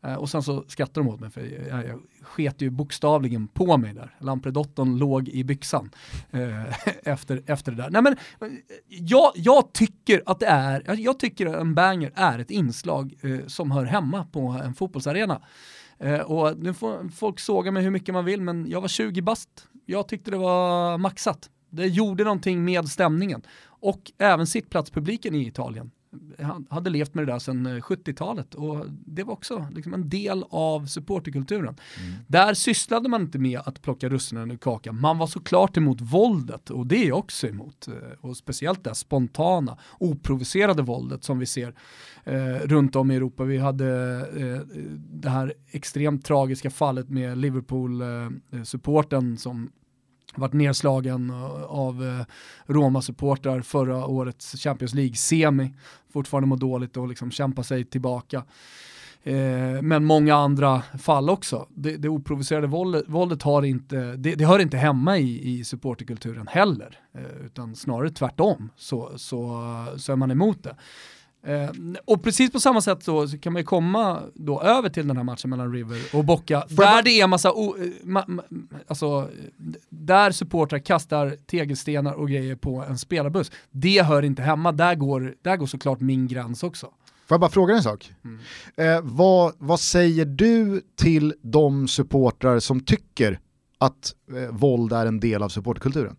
Uh, 0.06 0.14
och 0.14 0.30
sen 0.30 0.42
så 0.42 0.64
skrattade 0.68 1.06
de 1.06 1.14
åt 1.14 1.20
mig 1.20 1.30
för 1.30 1.68
jag, 1.68 1.86
jag 1.86 2.00
sket 2.22 2.62
ju 2.62 2.70
bokstavligen 2.70 3.48
på 3.48 3.76
mig 3.76 3.94
där. 3.94 4.16
Lampredotton 4.18 4.98
låg 4.98 5.28
i 5.28 5.44
byxan 5.44 5.90
uh, 6.34 6.64
efter, 7.02 7.42
efter 7.46 7.72
det 7.72 7.82
där. 7.82 7.90
Nej 7.90 8.02
men, 8.02 8.16
jag, 8.88 9.32
jag 9.34 9.72
tycker 9.72 10.22
att 10.26 10.40
det 10.40 10.46
är, 10.46 10.98
jag 10.98 11.18
tycker 11.18 11.46
att 11.46 11.60
en 11.60 11.74
banger 11.74 12.12
är 12.14 12.38
ett 12.38 12.50
inslag 12.50 13.14
som 13.46 13.70
hör 13.70 13.84
hemma 13.84 14.26
på 14.32 14.40
en 14.64 14.74
fotbollsarena. 14.74 15.42
och 16.24 16.58
nu 16.58 16.74
får 16.74 17.08
folk 17.08 17.40
såga 17.40 17.70
mig 17.70 17.82
hur 17.82 17.90
mycket 17.90 18.14
man 18.14 18.24
vill, 18.24 18.40
men 18.40 18.66
jag 18.70 18.80
var 18.80 18.88
20 18.88 19.22
bast. 19.22 19.48
Jag 19.86 20.08
tyckte 20.08 20.30
det 20.30 20.36
var 20.36 20.98
maxat. 20.98 21.50
Det 21.70 21.86
gjorde 21.86 22.24
någonting 22.24 22.64
med 22.64 22.88
stämningen. 22.88 23.42
Och 23.64 24.12
även 24.18 24.46
sittplatspubliken 24.46 25.34
i 25.34 25.46
Italien 25.46 25.90
hade 26.70 26.90
levt 26.90 27.14
med 27.14 27.26
det 27.26 27.32
där 27.32 27.38
sedan 27.38 27.66
70-talet 27.80 28.54
eh, 28.54 28.64
och 28.64 28.86
det 28.88 29.22
var 29.22 29.32
också 29.32 29.66
liksom 29.74 29.94
en 29.94 30.08
del 30.08 30.44
av 30.50 30.86
supporterkulturen. 30.86 31.76
Mm. 32.02 32.14
Där 32.26 32.54
sysslade 32.54 33.08
man 33.08 33.22
inte 33.22 33.38
med 33.38 33.60
att 33.64 33.82
plocka 33.82 34.08
russinen 34.08 34.50
ur 34.50 34.56
kakan. 34.56 35.00
Man 35.00 35.18
var 35.18 35.26
såklart 35.26 35.76
emot 35.76 36.00
våldet 36.00 36.70
och 36.70 36.86
det 36.86 37.04
är 37.04 37.08
jag 37.08 37.18
också 37.18 37.48
emot. 37.48 37.88
Eh, 37.88 37.94
och 38.20 38.36
speciellt 38.36 38.84
det 38.84 38.94
spontana, 38.94 39.78
oprovocerade 39.98 40.82
våldet 40.82 41.24
som 41.24 41.38
vi 41.38 41.46
ser 41.46 41.74
eh, 42.24 42.54
runt 42.64 42.96
om 42.96 43.10
i 43.10 43.16
Europa. 43.16 43.44
Vi 43.44 43.58
hade 43.58 43.86
eh, 44.36 44.60
det 44.96 45.28
här 45.28 45.54
extremt 45.70 46.24
tragiska 46.24 46.70
fallet 46.70 47.08
med 47.08 47.38
Liverpool-supporten 47.38 49.32
eh, 49.32 49.36
som 49.36 49.70
varit 50.36 50.52
nedslagen 50.52 51.30
eh, 51.30 51.62
av 51.62 52.04
eh, 52.04 52.26
Roma-supportrar 52.72 53.60
förra 53.60 54.06
årets 54.06 54.52
Champions 54.52 54.94
League-semi. 54.94 55.74
Fortfarande 56.12 56.48
mår 56.48 56.56
dåligt 56.56 56.96
och 56.96 57.08
liksom 57.08 57.30
kämpar 57.30 57.62
sig 57.62 57.84
tillbaka. 57.84 58.44
Eh, 59.26 59.82
men 59.82 60.04
många 60.04 60.34
andra 60.34 60.82
fall 60.98 61.30
också. 61.30 61.66
Det, 61.74 61.96
det 61.96 62.08
oprovocerade 62.08 62.66
våldet, 62.66 63.04
våldet 63.06 63.42
har 63.42 63.62
inte, 63.62 64.16
det, 64.16 64.34
det, 64.34 64.44
hör 64.44 64.58
inte 64.58 64.76
hemma 64.76 65.18
i, 65.18 65.58
i 65.58 65.64
supporterkulturen 65.64 66.46
heller. 66.46 66.98
Eh, 67.14 67.46
utan 67.46 67.76
snarare 67.76 68.10
tvärtom 68.10 68.70
så, 68.76 69.12
så, 69.16 69.62
så 69.96 70.12
är 70.12 70.16
man 70.16 70.30
emot 70.30 70.62
det. 70.62 70.76
Eh, 71.46 71.70
och 72.04 72.22
precis 72.22 72.52
på 72.52 72.60
samma 72.60 72.80
sätt 72.80 73.02
så, 73.02 73.28
så, 73.28 73.38
kan 73.38 73.52
man 73.52 73.60
ju 73.60 73.66
komma 73.66 74.22
då 74.34 74.62
över 74.62 74.88
till 74.88 75.08
den 75.08 75.16
här 75.16 75.24
matchen 75.24 75.50
mellan 75.50 75.72
River 75.72 75.98
och 76.12 76.24
Bocca, 76.24 76.66
där 76.68 77.02
det 77.02 77.20
är 77.20 77.26
massa, 77.26 77.52
o, 77.52 77.76
eh, 77.78 77.88
ma, 78.02 78.24
ma, 78.26 78.42
alltså, 78.86 79.30
där 79.88 80.30
supportrar 80.30 80.78
kastar 80.78 81.36
tegelstenar 81.46 82.12
och 82.12 82.28
grejer 82.28 82.56
på 82.56 82.84
en 82.88 82.98
spelarbuss. 82.98 83.50
Det 83.70 84.02
hör 84.02 84.22
inte 84.22 84.42
hemma, 84.42 84.72
där 84.72 84.94
går, 84.94 85.34
där 85.42 85.56
går 85.56 85.66
såklart 85.66 86.00
min 86.00 86.28
gräns 86.28 86.62
också. 86.62 86.86
Får 87.26 87.34
jag 87.34 87.40
bara 87.40 87.50
fråga 87.50 87.74
en 87.74 87.82
sak? 87.82 88.12
Mm. 88.24 88.38
Eh, 88.76 89.00
vad, 89.02 89.52
vad 89.58 89.80
säger 89.80 90.24
du 90.24 90.82
till 90.96 91.34
de 91.42 91.88
supportrar 91.88 92.58
som 92.58 92.80
tycker 92.80 93.40
att 93.78 94.14
eh, 94.36 94.56
våld 94.56 94.92
är 94.92 95.06
en 95.06 95.20
del 95.20 95.42
av 95.42 95.48
supportkulturen? 95.48 96.16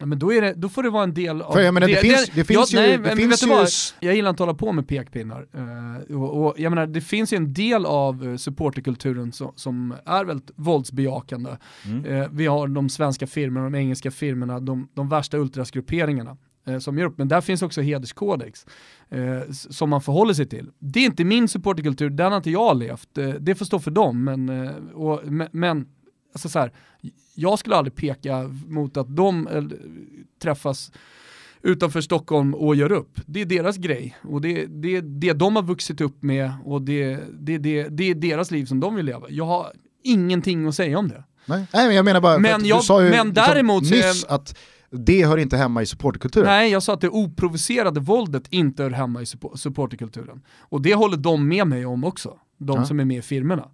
Ja, 0.00 0.06
men 0.06 0.18
då, 0.18 0.32
är 0.32 0.42
det, 0.42 0.54
då 0.56 0.68
får 0.68 0.82
det 0.82 0.90
vara 0.90 1.02
en 1.02 1.14
del 1.14 1.42
av... 1.42 1.52
För 1.52 1.60
jag 1.60 1.74
menar, 1.74 1.86
det, 1.86 1.94
det, 1.94 2.00
finns, 2.00 2.26
det, 2.26 2.32
det 2.34 2.44
finns 2.44 2.72
ja, 2.72 2.80
ju... 2.80 2.98
Nej, 2.98 2.98
det 2.98 3.16
finns 3.16 3.44
ju... 3.44 3.48
Vad, 3.48 3.68
jag 4.00 4.14
gillar 4.14 4.30
inte 4.30 4.42
att 4.42 4.46
hålla 4.46 4.58
på 4.58 4.72
med 4.72 4.88
pekpinnar. 4.88 5.46
Uh, 6.08 6.22
och, 6.22 6.46
och, 6.46 6.54
jag 6.58 6.70
menar, 6.70 6.86
det 6.86 7.00
finns 7.00 7.32
ju 7.32 7.36
en 7.36 7.52
del 7.52 7.86
av 7.86 8.24
uh, 8.24 8.36
supporterkulturen 8.36 9.32
som, 9.32 9.52
som 9.56 9.94
är 10.04 10.24
väldigt 10.24 10.50
våldsbejakande. 10.56 11.50
Mm. 11.84 12.04
Uh, 12.04 12.28
vi 12.32 12.46
har 12.46 12.68
de 12.68 12.88
svenska 12.88 13.26
firmorna, 13.26 13.64
de 13.64 13.74
engelska 13.74 14.10
firmorna, 14.10 14.60
de, 14.60 14.88
de 14.94 15.08
värsta 15.08 15.36
ultrasgrupperingarna 15.36 16.36
som 16.80 16.98
gör 16.98 17.06
upp, 17.06 17.18
men 17.18 17.28
där 17.28 17.40
finns 17.40 17.62
också 17.62 17.80
hederskodex 17.80 18.66
eh, 19.10 19.50
som 19.50 19.90
man 19.90 20.00
förhåller 20.00 20.34
sig 20.34 20.46
till. 20.46 20.70
Det 20.78 21.00
är 21.00 21.04
inte 21.04 21.24
min 21.24 21.48
supporterkultur, 21.48 22.10
den 22.10 22.32
har 22.32 22.36
inte 22.36 22.50
jag 22.50 22.78
levt, 22.78 23.18
eh, 23.18 23.28
det 23.28 23.54
får 23.54 23.64
stå 23.64 23.78
för 23.78 23.90
dem, 23.90 24.24
men, 24.24 24.48
eh, 24.48 24.70
och, 24.94 25.20
men 25.50 25.86
alltså 26.32 26.48
så 26.48 26.58
här, 26.58 26.72
jag 27.34 27.58
skulle 27.58 27.76
aldrig 27.76 27.94
peka 27.94 28.50
mot 28.68 28.96
att 28.96 29.16
de 29.16 29.48
äh, 29.48 29.64
träffas 30.42 30.92
utanför 31.62 32.00
Stockholm 32.00 32.54
och 32.54 32.76
gör 32.76 32.92
upp. 32.92 33.20
Det 33.26 33.40
är 33.40 33.46
deras 33.46 33.76
grej 33.76 34.16
och 34.22 34.40
det 34.40 34.62
är 34.62 34.66
det, 34.66 35.00
det 35.00 35.32
de 35.32 35.56
har 35.56 35.62
vuxit 35.62 36.00
upp 36.00 36.22
med 36.22 36.52
och 36.64 36.82
det, 36.82 37.18
det, 37.32 37.58
det, 37.58 37.88
det 37.88 38.10
är 38.10 38.14
deras 38.14 38.50
liv 38.50 38.66
som 38.66 38.80
de 38.80 38.94
vill 38.94 39.06
leva. 39.06 39.26
Jag 39.28 39.46
har 39.46 39.72
ingenting 40.02 40.66
att 40.66 40.74
säga 40.74 40.98
om 40.98 41.08
det. 41.08 41.24
Nej, 41.46 41.66
Nej 41.72 41.86
men 41.86 41.96
jag 41.96 42.04
menar 42.04 42.20
bara, 42.20 42.38
men 42.38 42.64
jag, 42.64 42.80
du 42.80 42.82
sa 42.84 43.02
ju 43.02 43.10
men 43.10 43.26
liksom 43.26 43.34
däremot 43.34 43.82
liksom 43.82 43.96
nyss 43.96 44.24
att 44.24 44.58
det 44.90 45.26
hör 45.26 45.36
inte 45.36 45.56
hemma 45.56 45.82
i 45.82 45.86
supporterkulturen. 45.86 46.46
Nej, 46.46 46.70
jag 46.70 46.82
sa 46.82 46.92
att 46.94 47.00
det 47.00 47.08
oprovocerade 47.08 48.00
våldet 48.00 48.42
inte 48.50 48.82
hör 48.82 48.90
hemma 48.90 49.22
i 49.22 49.26
supporterkulturen. 49.54 50.42
Och 50.58 50.82
det 50.82 50.94
håller 50.94 51.16
de 51.16 51.48
med 51.48 51.66
mig 51.66 51.86
om 51.86 52.04
också, 52.04 52.38
de 52.58 52.76
ja. 52.78 52.84
som 52.84 53.00
är 53.00 53.04
med 53.04 53.16
i 53.16 53.22
firmerna. 53.22 53.68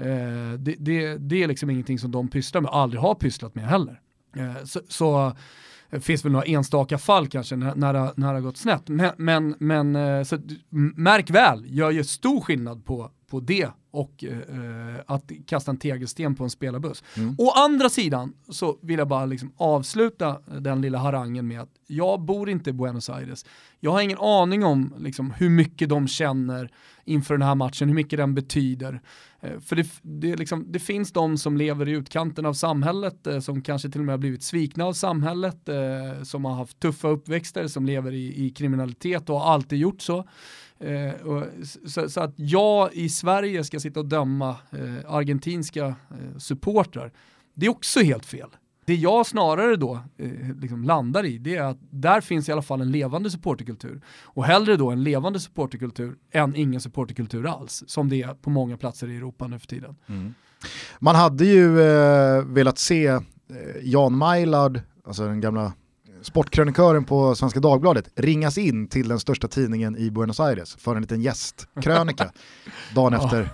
Eh, 0.00 0.52
det, 0.58 0.74
det, 0.78 1.16
det, 1.16 1.42
är 1.42 1.48
liksom 1.48 1.70
ingenting 1.70 1.98
som 1.98 2.10
de 2.10 2.28
pysslar 2.28 2.60
med, 2.60 2.70
aldrig 2.70 3.00
har 3.00 3.14
pysslat 3.14 3.54
med 3.54 3.64
heller. 3.64 4.00
Eh, 4.36 4.64
så, 4.64 4.80
så 4.88 5.32
det 5.90 5.96
eh, 5.96 6.00
finns 6.00 6.24
väl 6.24 6.32
några 6.32 6.44
enstaka 6.44 6.98
fall 6.98 7.28
kanske 7.28 7.56
när, 7.56 7.74
när, 7.74 7.92
det, 7.92 8.12
när 8.16 8.28
det 8.28 8.34
har 8.34 8.40
gått 8.40 8.56
snett. 8.56 8.88
Men, 8.88 9.10
men, 9.16 9.54
men 9.58 9.96
eh, 9.96 10.22
så, 10.22 10.38
märk 10.96 11.30
väl, 11.30 11.64
gör 11.66 12.02
stor 12.02 12.40
skillnad 12.40 12.84
på, 12.84 13.10
på 13.30 13.40
det 13.40 13.68
och 13.90 14.24
eh, 14.24 15.00
att 15.06 15.30
kasta 15.46 15.70
en 15.70 15.76
tegelsten 15.76 16.34
på 16.34 16.44
en 16.44 16.50
spelarbuss. 16.50 17.04
Mm. 17.16 17.34
Å 17.38 17.50
andra 17.50 17.88
sidan 17.88 18.32
så 18.48 18.78
vill 18.82 18.98
jag 18.98 19.08
bara 19.08 19.26
liksom 19.26 19.52
avsluta 19.56 20.38
den 20.60 20.80
lilla 20.80 20.98
harangen 20.98 21.48
med 21.48 21.60
att 21.60 21.70
jag 21.86 22.20
bor 22.20 22.50
inte 22.50 22.70
i 22.70 22.72
Buenos 22.72 23.10
Aires. 23.10 23.44
Jag 23.80 23.90
har 23.90 24.00
ingen 24.00 24.18
aning 24.18 24.64
om 24.64 24.94
liksom, 24.98 25.30
hur 25.30 25.50
mycket 25.50 25.88
de 25.88 26.08
känner 26.08 26.70
inför 27.10 27.34
den 27.34 27.42
här 27.42 27.54
matchen, 27.54 27.88
hur 27.88 27.94
mycket 27.94 28.16
den 28.16 28.34
betyder. 28.34 29.00
Eh, 29.40 29.60
för 29.60 29.76
det, 29.76 29.86
det, 30.02 30.36
liksom, 30.36 30.66
det, 30.68 30.78
finns 30.78 31.12
de 31.12 31.38
som 31.38 31.56
lever 31.56 31.88
i 31.88 31.92
utkanten 31.92 32.46
av 32.46 32.54
samhället, 32.54 33.26
eh, 33.26 33.40
som 33.40 33.62
kanske 33.62 33.90
till 33.90 34.00
och 34.00 34.06
med 34.06 34.12
har 34.12 34.18
blivit 34.18 34.42
svikna 34.42 34.84
av 34.84 34.92
samhället, 34.92 35.68
eh, 35.68 36.22
som 36.22 36.44
har 36.44 36.54
haft 36.54 36.80
tuffa 36.80 37.08
uppväxter, 37.08 37.66
som 37.66 37.86
lever 37.86 38.12
i, 38.12 38.46
i 38.46 38.50
kriminalitet 38.50 39.30
och 39.30 39.40
har 39.40 39.52
alltid 39.52 39.78
gjort 39.78 40.02
så. 40.02 40.28
Så, 41.86 42.08
så, 42.08 42.20
att 42.20 42.34
jag 42.36 42.94
i 42.94 43.08
Sverige 43.08 43.64
ska 43.64 43.80
sitta 43.80 44.00
och 44.00 44.06
döma 44.06 44.56
argentinska 45.06 45.94
supportrar, 46.38 47.12
det 47.54 47.66
är 47.66 47.70
också 47.70 48.00
helt 48.00 48.26
fel. 48.26 48.48
Det 48.90 48.96
jag 48.96 49.26
snarare 49.26 49.76
då 49.76 50.00
eh, 50.18 50.30
liksom 50.60 50.84
landar 50.84 51.24
i, 51.24 51.38
det 51.38 51.56
är 51.56 51.62
att 51.62 51.78
där 51.90 52.20
finns 52.20 52.48
i 52.48 52.52
alla 52.52 52.62
fall 52.62 52.80
en 52.80 52.90
levande 52.90 53.30
supporterkultur. 53.30 54.00
Och 54.22 54.44
hellre 54.44 54.76
då 54.76 54.90
en 54.90 55.02
levande 55.02 55.40
supporterkultur 55.40 56.16
än 56.32 56.56
ingen 56.56 56.80
supporterkultur 56.80 57.46
alls, 57.46 57.84
som 57.86 58.08
det 58.08 58.22
är 58.22 58.34
på 58.34 58.50
många 58.50 58.76
platser 58.76 59.10
i 59.10 59.16
Europa 59.16 59.46
nu 59.46 59.58
för 59.58 59.66
tiden. 59.66 59.96
Mm. 60.06 60.34
Man 60.98 61.16
hade 61.16 61.44
ju 61.44 61.80
eh, 61.80 62.44
velat 62.44 62.78
se 62.78 63.06
eh, 63.06 63.20
Jan 63.82 64.16
Mailard, 64.16 64.80
alltså 65.04 65.26
den 65.26 65.40
gamla 65.40 65.72
sportkrönikören 66.22 67.04
på 67.04 67.34
Svenska 67.34 67.60
Dagbladet 67.60 68.08
ringas 68.14 68.58
in 68.58 68.88
till 68.88 69.08
den 69.08 69.20
största 69.20 69.48
tidningen 69.48 69.96
i 69.96 70.10
Buenos 70.10 70.40
Aires 70.40 70.76
för 70.76 70.96
en 70.96 71.02
liten 71.02 71.22
gästkrönika 71.22 72.32
dagen, 72.94 73.14
efter, 73.14 73.48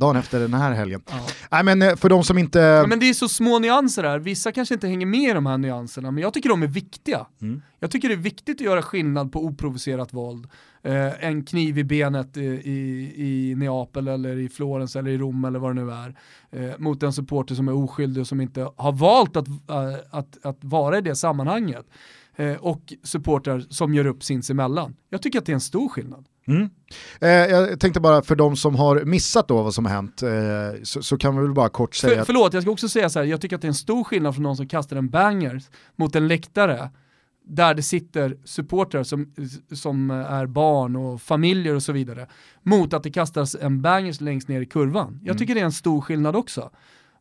dagen 0.00 0.16
efter 0.16 0.40
den 0.40 0.54
här 0.54 0.72
helgen. 0.72 1.02
Ja. 1.10 1.26
Nej, 1.50 1.64
men 1.64 1.82
eh, 1.82 1.96
för 1.96 2.08
de 2.08 2.24
som 2.24 2.38
inte... 2.38 2.58
Ja, 2.58 2.86
men 2.86 3.00
det 3.00 3.08
är 3.08 3.14
så 3.14 3.28
små 3.28 3.58
nyanser 3.58 4.04
här, 4.04 4.18
vissa 4.18 4.52
kanske 4.52 4.74
inte 4.74 4.88
hänger 4.88 5.06
med 5.06 5.30
i 5.30 5.32
de 5.32 5.46
här 5.46 5.58
nyanserna, 5.58 6.10
men 6.10 6.22
jag 6.22 6.34
tycker 6.34 6.48
de 6.48 6.62
är 6.62 6.66
viktiga. 6.66 7.26
Mm. 7.40 7.62
Jag 7.78 7.90
tycker 7.90 8.08
det 8.08 8.14
är 8.14 8.16
viktigt 8.16 8.56
att 8.56 8.64
göra 8.64 8.82
skillnad 8.82 9.32
på 9.32 9.44
oprovocerat 9.44 10.12
våld. 10.12 10.46
Eh, 10.82 11.24
en 11.24 11.44
kniv 11.44 11.78
i 11.78 11.84
benet 11.84 12.36
i, 12.36 12.44
i, 12.44 13.12
i, 13.16 13.54
Neapel 13.54 14.08
eller 14.08 14.38
i 14.38 14.48
Florens 14.48 14.96
eller 14.96 15.10
i 15.10 15.18
Rom 15.18 15.44
eller 15.44 15.58
vad 15.58 15.76
det 15.76 15.84
nu 15.84 15.90
är. 15.92 16.14
Eh, 16.50 16.78
mot 16.78 17.02
en 17.02 17.12
supporter 17.12 17.54
som 17.54 17.68
är 17.68 17.74
oskyldig 17.74 18.20
och 18.20 18.26
som 18.26 18.40
inte 18.40 18.70
har 18.76 18.92
valt 18.92 19.36
att, 19.36 19.48
äh, 19.48 19.94
att, 20.10 20.46
att 20.46 20.58
vara 20.60 20.98
i 20.98 21.00
det 21.00 21.16
sammanhanget. 21.16 21.86
Eh, 22.36 22.56
och 22.56 22.92
supportrar 23.02 23.60
som 23.68 23.94
gör 23.94 24.06
upp 24.06 24.24
sinsemellan. 24.24 24.96
Jag 25.08 25.22
tycker 25.22 25.38
att 25.38 25.46
det 25.46 25.52
är 25.52 25.54
en 25.54 25.60
stor 25.60 25.88
skillnad. 25.88 26.26
Mm. 26.50 26.70
Eh, 27.20 27.28
jag 27.28 27.80
tänkte 27.80 28.00
bara 28.00 28.22
för 28.22 28.36
de 28.36 28.56
som 28.56 28.74
har 28.74 29.04
missat 29.04 29.48
då 29.48 29.62
vad 29.62 29.74
som 29.74 29.86
har 29.86 29.92
hänt 29.92 30.22
eh, 30.22 30.82
så, 30.82 31.02
så, 31.02 31.18
kan 31.18 31.36
vi 31.36 31.42
väl 31.42 31.54
bara 31.54 31.68
kort 31.68 31.94
säga 31.94 32.16
för. 32.16 32.24
Förlåt, 32.24 32.54
jag 32.54 32.62
ska 32.62 32.72
också 32.72 32.88
säga 32.88 33.10
så 33.10 33.18
här, 33.18 33.26
jag 33.26 33.40
tycker 33.40 33.56
att 33.56 33.62
det 33.62 33.66
är 33.66 33.68
en 33.68 33.74
stor 33.74 34.04
skillnad 34.04 34.34
från 34.34 34.42
någon 34.42 34.56
som 34.56 34.68
kastar 34.68 34.96
en 34.96 35.08
banger 35.08 35.62
mot 35.96 36.16
en 36.16 36.28
läktare 36.28 36.90
där 37.44 37.74
det 37.74 37.82
sitter 37.82 38.36
supportrar 38.44 39.02
som, 39.02 39.34
som 39.72 40.10
är 40.10 40.46
barn 40.46 40.96
och 40.96 41.22
familjer 41.22 41.74
och 41.74 41.82
så 41.82 41.92
vidare, 41.92 42.26
mot 42.62 42.92
att 42.92 43.02
det 43.02 43.10
kastas 43.10 43.56
en 43.60 43.82
bangers 43.82 44.20
längst 44.20 44.48
ner 44.48 44.60
i 44.60 44.66
kurvan. 44.66 45.18
Jag 45.22 45.28
mm. 45.28 45.38
tycker 45.38 45.54
det 45.54 45.60
är 45.60 45.64
en 45.64 45.72
stor 45.72 46.00
skillnad 46.00 46.36
också. 46.36 46.70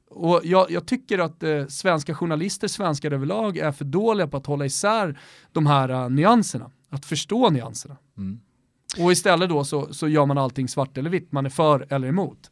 Och 0.09 0.41
jag, 0.43 0.71
jag 0.71 0.85
tycker 0.85 1.19
att 1.19 1.43
eh, 1.43 1.65
svenska 1.67 2.15
journalister, 2.15 2.67
svenskar 2.67 3.11
överlag, 3.11 3.57
är 3.57 3.71
för 3.71 3.85
dåliga 3.85 4.27
på 4.27 4.37
att 4.37 4.45
hålla 4.45 4.65
isär 4.65 5.19
de 5.51 5.67
här 5.67 5.91
uh, 5.91 6.09
nyanserna, 6.09 6.71
att 6.89 7.05
förstå 7.05 7.49
nyanserna. 7.49 7.97
Mm. 8.17 8.39
Och 8.97 9.11
istället 9.11 9.49
då 9.49 9.63
så, 9.63 9.93
så 9.93 10.07
gör 10.07 10.25
man 10.25 10.37
allting 10.37 10.67
svart 10.67 10.97
eller 10.97 11.09
vitt, 11.09 11.31
man 11.31 11.45
är 11.45 11.49
för 11.49 11.87
eller 11.89 12.07
emot. 12.07 12.51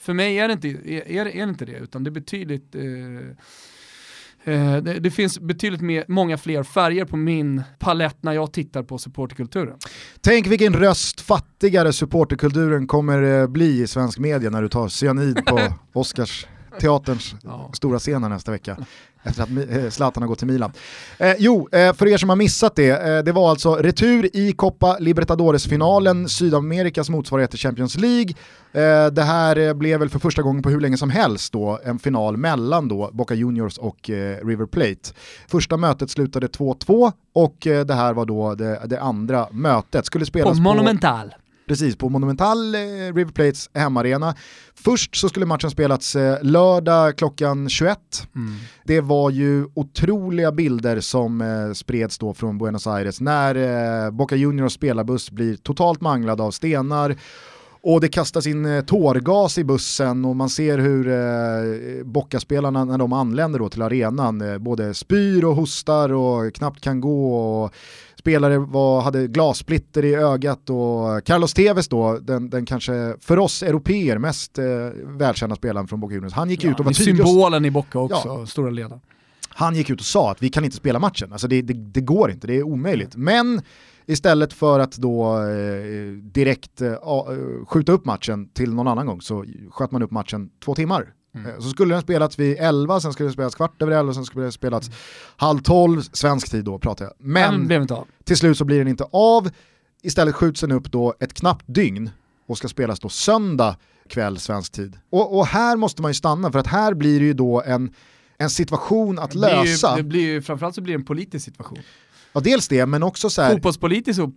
För 0.00 0.12
mig 0.12 0.38
är 0.38 0.48
det 0.48 0.52
inte, 0.52 0.68
är, 0.68 1.08
är, 1.08 1.24
det, 1.24 1.36
inte 1.36 1.64
det, 1.64 1.72
utan 1.72 2.04
det 2.04 2.08
är 2.08 2.12
betydligt 2.12 2.74
eh, 2.74 2.82
Eh, 4.46 4.76
det, 4.76 5.00
det, 5.00 5.10
finns 5.10 5.40
betydligt 5.40 5.80
mer, 5.80 6.04
många 6.08 6.38
fler 6.38 6.62
färger 6.62 7.04
på 7.04 7.16
min 7.16 7.62
palett 7.78 8.16
när 8.20 8.32
jag 8.32 8.52
tittar 8.52 8.82
på 8.82 8.98
supporterkulturen. 8.98 9.76
Tänk 10.20 10.46
vilken 10.46 10.74
röst 10.74 11.20
fattigare 11.20 11.92
supporterkulturen 11.92 12.86
kommer 12.86 13.40
eh, 13.40 13.46
bli 13.46 13.82
i 13.82 13.86
svensk 13.86 14.18
media 14.18 14.50
när 14.50 14.62
du 14.62 14.68
tar 14.68 14.88
cyanid 14.88 15.46
på 15.46 15.60
Oscars 15.92 16.46
teaterns 16.80 17.34
ja. 17.42 17.70
stora 17.74 17.98
scenen 17.98 18.30
nästa 18.30 18.52
vecka 18.52 18.76
efter 19.26 19.42
att 19.42 19.48
eh, 19.70 19.90
Zlatan 19.90 20.22
har 20.22 20.28
gått 20.28 20.38
till 20.38 20.46
Milan. 20.46 20.72
Eh, 21.18 21.34
jo, 21.38 21.68
eh, 21.72 21.92
för 21.92 22.06
er 22.06 22.16
som 22.16 22.28
har 22.28 22.36
missat 22.36 22.76
det, 22.76 22.90
eh, 22.90 23.24
det 23.24 23.32
var 23.32 23.50
alltså 23.50 23.74
retur 23.74 24.36
i 24.36 24.52
Copa 24.52 24.96
Libertadores-finalen, 25.00 26.28
Sydamerikas 26.28 27.10
motsvarighet 27.10 27.50
till 27.50 27.60
Champions 27.60 27.96
League. 27.96 28.34
Eh, 28.72 29.06
det 29.06 29.22
här 29.22 29.58
eh, 29.58 29.74
blev 29.74 30.00
väl 30.00 30.08
för 30.08 30.18
första 30.18 30.42
gången 30.42 30.62
på 30.62 30.70
hur 30.70 30.80
länge 30.80 30.96
som 30.96 31.10
helst 31.10 31.52
då 31.52 31.78
en 31.84 31.98
final 31.98 32.36
mellan 32.36 32.88
då 32.88 33.10
Boca 33.12 33.34
Juniors 33.34 33.78
och 33.78 34.10
River 34.42 34.66
Plate. 34.66 35.14
Första 35.48 35.76
mötet 35.76 36.10
slutade 36.10 36.46
2-2 36.46 37.12
och 37.34 37.56
det 37.60 37.94
här 37.94 38.14
var 38.14 38.24
då 38.26 38.54
det, 38.54 38.80
det 38.86 39.00
andra 39.00 39.46
mötet. 39.50 40.06
Skulle 40.06 40.26
spelas 40.26 40.56
på 40.56 40.62
Monumental. 40.62 41.34
Precis, 41.68 41.96
på 41.96 42.08
Monumental 42.08 42.74
eh, 42.74 42.78
River 43.14 43.32
Plates 43.32 43.70
hemmaarena. 43.74 44.34
Först 44.74 45.16
så 45.16 45.28
skulle 45.28 45.46
matchen 45.46 45.70
spelats 45.70 46.16
eh, 46.16 46.38
lördag 46.42 47.18
klockan 47.18 47.68
21. 47.68 47.98
Mm. 48.34 48.54
Det 48.84 49.00
var 49.00 49.30
ju 49.30 49.66
otroliga 49.74 50.52
bilder 50.52 51.00
som 51.00 51.40
eh, 51.40 51.72
spreds 51.72 52.18
då 52.18 52.34
från 52.34 52.58
Buenos 52.58 52.86
Aires 52.86 53.20
när 53.20 53.54
eh, 54.04 54.10
Boca 54.10 54.36
Juniors 54.36 54.72
spelarbuss 54.72 55.30
blir 55.30 55.56
totalt 55.56 56.00
manglad 56.00 56.40
av 56.40 56.50
stenar 56.50 57.16
och 57.88 58.00
det 58.00 58.08
kastas 58.08 58.46
in 58.46 58.84
tårgas 58.86 59.58
i 59.58 59.64
bussen 59.64 60.24
och 60.24 60.36
man 60.36 60.48
ser 60.50 60.78
hur 60.78 61.08
eh, 61.08 62.04
Bocka-spelarna 62.04 62.84
när 62.84 62.98
de 62.98 63.12
anländer 63.12 63.58
då 63.58 63.68
till 63.68 63.82
arenan 63.82 64.40
eh, 64.40 64.58
både 64.58 64.94
spyr 64.94 65.44
och 65.44 65.56
hostar 65.56 66.12
och 66.12 66.54
knappt 66.54 66.80
kan 66.80 67.00
gå. 67.00 67.34
Och 67.36 67.74
spelare 68.26 68.58
var, 68.58 69.00
hade 69.00 69.26
glassplitter 69.26 70.04
i 70.04 70.14
ögat 70.14 70.70
och 70.70 71.24
Carlos 71.24 71.54
Tevez 71.54 71.88
då, 71.88 72.18
den, 72.18 72.50
den 72.50 72.66
kanske 72.66 73.14
för 73.20 73.38
oss 73.38 73.62
europeer 73.62 74.18
mest 74.18 74.58
eh, 74.58 74.64
välkända 75.04 75.56
spelaren 75.56 75.88
från 75.88 76.00
Boca 76.00 76.14
Juniors, 76.14 76.32
han 76.32 76.50
gick 76.50 76.64
ja, 76.64 76.70
ut 76.70 76.78
och 76.78 76.84
var 76.84 76.92
tydlig. 76.92 77.16
Symbolen 77.16 77.64
i 77.64 77.70
Boca 77.70 77.98
också, 77.98 78.28
ja. 78.28 78.46
stora 78.46 78.70
ledaren. 78.70 79.00
Han 79.48 79.74
gick 79.74 79.90
ut 79.90 80.00
och 80.00 80.06
sa 80.06 80.30
att 80.30 80.42
vi 80.42 80.48
kan 80.48 80.64
inte 80.64 80.76
spela 80.76 80.98
matchen, 80.98 81.32
alltså 81.32 81.48
det, 81.48 81.62
det, 81.62 81.74
det 81.74 82.00
går 82.00 82.30
inte, 82.30 82.46
det 82.46 82.56
är 82.56 82.62
omöjligt. 82.62 83.16
Men 83.16 83.62
Istället 84.08 84.52
för 84.52 84.80
att 84.80 84.96
då 84.96 85.42
eh, 85.42 86.12
direkt 86.22 86.80
eh, 86.80 86.94
skjuta 87.66 87.92
upp 87.92 88.04
matchen 88.04 88.48
till 88.48 88.74
någon 88.74 88.88
annan 88.88 89.06
gång 89.06 89.20
så 89.20 89.44
sköt 89.70 89.90
man 89.90 90.02
upp 90.02 90.10
matchen 90.10 90.50
två 90.64 90.74
timmar. 90.74 91.12
Mm. 91.36 91.50
Eh, 91.50 91.58
så 91.60 91.68
skulle 91.68 91.94
den 91.94 92.02
spelats 92.02 92.38
vid 92.38 92.56
11, 92.58 93.00
sen 93.00 93.12
skulle 93.12 93.26
den 93.26 93.32
spelas 93.32 93.54
kvart 93.54 93.82
över 93.82 93.92
11, 93.92 94.14
sen 94.14 94.24
skulle 94.24 94.44
den 94.44 94.52
spelats 94.52 94.88
mm. 94.88 94.98
halv 95.36 95.58
12, 95.58 96.00
svensk 96.00 96.50
tid 96.50 96.64
då 96.64 96.78
pratar 96.78 97.04
jag. 97.04 97.14
Men 97.18 97.66
blev 97.66 97.82
inte 97.82 97.94
av. 97.94 98.06
till 98.24 98.36
slut 98.36 98.58
så 98.58 98.64
blir 98.64 98.78
den 98.78 98.88
inte 98.88 99.04
av. 99.12 99.50
Istället 100.02 100.34
skjuts 100.34 100.60
den 100.60 100.72
upp 100.72 100.92
då 100.92 101.14
ett 101.20 101.34
knappt 101.34 101.64
dygn 101.66 102.10
och 102.46 102.58
ska 102.58 102.68
spelas 102.68 103.00
då 103.00 103.08
söndag 103.08 103.76
kväll 104.08 104.38
svensk 104.38 104.72
tid. 104.72 104.98
Och, 105.10 105.38
och 105.38 105.46
här 105.46 105.76
måste 105.76 106.02
man 106.02 106.10
ju 106.10 106.14
stanna 106.14 106.52
för 106.52 106.58
att 106.58 106.66
här 106.66 106.94
blir 106.94 107.20
det 107.20 107.26
ju 107.26 107.32
då 107.32 107.62
en, 107.62 107.94
en 108.38 108.50
situation 108.50 109.18
att 109.18 109.30
det 109.30 109.38
lösa. 109.38 109.90
Ju, 109.90 110.02
det 110.02 110.08
blir 110.08 110.20
ju, 110.20 110.42
framförallt 110.42 110.74
så 110.74 110.80
blir 110.80 110.94
det 110.94 111.00
en 111.00 111.04
politisk 111.04 111.44
situation. 111.44 111.78
Ja 112.36 112.40
dels 112.40 112.68
det, 112.68 112.86
men 112.86 113.02
också 113.02 113.30
så 113.30 113.42
här... 113.42 113.52
Fotbollspolitiskt 113.52 114.22
och 114.22 114.30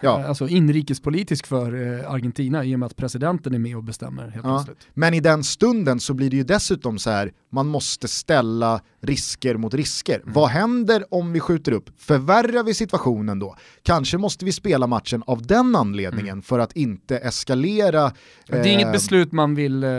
ja. 0.00 0.26
alltså 0.26 0.48
inrikespolitisk 0.48 1.46
för 1.46 1.98
eh, 1.98 2.12
Argentina 2.12 2.64
i 2.64 2.74
och 2.74 2.78
med 2.78 2.86
att 2.86 2.96
presidenten 2.96 3.54
är 3.54 3.58
med 3.58 3.76
och 3.76 3.84
bestämmer 3.84 4.28
helt 4.28 4.46
ja. 4.46 4.56
plötsligt. 4.56 4.88
Men 4.94 5.14
i 5.14 5.20
den 5.20 5.44
stunden 5.44 6.00
så 6.00 6.14
blir 6.14 6.30
det 6.30 6.36
ju 6.36 6.42
dessutom 6.42 6.98
så 6.98 7.10
här, 7.10 7.32
man 7.50 7.66
måste 7.66 8.08
ställa 8.08 8.80
risker 9.00 9.56
mot 9.56 9.74
risker. 9.74 10.20
Mm. 10.20 10.32
Vad 10.32 10.48
händer 10.48 11.04
om 11.10 11.32
vi 11.32 11.40
skjuter 11.40 11.72
upp? 11.72 11.90
Förvärrar 11.98 12.62
vi 12.62 12.74
situationen 12.74 13.38
då? 13.38 13.56
Kanske 13.82 14.18
måste 14.18 14.44
vi 14.44 14.52
spela 14.52 14.86
matchen 14.86 15.22
av 15.26 15.46
den 15.46 15.76
anledningen 15.76 16.32
mm. 16.32 16.42
för 16.42 16.58
att 16.58 16.72
inte 16.72 17.18
eskalera. 17.18 18.12
Det 18.46 18.56
är 18.56 18.66
inget 18.66 18.86
eh, 18.86 18.92
beslut 18.92 19.32
man 19.32 19.54
vill 19.54 19.84
eh, 19.84 19.90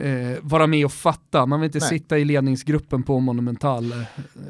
eh, 0.00 0.38
vara 0.42 0.66
med 0.66 0.84
och 0.84 0.92
fatta. 0.92 1.46
Man 1.46 1.60
vill 1.60 1.68
inte 1.68 1.78
Nej. 1.78 1.88
sitta 1.88 2.18
i 2.18 2.24
ledningsgruppen 2.24 3.02
på 3.02 3.20
Monumental. 3.20 3.92
Eh, 3.92 3.98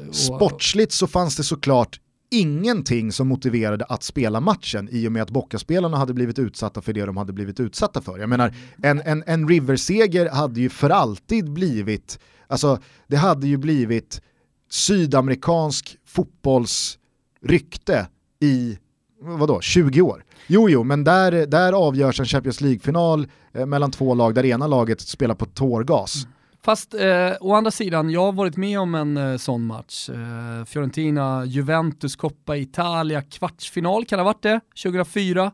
och, 0.09 0.15
Sportsligt 0.15 0.91
så 0.91 1.07
fanns 1.07 1.35
det 1.35 1.43
såklart 1.43 1.99
ingenting 2.31 3.11
som 3.11 3.27
motiverade 3.27 3.85
att 3.85 4.03
spela 4.03 4.39
matchen 4.39 4.89
i 4.91 5.07
och 5.07 5.11
med 5.11 5.23
att 5.23 5.29
Bockaspelarna 5.29 5.97
hade 5.97 6.13
blivit 6.13 6.39
utsatta 6.39 6.81
för 6.81 6.93
det 6.93 7.05
de 7.05 7.17
hade 7.17 7.33
blivit 7.33 7.59
utsatta 7.59 8.01
för. 8.01 8.19
Jag 8.19 8.29
menar, 8.29 8.53
en, 8.83 9.01
en, 9.01 9.23
en 9.27 9.47
River-seger 9.47 10.29
hade 10.29 10.61
ju 10.61 10.69
för 10.69 10.89
alltid 10.89 11.51
blivit, 11.51 12.19
alltså 12.47 12.79
det 13.07 13.17
hade 13.17 13.47
ju 13.47 13.57
blivit 13.57 14.21
sydamerikansk 14.69 15.97
fotbollsrykte 16.05 18.07
i 18.39 18.77
vadå, 19.21 19.61
20 19.61 20.01
år. 20.01 20.23
Jo, 20.53 20.69
jo, 20.69 20.83
men 20.83 21.03
där, 21.03 21.45
där 21.45 21.73
avgörs 21.73 22.19
en 22.19 22.25
Champions 22.25 22.61
League-final 22.61 23.27
eh, 23.53 23.65
mellan 23.65 23.91
två 23.91 24.13
lag 24.13 24.35
där 24.35 24.45
ena 24.45 24.67
laget 24.67 25.01
spelar 25.01 25.35
på 25.35 25.45
tårgas. 25.45 26.23
Mm. 26.23 26.33
Fast 26.63 26.93
eh, 26.93 27.31
å 27.41 27.53
andra 27.53 27.71
sidan, 27.71 28.09
jag 28.09 28.21
har 28.21 28.31
varit 28.31 28.57
med 28.57 28.79
om 28.79 28.95
en 28.95 29.17
eh, 29.17 29.37
sån 29.37 29.65
match. 29.65 30.09
Eh, 30.09 30.65
Fiorentina, 30.65 31.45
Juventus, 31.45 32.15
Coppa 32.15 32.57
Italia, 32.57 33.21
kvartsfinal 33.21 34.05
kan 34.05 34.17
det 34.17 34.23
ha 34.23 34.29
varit 34.29 34.43
det, 34.43 34.59
2004. 34.83 35.51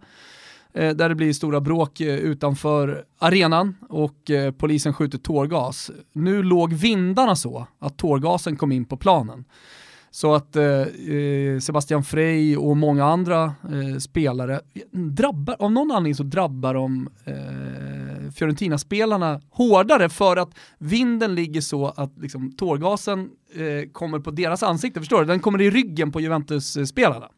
Eh, 0.73 0.95
där 0.95 1.09
det 1.09 1.15
blir 1.15 1.33
stora 1.33 1.61
bråk 1.61 2.01
eh, 2.01 2.15
utanför 2.15 3.05
arenan 3.19 3.75
och 3.89 4.31
eh, 4.31 4.51
polisen 4.51 4.93
skjuter 4.93 5.17
tårgas. 5.17 5.91
Nu 6.13 6.43
låg 6.43 6.73
vindarna 6.73 7.35
så 7.35 7.67
att 7.79 7.97
tårgasen 7.97 8.55
kom 8.55 8.71
in 8.71 8.85
på 8.85 8.97
planen. 8.97 9.45
Så 10.17 10.33
att 10.33 10.55
eh, 10.55 10.65
eh, 10.65 11.59
Sebastian 11.59 12.03
Frey 12.03 12.57
och 12.57 12.77
många 12.77 13.05
andra 13.05 13.43
eh, 13.43 13.97
spelare 13.99 14.61
drabbar, 14.91 15.55
av 15.59 15.71
någon 15.71 15.91
anledning 15.91 16.15
så 16.15 16.23
drabbar 16.23 16.73
de 16.73 17.09
eh, 17.25 18.31
Fiorentina-spelarna 18.31 19.41
hårdare 19.49 20.09
för 20.09 20.37
att 20.37 20.49
vinden 20.77 21.35
ligger 21.35 21.61
så 21.61 21.87
att 21.87 22.17
liksom, 22.17 22.51
tårgasen 22.51 23.29
eh, 23.55 23.89
kommer 23.91 24.19
på 24.19 24.31
deras 24.31 24.63
ansikte, 24.63 24.99
förstår 24.99 25.19
du? 25.19 25.25
Den 25.25 25.39
kommer 25.39 25.61
i 25.61 25.69
ryggen 25.69 26.11
på 26.11 26.21
Juventus-spelarna. 26.21 27.29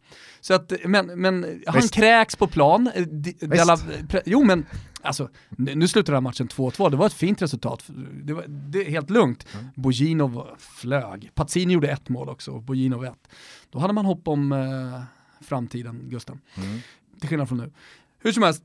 Så 0.42 0.54
att, 0.54 0.74
men, 0.86 1.06
men 1.22 1.62
han 1.68 1.82
kräks 1.82 2.36
på 2.36 2.48
plan. 2.48 2.90
Eh, 2.96 3.04
Della, 3.48 3.78
jo 4.26 4.44
men, 4.44 4.66
alltså, 5.02 5.30
nu 5.50 5.88
slutar 5.88 6.14
den 6.14 6.16
här 6.16 6.30
matchen 6.30 6.48
2-2, 6.48 6.90
det 6.90 6.98
var 6.98 7.06
ett 7.06 7.14
fint 7.14 7.42
resultat. 7.42 7.84
Det 8.24 8.34
var 8.34 8.46
det 8.48 8.88
är 8.88 8.90
helt 8.90 9.10
lugnt. 9.10 9.46
Mm. 9.54 9.66
Bojinov 9.76 10.48
flög. 10.58 11.32
Pazzini 11.36 11.74
gjorde 11.74 11.88
ett 11.88 12.10
mål 12.10 12.30
också, 12.30 12.60
Bojinov 12.60 13.06
ett. 13.06 13.30
Då 13.70 13.80
hade 13.80 13.94
man 13.94 14.06
hopp 14.06 14.28
om 14.28 14.52
eh, 14.52 15.02
framtiden, 15.42 16.10
Gusten. 16.10 16.42
Mm. 16.58 16.80
Till 17.20 17.30
skillnad 17.30 17.48
från 17.48 17.58
nu. 17.58 17.72
Hur 18.20 18.32
som 18.32 18.44
helst, 18.44 18.64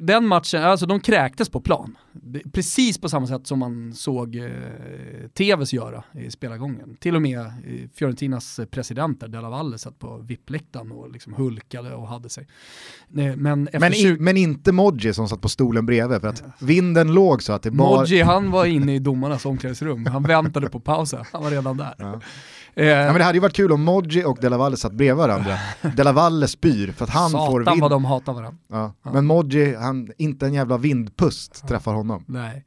den 0.00 0.26
matchen, 0.26 0.62
alltså 0.62 0.86
de 0.86 1.00
kräktes 1.00 1.48
på 1.48 1.60
plan. 1.60 1.98
Precis 2.52 2.98
på 2.98 3.08
samma 3.08 3.26
sätt 3.26 3.46
som 3.46 3.58
man 3.58 3.94
såg 3.94 4.36
eh, 4.36 4.50
TVs 5.34 5.72
göra 5.72 6.04
i 6.14 6.30
spelargången. 6.30 6.96
Till 7.00 7.16
och 7.16 7.22
med 7.22 7.38
eh, 7.40 7.52
Fiorentinas 7.94 8.60
presidenter, 8.70 9.28
Della 9.28 9.50
Valle, 9.50 9.78
satt 9.78 9.98
på 9.98 10.18
vippläktaren 10.18 10.92
och 10.92 11.10
liksom 11.10 11.34
hulkade 11.34 11.94
och 11.94 12.08
hade 12.08 12.28
sig. 12.28 12.46
Men, 13.08 13.68
men, 13.72 13.92
20... 13.92 14.16
men, 14.20 14.36
inte 14.36 14.72
Modji 14.72 15.14
som 15.14 15.28
satt 15.28 15.40
på 15.40 15.48
stolen 15.48 15.86
bredvid 15.86 16.20
för 16.20 16.28
att 16.28 16.44
vinden 16.60 17.14
låg 17.14 17.42
så 17.42 17.52
att 17.52 17.62
det 17.62 17.70
bara... 17.70 17.98
Modji 17.98 18.22
han 18.22 18.50
var 18.50 18.66
inne 18.66 18.94
i 18.94 18.98
domarnas 18.98 19.46
omklädningsrum, 19.46 20.06
han 20.06 20.22
väntade 20.22 20.68
på 20.68 20.80
pausen, 20.80 21.24
han 21.32 21.42
var 21.42 21.50
redan 21.50 21.76
där. 21.76 21.94
Ja. 21.98 22.20
Eh, 22.78 22.86
ja, 22.86 23.06
men 23.06 23.14
det 23.18 23.24
hade 23.24 23.36
ju 23.36 23.42
varit 23.42 23.56
kul 23.56 23.72
om 23.72 23.82
Modji 23.82 24.24
och 24.24 24.38
Della 24.40 24.58
Valle 24.58 24.76
satt 24.76 24.92
bredvid 24.92 25.16
varandra. 25.16 25.58
Della 25.96 26.12
Valle 26.12 26.48
spyr 26.48 26.92
för 26.92 27.04
att 27.04 27.10
han 27.10 27.30
Satan 27.30 27.46
får 27.46 27.64
vind. 27.70 27.80
vad 27.80 27.90
de 27.90 28.04
hatar 28.04 28.32
varandra. 28.32 28.58
Ja. 28.68 28.94
Ja. 29.02 29.12
Men 29.12 29.26
Modji, 29.26 29.74
han, 29.74 30.10
inte 30.18 30.46
en 30.46 30.54
jävla 30.54 30.76
vindpust 30.76 31.68
träffar 31.68 31.92
honom. 31.92 32.24
Nej. 32.26 32.64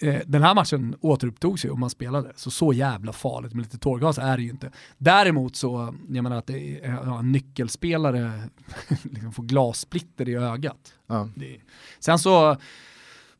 Eh, 0.00 0.20
den 0.26 0.42
här 0.42 0.54
matchen 0.54 0.96
återupptogs 1.00 1.64
ju 1.64 1.70
och 1.70 1.78
man 1.78 1.90
spelade, 1.90 2.32
så 2.36 2.50
så 2.50 2.72
jävla 2.72 3.12
farligt 3.12 3.54
med 3.54 3.62
lite 3.62 3.78
tårgas 3.78 4.18
är 4.18 4.36
det 4.36 4.42
ju 4.42 4.50
inte. 4.50 4.70
Däremot 4.98 5.56
så, 5.56 5.94
jag 6.08 6.22
menar 6.22 6.36
att 6.36 6.46
det 6.46 6.84
är, 6.84 6.92
ja, 7.04 7.18
en 7.18 7.32
nyckelspelare 7.32 8.32
liksom 9.02 9.32
får 9.32 9.42
glassplitter 9.42 10.28
i 10.28 10.34
ögat. 10.34 10.92
Det, 11.34 11.56
sen 12.00 12.18
så 12.18 12.56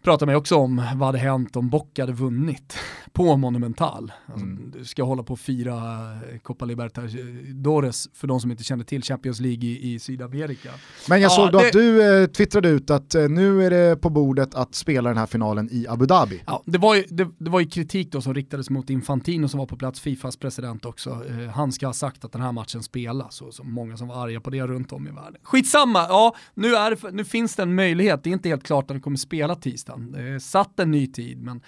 pratar 0.06 0.26
man 0.26 0.34
också 0.34 0.56
om 0.56 0.76
vad 0.94 1.08
hade 1.08 1.18
hänt 1.18 1.56
om 1.56 1.68
Boca 1.68 2.02
hade 2.02 2.12
vunnit 2.12 2.78
på 3.12 3.36
Monumental. 3.36 4.12
Alltså, 4.26 4.46
mm. 4.46 4.70
Du 4.70 4.84
ska 4.84 5.02
hålla 5.02 5.22
på 5.22 5.32
och 5.32 5.38
fira 5.38 5.74
eh, 6.12 6.38
Copa 6.42 6.64
Libertadores 6.64 8.08
för 8.12 8.26
de 8.26 8.40
som 8.40 8.50
inte 8.50 8.64
känner 8.64 8.84
till 8.84 9.02
Champions 9.02 9.40
League 9.40 9.64
i, 9.64 9.94
i 9.94 9.98
Sydamerika. 9.98 10.70
Men 11.08 11.20
jag 11.20 11.30
ja, 11.30 11.36
såg 11.36 11.52
då 11.52 11.58
det... 11.58 11.66
att 11.66 11.72
du 11.72 12.22
eh, 12.22 12.26
twittrade 12.26 12.68
ut 12.68 12.90
att 12.90 13.14
eh, 13.14 13.28
nu 13.28 13.64
är 13.64 13.70
det 13.70 13.96
på 13.96 14.10
bordet 14.10 14.54
att 14.54 14.74
spela 14.74 15.08
den 15.08 15.18
här 15.18 15.26
finalen 15.26 15.68
i 15.72 15.86
Abu 15.88 16.06
Dhabi. 16.06 16.42
Ja, 16.46 16.62
det 16.66 16.78
var 16.78 16.94
ju, 16.94 17.04
det, 17.08 17.28
det 17.38 17.50
var 17.50 17.60
ju 17.60 17.66
kritik 17.66 18.12
då 18.12 18.20
som 18.20 18.34
riktades 18.34 18.70
mot 18.70 18.90
Infantino 18.90 19.48
som 19.48 19.58
var 19.58 19.66
på 19.66 19.76
plats, 19.76 20.00
Fifas 20.00 20.36
president 20.36 20.84
också. 20.84 21.10
Eh, 21.10 21.48
han 21.48 21.72
ska 21.72 21.86
ha 21.86 21.92
sagt 21.92 22.24
att 22.24 22.32
den 22.32 22.42
här 22.42 22.52
matchen 22.52 22.82
spelas 22.82 23.40
och 23.40 23.54
så 23.54 23.64
många 23.64 23.96
som 23.96 24.08
var 24.08 24.24
arga 24.24 24.40
på 24.40 24.50
det 24.50 24.66
runt 24.66 24.92
om 24.92 25.08
i 25.08 25.10
världen. 25.10 25.40
Skitsamma, 25.42 26.06
ja 26.08 26.36
nu, 26.54 26.74
är 26.74 27.12
nu 27.12 27.24
finns 27.24 27.56
det 27.56 27.62
en 27.62 27.74
möjlighet, 27.74 28.24
det 28.24 28.30
är 28.30 28.32
inte 28.32 28.48
helt 28.48 28.64
klart 28.64 28.84
att 28.84 28.88
den 28.88 29.00
kommer 29.00 29.16
spela 29.16 29.54
tisdagen. 29.96 30.12
Det 30.12 30.34
är 30.34 30.38
satt 30.38 30.80
en 30.80 30.90
ny 30.90 31.06
tid 31.06 31.42
men 31.42 31.60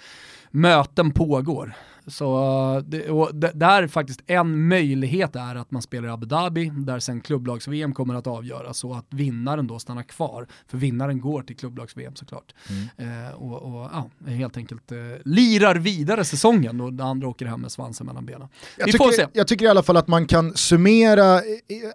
möten 0.51 1.11
pågår. 1.11 1.73
Så 2.07 2.83
det, 2.87 3.09
och 3.09 3.35
där 3.35 3.87
faktiskt 3.87 4.21
en 4.27 4.67
möjlighet 4.67 5.35
är 5.35 5.55
att 5.55 5.71
man 5.71 5.81
spelar 5.81 6.07
i 6.07 6.11
Abu 6.11 6.25
Dhabi, 6.25 6.71
där 6.75 6.99
sen 6.99 7.21
klubblags-VM 7.21 7.93
kommer 7.93 8.15
att 8.15 8.27
avgöras, 8.27 8.77
så 8.77 8.93
att 8.93 9.05
vinnaren 9.09 9.67
då 9.67 9.79
stannar 9.79 10.03
kvar. 10.03 10.47
För 10.67 10.77
vinnaren 10.77 11.21
går 11.21 11.41
till 11.41 11.55
klubblags-VM 11.55 12.15
såklart. 12.15 12.53
Mm. 12.69 13.25
Eh, 13.27 13.33
och, 13.33 13.61
och 13.61 13.89
ja, 13.93 14.09
helt 14.27 14.57
enkelt 14.57 14.91
eh, 14.91 14.97
lirar 15.25 15.75
vidare 15.75 16.25
säsongen 16.25 16.81
och 16.81 16.93
det 16.93 17.03
andra 17.03 17.27
åker 17.27 17.45
hem 17.45 17.61
med 17.61 17.71
svansen 17.71 18.07
mellan 18.07 18.25
benen. 18.25 18.47
Jag 18.77 18.85
Vi 18.85 18.91
tycker, 18.91 19.05
får 19.05 19.11
se. 19.11 19.27
Jag 19.33 19.47
tycker 19.47 19.65
i 19.65 19.69
alla 19.69 19.83
fall 19.83 19.97
att 19.97 20.07
man 20.07 20.25
kan 20.25 20.53
summera 20.53 21.41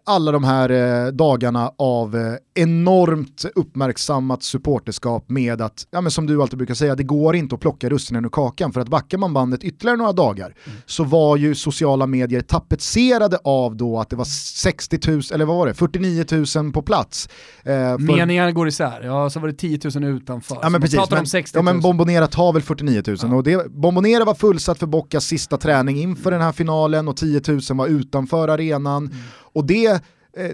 alla 0.05 0.32
de 0.32 0.44
här 0.44 0.70
eh, 0.70 1.12
dagarna 1.12 1.72
av 1.78 2.16
eh, 2.16 2.34
enormt 2.55 3.44
uppmärksammat 3.55 4.42
supporterskap 4.42 5.28
med 5.28 5.61
att, 5.61 5.86
ja, 5.90 6.00
men 6.00 6.11
som 6.11 6.26
du 6.26 6.42
alltid 6.42 6.59
brukar 6.59 6.74
säga, 6.74 6.94
det 6.94 7.02
går 7.02 7.36
inte 7.36 7.55
att 7.55 7.61
plocka 7.61 7.88
russinen 7.88 8.24
ur 8.24 8.28
kakan 8.28 8.72
för 8.72 8.80
att 8.80 8.88
backar 8.88 9.18
man 9.18 9.34
bandet 9.34 9.64
ytterligare 9.64 9.93
några 9.97 10.12
dagar 10.12 10.47
mm. 10.47 10.78
så 10.86 11.05
var 11.05 11.36
ju 11.36 11.55
sociala 11.55 12.07
medier 12.07 12.40
tapetserade 12.40 13.38
av 13.45 13.76
då 13.76 14.01
att 14.01 14.11
det 14.11 14.16
var 14.16 14.24
60 14.24 14.99
000, 15.11 15.22
eller 15.32 15.45
vad 15.45 15.57
var 15.57 15.66
det, 15.66 15.74
49 15.74 16.24
000 16.57 16.72
på 16.72 16.82
plats. 16.82 17.28
Eh, 17.62 17.72
för... 17.72 17.99
Meningarna 17.99 18.53
går 18.53 18.68
isär, 18.68 19.03
ja 19.05 19.30
så 19.30 19.40
var 19.40 19.49
det 19.49 19.55
10 19.55 19.78
000 19.95 20.05
utanför. 20.05 20.59
Ja 20.62 20.68
men 20.68 20.80
precis, 20.80 21.11
men, 21.11 21.26
60 21.26 21.59
000. 21.59 21.66
ja, 21.66 21.72
men 21.72 21.80
Bombonera 21.80 22.26
tar 22.26 22.53
väl 22.53 22.62
49 22.62 23.03
000 23.07 23.16
ja. 23.22 23.34
och 23.34 23.42
det, 23.42 23.70
Bombonera 23.70 24.24
var 24.24 24.34
fullsatt 24.34 24.78
för 24.78 24.86
Bockas 24.86 25.24
sista 25.24 25.57
träning 25.57 25.97
inför 25.99 26.30
den 26.30 26.40
här 26.40 26.53
finalen 26.53 27.09
och 27.09 27.16
10 27.16 27.40
000 27.49 27.61
var 27.68 27.86
utanför 27.86 28.49
arenan. 28.49 29.07
Mm. 29.07 29.16
Och 29.53 29.66
det 29.66 30.03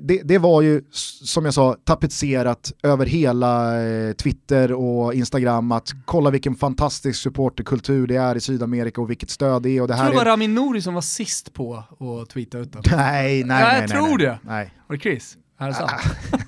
det, 0.01 0.22
det, 0.24 0.39
var 0.39 0.62
ju, 0.62 0.83
som 0.91 1.45
jag 1.45 1.55
sa, 1.55 1.76
tapetserat 1.85 2.72
över 2.83 3.07
hela 3.07 3.83
eh, 3.83 4.12
Twitter 4.12 4.72
och 4.72 5.14
Instagram 5.14 5.72
att 5.72 5.91
kolla 6.05 6.31
vilken 6.31 6.55
fantastisk 6.55 7.20
supporterkultur 7.20 8.07
det 8.07 8.16
är 8.16 8.37
i 8.37 8.41
Sydamerika 8.41 9.01
och 9.01 9.11
vilket 9.11 9.31
stöd 9.31 9.62
det 9.62 9.70
är. 9.70 9.83
Och 9.83 9.89
det 9.89 9.95
här 9.95 10.05
jag 10.05 10.12
tror 10.12 10.20
det 10.20 10.24
var 10.24 10.33
Ramin 10.33 10.55
Nouri 10.55 10.83
som 10.83 10.95
var 10.95 11.01
sist 11.01 11.53
på 11.53 11.85
att 12.22 12.28
tweeta 12.28 12.59
ut 12.59 12.72
den. 12.72 12.83
Nej, 12.91 13.45
nej, 13.45 13.62
nej. 13.62 13.81
Jag 13.81 13.91
tror 13.91 14.18
nej, 14.18 14.26
det. 14.26 14.39
Nej. 14.43 14.74
Var 14.87 14.97
det 14.97 15.03
Chris? 15.03 15.37
Är 15.59 15.66
det 15.66 15.74
sant? 15.74 15.91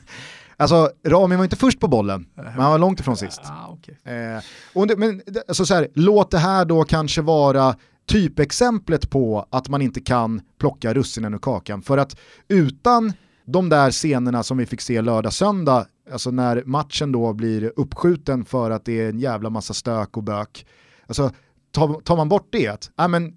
Alltså, 0.56 0.90
Ramin 1.06 1.38
var 1.38 1.44
inte 1.44 1.56
först 1.56 1.80
på 1.80 1.88
bollen, 1.88 2.26
men 2.34 2.46
han 2.46 2.70
var 2.70 2.78
långt 2.78 3.00
ifrån 3.00 3.16
sist. 3.16 3.40
Ah, 3.44 3.72
okay. 3.72 4.14
eh, 4.14 4.42
och 4.74 4.86
det, 4.86 4.96
men, 4.96 5.22
alltså 5.48 5.66
så 5.66 5.74
här, 5.74 5.88
låt 5.94 6.30
det 6.30 6.38
här 6.38 6.64
då 6.64 6.84
kanske 6.84 7.22
vara 7.22 7.76
typexemplet 8.12 9.10
på 9.10 9.46
att 9.50 9.68
man 9.68 9.82
inte 9.82 10.00
kan 10.00 10.40
plocka 10.58 10.94
russinen 10.94 11.34
ur 11.34 11.38
kakan. 11.38 11.82
För 11.82 11.98
att 11.98 12.16
utan 12.48 13.12
de 13.44 13.68
där 13.68 13.90
scenerna 13.90 14.42
som 14.42 14.58
vi 14.58 14.66
fick 14.66 14.80
se 14.80 15.00
lördag-söndag, 15.00 15.86
alltså 16.12 16.30
när 16.30 16.62
matchen 16.66 17.12
då 17.12 17.32
blir 17.32 17.72
uppskjuten 17.76 18.44
för 18.44 18.70
att 18.70 18.84
det 18.84 19.00
är 19.00 19.08
en 19.08 19.18
jävla 19.18 19.50
massa 19.50 19.74
stök 19.74 20.16
och 20.16 20.22
bök. 20.22 20.66
Alltså, 21.06 21.30
tar, 21.70 22.16
man 22.16 22.28
bort 22.28 22.48
det, 22.50 22.68
att, 22.68 22.90
äh, 23.00 23.08
men, 23.08 23.34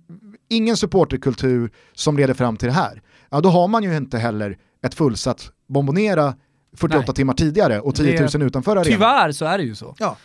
ingen 0.50 0.78
supporterkultur 0.78 1.72
som 1.94 2.18
leder 2.18 2.34
fram 2.34 2.58
till 2.58 2.68
det 2.68 2.74
här, 2.74 3.02
ja, 3.30 3.42
då 3.42 3.50
har 3.50 3.68
man 3.68 3.84
ju 3.84 3.98
inte 3.98 4.18
heller 4.18 4.58
ett 4.86 4.94
fullsatt 4.94 5.52
bombonera 5.68 6.34
48 6.78 7.04
Nej. 7.08 7.16
timmar 7.16 7.34
tidigare 7.34 7.80
och 7.80 7.96
10 7.96 8.20
000 8.20 8.30
det, 8.34 8.46
utanför 8.46 8.72
arenan. 8.72 8.86
Tyvärr 8.86 9.32
så 9.32 9.46
är 9.46 9.58
det 9.58 9.64
ju 9.64 9.76
så. 9.76 9.96
Ja. 10.00 10.18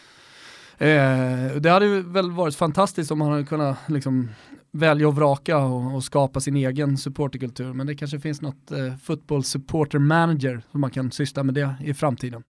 Eh, 0.81 1.57
det 1.61 1.71
hade 1.71 2.03
väl 2.03 2.31
varit 2.31 2.55
fantastiskt 2.55 3.11
om 3.11 3.19
man 3.19 3.31
hade 3.31 3.45
kunnat 3.45 3.77
liksom, 3.87 4.29
välja 4.73 5.09
och 5.09 5.17
vraka 5.17 5.59
och, 5.59 5.95
och, 5.95 6.05
skapa 6.05 6.41
sin 6.41 6.57
egen 6.57 6.97
supporterkultur. 6.97 7.73
Men 7.73 7.87
det 7.87 7.95
kanske 7.95 8.21
finns 8.21 8.41
något 8.41 8.71
eh, 8.71 8.95
football 9.03 9.45
supporter 9.45 9.99
manager 9.99 10.63
som 10.71 10.81
man 10.81 10.91
kan 10.91 11.13
syssla 11.13 11.43
med 11.43 11.55
det 11.55 11.75
i 11.81 11.95
framtiden. 11.95 12.43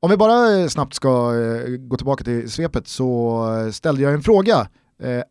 Om 0.00 0.10
vi 0.10 0.16
bara 0.16 0.60
eh, 0.60 0.66
snabbt 0.68 0.94
ska 0.94 1.08
eh, 1.08 1.76
gå 1.76 1.96
tillbaka 1.96 2.24
till 2.24 2.50
svepet 2.50 2.88
så 2.88 3.40
eh, 3.58 3.70
ställde 3.70 4.02
jag 4.02 4.14
en 4.14 4.22
fråga. 4.22 4.68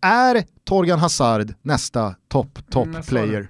Är 0.02 0.44
Torgan 0.64 1.00
Hazard 1.00 1.54
nästa 1.62 2.16
top 2.28 2.70
top 2.70 2.88
mm, 2.88 3.02
player? 3.02 3.48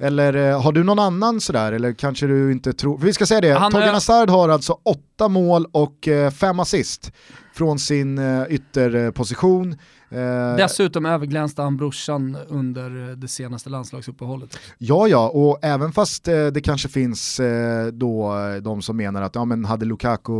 Eller 0.00 0.34
eh, 0.34 0.62
har 0.62 0.72
du 0.72 0.84
någon 0.84 0.98
annan 0.98 1.40
sådär, 1.40 1.72
eller 1.72 1.92
kanske 1.92 2.26
du 2.26 2.52
inte 2.52 2.72
tror, 2.72 2.98
vi 2.98 3.12
ska 3.12 3.26
säga 3.26 3.40
det, 3.40 3.52
Han, 3.52 3.72
Torgan 3.72 3.94
Hazard 3.94 4.30
har 4.30 4.48
alltså 4.48 4.78
åtta 4.82 5.28
mål 5.28 5.66
och 5.72 6.08
eh, 6.08 6.30
fem 6.30 6.60
assist 6.60 7.12
från 7.54 7.78
sin 7.78 8.18
eh, 8.18 8.42
ytterposition. 8.48 9.76
Eh, 10.10 10.56
Dessutom 10.56 11.06
överglänste 11.06 11.62
han 11.62 11.76
brorsan 11.76 12.36
under 12.48 13.16
det 13.16 13.28
senaste 13.28 13.70
landslagsuppehållet. 13.70 14.58
Ja, 14.78 15.08
ja, 15.08 15.28
och 15.28 15.58
även 15.62 15.92
fast 15.92 16.28
eh, 16.28 16.46
det 16.46 16.60
kanske 16.60 16.88
finns 16.88 17.40
eh, 17.40 17.86
då 17.86 18.34
de 18.62 18.82
som 18.82 18.96
menar 18.96 19.22
att 19.22 19.34
ja, 19.34 19.44
men 19.44 19.64
hade 19.64 19.84
Lukaku 19.84 20.32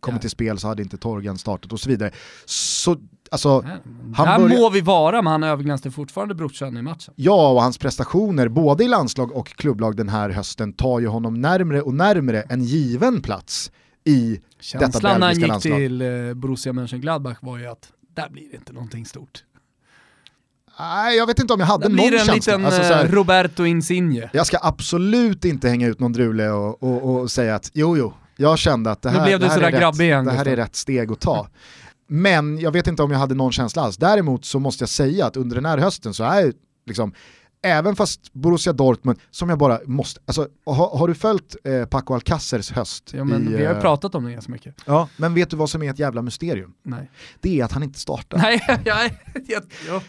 kommit 0.00 0.18
ja. 0.18 0.20
till 0.20 0.30
spel 0.30 0.58
så 0.58 0.68
hade 0.68 0.82
inte 0.82 0.96
Torgan 0.96 1.38
startat 1.38 1.72
och 1.72 1.80
så 1.80 1.88
vidare. 1.88 2.10
Så 2.44 2.96
Alltså, 3.30 3.64
han 4.14 4.48
Där 4.48 4.58
må 4.58 4.70
vi 4.70 4.80
vara, 4.80 5.22
men 5.22 5.30
han 5.30 5.42
överglänste 5.42 5.90
fortfarande 5.90 6.34
brorsan 6.34 6.76
i 6.76 6.82
matchen. 6.82 7.14
Ja, 7.16 7.50
och 7.50 7.62
hans 7.62 7.78
prestationer 7.78 8.48
både 8.48 8.84
i 8.84 8.88
landslag 8.88 9.32
och 9.32 9.48
klubblag 9.48 9.96
den 9.96 10.08
här 10.08 10.30
hösten 10.30 10.72
tar 10.72 11.00
ju 11.00 11.06
honom 11.06 11.40
närmre 11.40 11.82
och 11.82 11.94
närmre 11.94 12.42
en 12.42 12.64
given 12.64 13.22
plats 13.22 13.70
i 14.04 14.40
Känslan 14.60 14.90
detta 14.90 15.18
belgiska 15.18 15.46
landslag. 15.46 15.78
Känslan 15.78 15.98
när 15.98 16.06
han 16.06 16.18
gick 16.18 16.32
till 16.32 16.36
Borussia 16.36 16.72
Mönchengladbach 16.72 17.36
var 17.40 17.58
ju 17.58 17.66
att 17.66 17.92
där 18.14 18.28
blir 18.30 18.48
det 18.50 18.56
inte 18.56 18.72
någonting 18.72 19.06
stort. 19.06 19.44
Nej, 20.78 21.16
jag 21.16 21.26
vet 21.26 21.38
inte 21.38 21.54
om 21.54 21.60
jag 21.60 21.66
hade 21.66 21.88
någon 21.88 21.98
känsla. 21.98 22.18
Det 22.18 22.20
blir 22.20 22.30
en 22.30 22.36
liten 22.36 22.66
alltså, 22.66 22.82
här, 22.82 23.04
eh, 23.04 23.10
Roberto 23.10 23.64
Insigne. 23.64 24.30
Jag 24.32 24.46
ska 24.46 24.58
absolut 24.62 25.44
inte 25.44 25.68
hänga 25.68 25.86
ut 25.86 26.00
någon 26.00 26.12
drule 26.12 26.50
och, 26.50 26.82
och, 26.82 27.20
och 27.20 27.30
säga 27.30 27.54
att 27.54 27.70
jo, 27.74 27.96
jo, 27.96 28.14
jag 28.36 28.58
kände 28.58 28.90
att 28.90 29.02
det 29.02 29.10
här, 29.10 29.38
det 29.38 29.48
här, 29.48 29.60
är, 29.60 29.90
rätt, 29.90 30.00
igen, 30.00 30.24
det 30.24 30.32
här 30.32 30.48
är 30.48 30.56
rätt 30.56 30.76
steg 30.76 31.12
att 31.12 31.20
ta. 31.20 31.48
Men 32.06 32.58
jag 32.58 32.70
vet 32.70 32.86
inte 32.86 33.02
om 33.02 33.10
jag 33.10 33.18
hade 33.18 33.34
någon 33.34 33.52
känsla 33.52 33.82
alls. 33.82 33.96
Däremot 33.96 34.44
så 34.44 34.58
måste 34.58 34.82
jag 34.82 34.88
säga 34.88 35.26
att 35.26 35.36
under 35.36 35.56
den 35.56 35.64
här 35.64 35.78
hösten 35.78 36.14
så 36.14 36.24
är 36.24 36.52
liksom 36.86 37.12
även 37.62 37.96
fast 37.96 38.32
Borussia 38.32 38.72
Dortmund, 38.72 39.18
som 39.30 39.48
jag 39.48 39.58
bara 39.58 39.80
måste, 39.84 40.20
alltså 40.26 40.48
har, 40.66 40.98
har 40.98 41.08
du 41.08 41.14
följt 41.14 41.56
eh, 41.64 41.84
Paco 41.84 42.14
Alcacers 42.14 42.72
höst? 42.72 43.10
Ja 43.14 43.24
men 43.24 43.42
i, 43.42 43.48
vi 43.48 43.64
har 43.64 43.72
ju 43.72 43.76
eh, 43.76 43.80
pratat 43.80 44.14
om 44.14 44.24
det 44.24 44.32
ganska 44.32 44.52
mycket. 44.52 44.74
Ja, 44.84 45.08
men 45.16 45.34
vet 45.34 45.50
du 45.50 45.56
vad 45.56 45.70
som 45.70 45.82
är 45.82 45.90
ett 45.90 45.98
jävla 45.98 46.22
mysterium? 46.22 46.72
Nej. 46.82 47.10
Det 47.40 47.60
är 47.60 47.64
att 47.64 47.72
han 47.72 47.82
inte 47.82 47.98
startar. 47.98 48.38
Nej, 48.38 48.64
jag, 48.84 49.10
jag, 49.46 49.62
jag, 49.88 50.02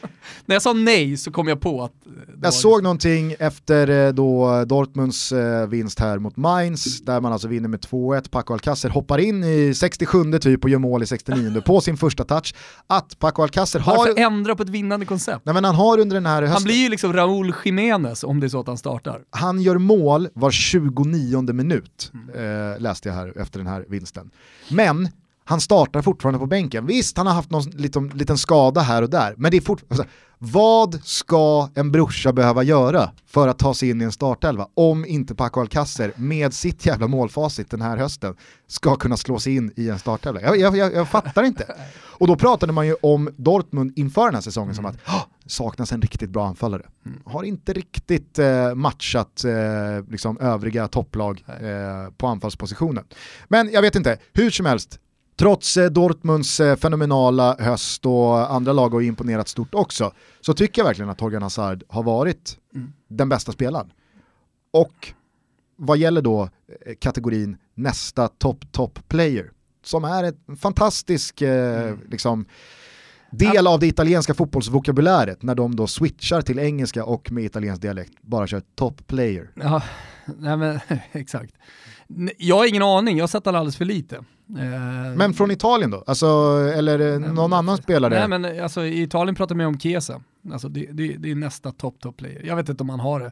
när 0.45 0.55
jag 0.55 0.61
sa 0.61 0.73
nej 0.73 1.17
så 1.17 1.31
kom 1.31 1.47
jag 1.47 1.61
på 1.61 1.83
att... 1.83 1.93
Jag 2.41 2.53
såg 2.53 2.83
någonting 2.83 3.35
efter 3.39 4.07
eh, 4.07 4.13
då 4.13 4.65
Dortmunds 4.65 5.31
eh, 5.31 5.67
vinst 5.67 5.99
här 5.99 6.19
mot 6.19 6.37
Mainz, 6.37 7.01
där 7.01 7.21
man 7.21 7.33
alltså 7.33 7.47
vinner 7.47 7.69
med 7.69 7.79
2-1, 7.79 8.29
Paco 8.29 8.53
Alcacer 8.53 8.89
hoppar 8.89 9.17
in 9.17 9.43
i 9.43 9.73
67 9.73 10.39
typ 10.39 10.63
och 10.63 10.69
gör 10.69 10.79
mål 10.79 11.03
i 11.03 11.05
69 11.05 11.61
på 11.65 11.81
sin 11.81 11.97
första 11.97 12.23
touch. 12.23 12.55
Att 12.87 13.19
Paco 13.19 13.43
Alcacer 13.43 13.79
har... 13.79 13.97
Varför 13.97 14.19
ändra 14.19 14.55
på 14.55 14.63
ett 14.63 14.69
vinnande 14.69 15.05
koncept? 15.05 15.45
Nej 15.45 15.53
men 15.53 15.63
han 15.63 15.75
har 15.75 15.99
under 15.99 16.13
den 16.13 16.25
här 16.25 16.41
hösten... 16.41 16.53
Han 16.53 16.63
blir 16.63 16.83
ju 16.83 16.89
liksom 16.89 17.13
Raúl 17.13 17.36
Raúl 17.37 17.53
Jiménez 17.65 18.23
om 18.23 18.39
det 18.39 18.47
är 18.47 18.49
så 18.49 18.59
att 18.59 18.67
han 18.67 18.77
startar. 18.77 19.23
Han 19.29 19.61
gör 19.61 19.77
mål 19.77 20.29
var 20.33 20.51
29 20.51 21.53
minut, 21.53 22.11
mm. 22.13 22.73
eh, 22.73 22.79
läste 22.79 23.09
jag 23.09 23.15
här 23.15 23.41
efter 23.41 23.59
den 23.59 23.67
här 23.67 23.85
vinsten. 23.89 24.31
Men 24.69 25.09
han 25.45 25.61
startar 25.61 26.01
fortfarande 26.01 26.39
på 26.39 26.45
bänken. 26.45 26.85
Visst, 26.85 27.17
han 27.17 27.27
har 27.27 27.33
haft 27.33 27.51
någon 27.51 27.63
liten, 27.63 28.07
liten 28.07 28.37
skada 28.37 28.81
här 28.81 29.01
och 29.01 29.09
där, 29.09 29.33
men 29.37 29.51
det 29.51 29.57
är 29.57 29.61
fortfarande... 29.61 30.03
Alltså, 30.03 30.17
vad 30.39 30.99
ska 31.03 31.69
en 31.75 31.91
brorsa 31.91 32.33
behöva 32.33 32.63
göra 32.63 33.11
för 33.25 33.47
att 33.47 33.59
ta 33.59 33.73
sig 33.73 33.89
in 33.89 34.01
i 34.01 34.03
en 34.03 34.11
startelva 34.11 34.67
om 34.73 35.05
inte 35.05 35.35
Paco 35.35 35.61
Alcacer 35.61 36.11
med 36.15 36.53
sitt 36.53 36.85
jävla 36.85 37.07
målfacit 37.07 37.71
den 37.71 37.81
här 37.81 37.97
hösten 37.97 38.35
ska 38.67 38.95
kunna 38.95 39.17
slå 39.17 39.39
sig 39.39 39.55
in 39.55 39.73
i 39.75 39.89
en 39.89 39.99
startelva? 39.99 40.41
Jag, 40.41 40.57
jag, 40.59 40.77
jag, 40.77 40.93
jag 40.93 41.09
fattar 41.09 41.43
inte. 41.43 41.75
Och 42.19 42.27
då 42.27 42.35
pratade 42.35 42.73
man 42.73 42.87
ju 42.87 42.95
om 43.01 43.29
Dortmund 43.37 43.93
inför 43.95 44.25
den 44.25 44.33
här 44.33 44.41
säsongen 44.41 44.75
mm. 44.75 44.75
som 44.75 44.85
att 44.85 45.25
saknas 45.45 45.91
en 45.91 46.01
riktigt 46.01 46.29
bra 46.29 46.47
anfallare. 46.47 46.85
Mm. 47.05 47.21
Har 47.25 47.43
inte 47.43 47.73
riktigt 47.73 48.39
eh, 48.39 48.75
matchat 48.75 49.43
eh, 49.43 50.11
liksom 50.11 50.37
övriga 50.39 50.87
topplag 50.87 51.45
eh, 51.47 52.11
på 52.17 52.27
anfallspositionen. 52.27 53.03
Men 53.47 53.71
jag 53.71 53.81
vet 53.81 53.95
inte, 53.95 54.17
hur 54.33 54.49
som 54.49 54.65
helst, 54.65 54.99
Trots 55.39 55.77
eh, 55.77 55.89
Dortmunds 55.89 56.59
eh, 56.59 56.75
fenomenala 56.75 57.55
höst 57.59 58.05
och 58.05 58.53
andra 58.53 58.73
lag 58.73 58.89
har 58.89 59.01
imponerat 59.01 59.47
stort 59.47 59.73
också, 59.73 60.13
så 60.41 60.53
tycker 60.53 60.81
jag 60.81 60.85
verkligen 60.85 61.09
att 61.09 61.17
Torgan 61.17 61.41
Hazard 61.41 61.83
har 61.87 62.03
varit 62.03 62.57
mm. 62.75 62.93
den 63.07 63.29
bästa 63.29 63.51
spelaren. 63.51 63.91
Och 64.71 65.13
vad 65.75 65.97
gäller 65.97 66.21
då 66.21 66.41
eh, 66.41 66.95
kategorin 66.99 67.57
nästa 67.75 68.27
top 68.27 68.71
top 68.71 69.07
player, 69.07 69.51
som 69.83 70.03
är 70.03 70.23
en 70.23 70.57
fantastisk 70.57 71.41
mm. 71.41 71.99
liksom, 72.09 72.45
del 73.31 73.67
av 73.67 73.79
det 73.79 73.87
italienska 73.87 74.33
fotbollsvokabuläret 74.33 75.43
när 75.43 75.55
de 75.55 75.75
då 75.75 75.87
switchar 75.87 76.41
till 76.41 76.59
engelska 76.59 77.05
och 77.05 77.31
med 77.31 77.43
italiensk 77.43 77.81
dialekt 77.81 78.13
bara 78.21 78.47
kör 78.47 78.61
top 78.75 79.07
player. 79.07 79.51
Ja, 79.55 79.81
nej 80.25 80.57
men 80.57 80.79
exakt. 81.11 81.53
Jag 82.37 82.57
har 82.57 82.65
ingen 82.65 82.83
aning, 82.83 83.17
jag 83.17 83.23
har 83.23 83.27
sett 83.27 83.47
alldeles 83.47 83.77
för 83.77 83.85
lite. 83.85 84.23
Eh, 84.49 85.15
men 85.15 85.33
från 85.33 85.51
Italien 85.51 85.91
då? 85.91 86.03
Alltså, 86.07 86.25
eller 86.75 87.19
någon 87.19 87.53
annan 87.53 87.77
spelare? 87.77 88.27
Nej 88.27 88.39
men 88.39 88.63
alltså, 88.63 88.85
i 88.85 89.01
Italien 89.01 89.35
pratar 89.35 89.55
man 89.55 89.65
om 89.65 89.79
Chiesa. 89.79 90.21
Alltså, 90.51 90.69
det, 90.69 90.87
det, 90.91 91.07
det 91.17 91.31
är 91.31 91.35
nästa 91.35 91.71
top 91.71 91.99
top 91.99 92.17
player. 92.17 92.41
Jag 92.45 92.55
vet 92.55 92.69
inte 92.69 92.83
om 92.83 92.87
man 92.87 92.99
har 92.99 93.19
det. 93.19 93.31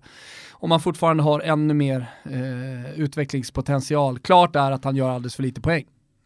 Om 0.51 0.70
man 0.70 0.80
fortfarande 0.80 1.24
har 1.24 1.39
ännu 1.39 1.74
mer 1.74 2.09
eh, 2.24 2.99
utvecklingspotential. 2.99 4.20
Klart 4.20 4.55
är 4.55 4.72
att 4.72 4.84
han 4.84 4.95
gör 4.95 5.09
alldeles 5.09 5.36
för 5.36 5.43
lite 5.43 5.61
poäng. 5.61 5.86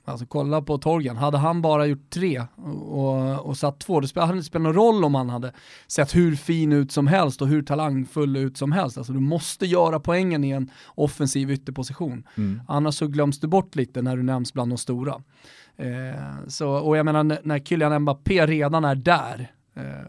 Alltså 0.10 0.26
kolla 0.26 0.62
på 0.62 0.78
Torgan, 0.78 1.18
hade 1.18 1.38
han 1.38 1.62
bara 1.62 1.86
gjort 1.86 2.10
tre 2.10 2.44
och, 2.86 3.40
och 3.40 3.58
satt 3.58 3.80
två, 3.80 4.00
det 4.00 4.16
hade 4.16 4.34
inte 4.34 4.44
spelat 4.44 4.64
någon 4.64 4.74
roll 4.74 5.06
om 5.06 5.16
han 5.16 5.30
hade 5.30 5.54
sett 5.88 6.16
hur 6.16 6.36
fin 6.36 6.72
ut 6.72 6.92
som 6.92 7.08
helst 7.08 7.42
och 7.42 7.48
hur 7.48 7.62
talangfull 7.62 8.38
ut 8.38 8.58
som 8.58 8.72
helst. 8.72 8.98
Alltså 8.98 9.14
du 9.14 9.20
måste 9.20 9.66
göra 9.66 10.00
poängen 10.00 10.44
i 10.44 10.50
en 10.50 10.72
offensiv 10.88 11.52
ytterposition. 11.52 12.24
Mm. 12.38 12.62
Annars 12.68 12.96
så 12.96 13.08
glöms 13.08 13.40
du 13.40 13.48
bort 13.48 13.76
lite 13.76 14.02
när 14.02 14.18
du 14.18 14.24
nämns 14.24 14.54
bland 14.54 14.72
de 14.72 14.78
stora. 14.78 15.22
Eh, 15.78 16.48
så, 16.48 16.70
och 16.70 16.98
jag 16.98 17.06
menar 17.06 17.40
när 17.44 17.60
Kylian 17.60 18.02
Mbappé 18.02 18.48
redan 18.48 18.86
är 18.86 18.96
där, 18.96 19.52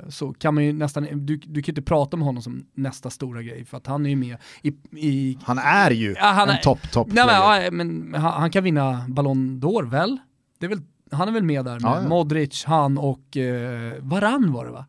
så 0.08 0.32
kan 0.32 0.54
man 0.54 0.64
ju 0.64 0.72
nästan, 0.72 1.26
du, 1.26 1.36
du 1.36 1.62
kan 1.62 1.72
inte 1.72 1.82
prata 1.82 2.16
om 2.16 2.22
honom 2.22 2.42
som 2.42 2.66
nästa 2.74 3.10
stora 3.10 3.42
grej 3.42 3.64
för 3.64 3.76
att 3.76 3.86
han 3.86 4.06
är 4.06 4.10
ju 4.10 4.16
med 4.16 4.36
i... 4.62 4.68
i 4.92 5.38
han 5.42 5.58
är 5.58 5.90
ju 5.90 6.14
ja, 6.18 6.26
han 6.26 6.48
en 6.48 6.60
topp, 6.62 6.92
topp 6.92 7.08
nej, 7.10 7.26
men, 7.26 7.34
ja, 7.34 7.70
men 7.70 8.14
han, 8.14 8.40
han, 8.40 8.50
kan 8.50 8.64
vinna 8.64 9.04
Ballon 9.08 9.60
d'Or 9.60 9.90
väl? 9.90 10.18
Det 10.58 10.66
är 10.66 10.70
väl? 10.70 10.82
Han 11.10 11.28
är 11.28 11.32
väl 11.32 11.42
med 11.42 11.64
där 11.64 11.80
med 11.80 11.82
ja. 11.82 12.08
Modric, 12.08 12.64
han 12.64 12.98
och 12.98 13.36
eh, 13.36 13.94
Varann 14.00 14.52
var 14.52 14.64
det 14.64 14.70
va? 14.70 14.86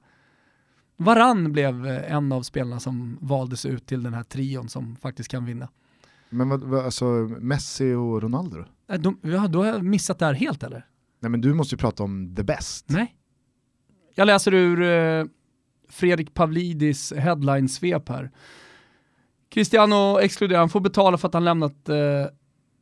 Varann 0.97 1.51
blev 1.51 1.87
eh, 1.87 2.13
en 2.13 2.31
av 2.31 2.41
spelarna 2.41 2.79
som 2.79 3.17
valdes 3.21 3.65
ut 3.65 3.85
till 3.85 4.03
den 4.03 4.13
här 4.13 4.23
trion 4.23 4.69
som 4.69 4.95
faktiskt 4.95 5.31
kan 5.31 5.45
vinna. 5.45 5.69
Men 6.29 6.69
vad, 6.69 6.85
alltså 6.85 7.05
Messi 7.39 7.93
och 7.93 8.21
Ronaldo 8.21 8.57
då? 8.57 8.97
De, 8.97 9.19
ja, 9.21 9.47
då 9.47 9.59
har 9.59 9.65
jag 9.65 9.83
missat 9.83 10.19
det 10.19 10.25
här 10.25 10.33
helt 10.33 10.63
eller? 10.63 10.85
Nej 11.19 11.29
men 11.29 11.41
du 11.41 11.53
måste 11.53 11.75
ju 11.75 11.79
prata 11.79 12.03
om 12.03 12.35
the 12.35 12.43
best. 12.43 12.85
Nej. 12.89 13.15
Jag 14.15 14.25
läser 14.25 14.53
ur 14.53 14.81
eh, 14.81 15.25
Fredrik 15.89 16.33
Pavlidis 16.33 17.13
headline-svep 17.13 18.09
här. 18.09 18.31
Cristiano 19.49 20.19
exkluderar, 20.19 20.59
han 20.59 20.69
får 20.69 20.79
betala 20.79 21.17
för 21.17 21.27
att 21.27 21.33
han 21.33 21.45
lämnat 21.45 21.89
eh, 21.89 21.95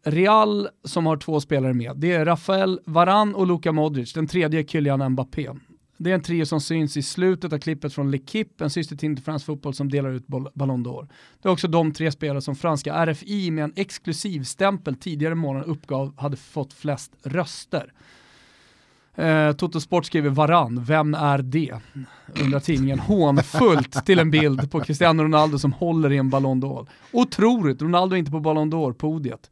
Real 0.04 0.70
som 0.84 1.06
har 1.06 1.18
två 1.18 1.40
spelare 1.40 1.74
med. 1.74 1.94
Det 1.98 2.12
är 2.12 2.26
Rafael 2.26 2.80
Varan 2.86 3.36
och 3.36 3.48
Luka 3.48 3.72
Modric, 3.72 4.14
den 4.14 4.28
tredje 4.28 4.60
är 4.60 4.64
Kylian 4.64 5.12
Mbappé. 5.12 5.50
Det 5.98 6.12
är 6.12 6.16
en 6.16 6.22
trio 6.22 6.46
som 6.46 6.62
syns 6.62 6.98
i 6.98 7.04
slutet 7.04 7.54
av 7.54 7.58
klippet 7.58 7.94
från 7.94 8.16
L'Equipe, 8.16 8.64
en 8.64 8.70
syster 8.70 8.96
till 8.96 9.20
fransk 9.20 9.46
fotboll 9.46 9.74
som 9.74 9.90
delar 9.90 10.10
ut 10.10 10.28
Ballon 10.28 10.86
d'Or. 10.86 11.08
Det 11.42 11.48
är 11.50 11.52
också 11.52 11.68
de 11.68 11.92
tre 11.92 12.12
spelare 12.12 12.42
som 12.42 12.56
franska 12.56 13.06
RFI 13.06 13.52
med 13.52 13.64
en 13.64 13.74
exklusiv 13.76 14.44
stämpel 14.44 14.96
tidigare 14.96 15.32
i 15.32 15.36
månaden 15.36 15.70
uppgav 15.70 16.20
hade 16.20 16.38
fått 16.38 16.74
flest 16.74 17.12
röster. 17.24 17.94
Eh, 19.20 19.52
Toto 19.54 19.80
Sport 19.80 20.06
skriver 20.06 20.30
Varann, 20.30 20.84
vem 20.84 21.14
är 21.14 21.38
det? 21.38 21.74
Undrar 22.42 22.60
tidningen 22.60 23.00
hånfullt 23.00 24.06
till 24.06 24.20
en 24.20 24.32
bild 24.32 24.72
på 24.72 24.82
Cristiano 24.82 25.24
Ronaldo 25.24 25.60
som 25.60 25.74
håller 25.74 26.12
i 26.12 26.18
en 26.18 26.30
Ballon 26.30 26.64
d'Or. 26.64 26.88
Otroligt, 27.12 27.82
Ronaldo 27.82 28.16
är 28.16 28.20
inte 28.20 28.32
på 28.32 28.40
Ballon 28.40 28.74
d'Or-podiet. 28.74 29.50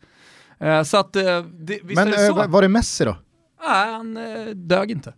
Eh, 0.60 0.84
så 0.84 0.98
att, 0.98 1.16
eh, 1.16 1.24
det, 1.42 1.80
visst 1.84 1.96
Men 1.96 2.08
är 2.08 2.12
det 2.12 2.28
så? 2.28 2.42
Eh, 2.42 2.48
var 2.48 2.62
det 2.62 2.68
Messi 2.68 3.06
då? 3.06 3.16
Nej, 3.68 3.94
han 3.94 4.18
eh, 4.18 4.46
dög 4.46 4.92
inte. 4.92 5.14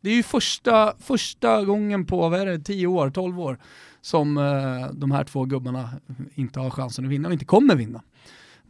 Det 0.00 0.10
är 0.10 0.14
ju 0.14 0.22
första, 0.22 0.94
första 1.00 1.64
gången 1.64 2.06
på, 2.06 2.28
vad 2.28 2.40
är 2.40 2.46
det, 2.46 2.58
10 2.58 2.86
år, 2.86 3.10
12 3.10 3.40
år 3.40 3.58
som 4.00 4.38
eh, 4.38 4.92
de 4.92 5.10
här 5.10 5.24
två 5.24 5.44
gubbarna 5.44 5.90
inte 6.34 6.60
har 6.60 6.70
chansen 6.70 7.04
att 7.04 7.10
vinna 7.10 7.28
och 7.28 7.32
inte 7.32 7.44
kommer 7.44 7.76
vinna 7.76 8.02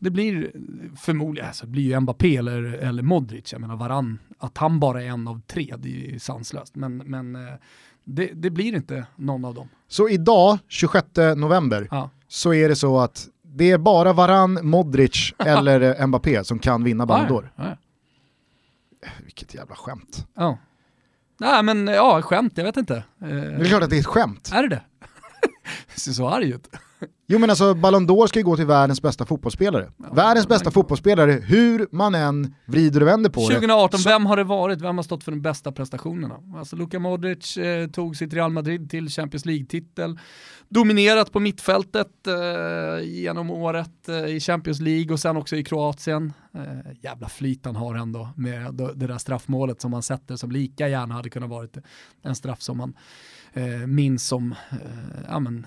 det 0.04 0.10
blir 0.10 0.52
förmodligen, 0.96 1.48
alltså, 1.48 1.66
det 1.66 1.72
blir 1.72 1.82
ju 1.82 2.00
Mbappé 2.00 2.36
eller, 2.36 2.62
eller 2.62 3.02
Modric, 3.02 3.52
jag 3.52 3.60
menar 3.60 3.76
varann, 3.76 4.18
att 4.38 4.58
han 4.58 4.80
bara 4.80 5.02
är 5.02 5.06
en 5.06 5.28
av 5.28 5.40
tre, 5.46 5.74
det 5.78 5.88
är 5.88 6.12
ju 6.12 6.18
sanslöst. 6.18 6.74
Men, 6.74 6.96
men 6.96 7.36
eh, 7.36 7.54
det, 8.04 8.30
det 8.34 8.50
blir 8.50 8.74
inte 8.74 9.06
någon 9.16 9.44
av 9.44 9.54
dem. 9.54 9.68
Så 9.88 10.08
idag, 10.08 10.58
26 10.68 11.06
november, 11.36 11.88
ja. 11.90 12.10
så 12.28 12.54
är 12.54 12.68
det 12.68 12.76
så 12.76 12.98
att 12.98 13.28
det 13.42 13.70
är 13.70 13.78
bara 13.78 14.12
Varann, 14.12 14.58
Modric 14.62 15.34
eller 15.38 16.06
Mbappé 16.06 16.44
som 16.44 16.58
kan 16.58 16.84
vinna 16.84 17.06
Ballon 17.06 17.28
d'Or. 17.28 17.48
Ja. 17.56 17.76
Vilket 19.24 19.54
jävla 19.54 19.74
skämt. 19.74 20.26
Ja. 20.34 20.58
Nej 21.38 21.62
men 21.62 21.86
ja, 21.86 22.22
skämt, 22.22 22.52
jag 22.56 22.64
vet 22.64 22.76
inte. 22.76 23.04
Det 23.18 23.26
är 23.26 23.64
klart 23.64 23.82
att 23.82 23.90
det 23.90 23.96
är 23.96 24.00
ett 24.00 24.06
skämt. 24.06 24.50
Är 24.54 24.62
det 24.62 24.68
det? 24.68 24.82
det 25.94 26.00
ser 26.00 26.12
så 26.12 26.28
arg 26.28 26.50
ut. 26.50 26.68
Jo 27.26 27.38
men 27.38 27.50
alltså 27.50 27.74
Ballon 27.74 28.08
d'Or 28.08 28.26
ska 28.26 28.38
ju 28.38 28.44
gå 28.44 28.56
till 28.56 28.66
världens 28.66 29.02
bästa 29.02 29.26
fotbollsspelare. 29.26 29.90
Ja, 29.96 30.12
världens 30.12 30.48
bästa 30.48 30.70
fotbollsspelare, 30.70 31.32
hur 31.32 31.88
man 31.90 32.14
än 32.14 32.54
vrider 32.66 33.00
och 33.00 33.06
vänder 33.08 33.30
på 33.30 33.40
2018, 33.40 33.60
det. 33.60 33.66
2018, 33.66 34.00
vem 34.04 34.26
har 34.26 34.36
det 34.36 34.44
varit? 34.44 34.80
Vem 34.80 34.96
har 34.96 35.02
stått 35.02 35.24
för 35.24 35.32
de 35.32 35.42
bästa 35.42 35.72
prestationerna? 35.72 36.34
Alltså 36.56 36.76
Luka 36.76 36.98
Modric 36.98 37.56
eh, 37.56 37.88
tog 37.88 38.16
sitt 38.16 38.34
Real 38.34 38.52
Madrid 38.52 38.90
till 38.90 39.08
Champions 39.08 39.46
League-titel, 39.46 40.18
dominerat 40.68 41.32
på 41.32 41.40
mittfältet 41.40 42.26
eh, 42.26 43.04
genom 43.08 43.50
året 43.50 44.08
eh, 44.08 44.26
i 44.26 44.40
Champions 44.40 44.80
League 44.80 45.12
och 45.12 45.20
sen 45.20 45.36
också 45.36 45.56
i 45.56 45.64
Kroatien. 45.64 46.32
Eh, 46.54 46.92
jävla 47.00 47.28
flyt 47.28 47.64
han 47.64 47.76
har 47.76 47.94
ändå 47.94 48.28
med 48.36 48.74
det 48.74 49.06
där 49.06 49.18
straffmålet 49.18 49.80
som 49.80 49.92
han 49.92 50.02
sätter 50.02 50.36
som 50.36 50.50
lika 50.50 50.88
gärna 50.88 51.14
hade 51.14 51.30
kunnat 51.30 51.50
varit 51.50 51.76
en 52.22 52.34
straff 52.34 52.62
som 52.62 52.76
man 52.76 52.94
eh, 53.52 53.86
minns 53.86 54.28
som, 54.28 54.52
eh, 54.52 54.78
ja 55.28 55.40
men, 55.40 55.66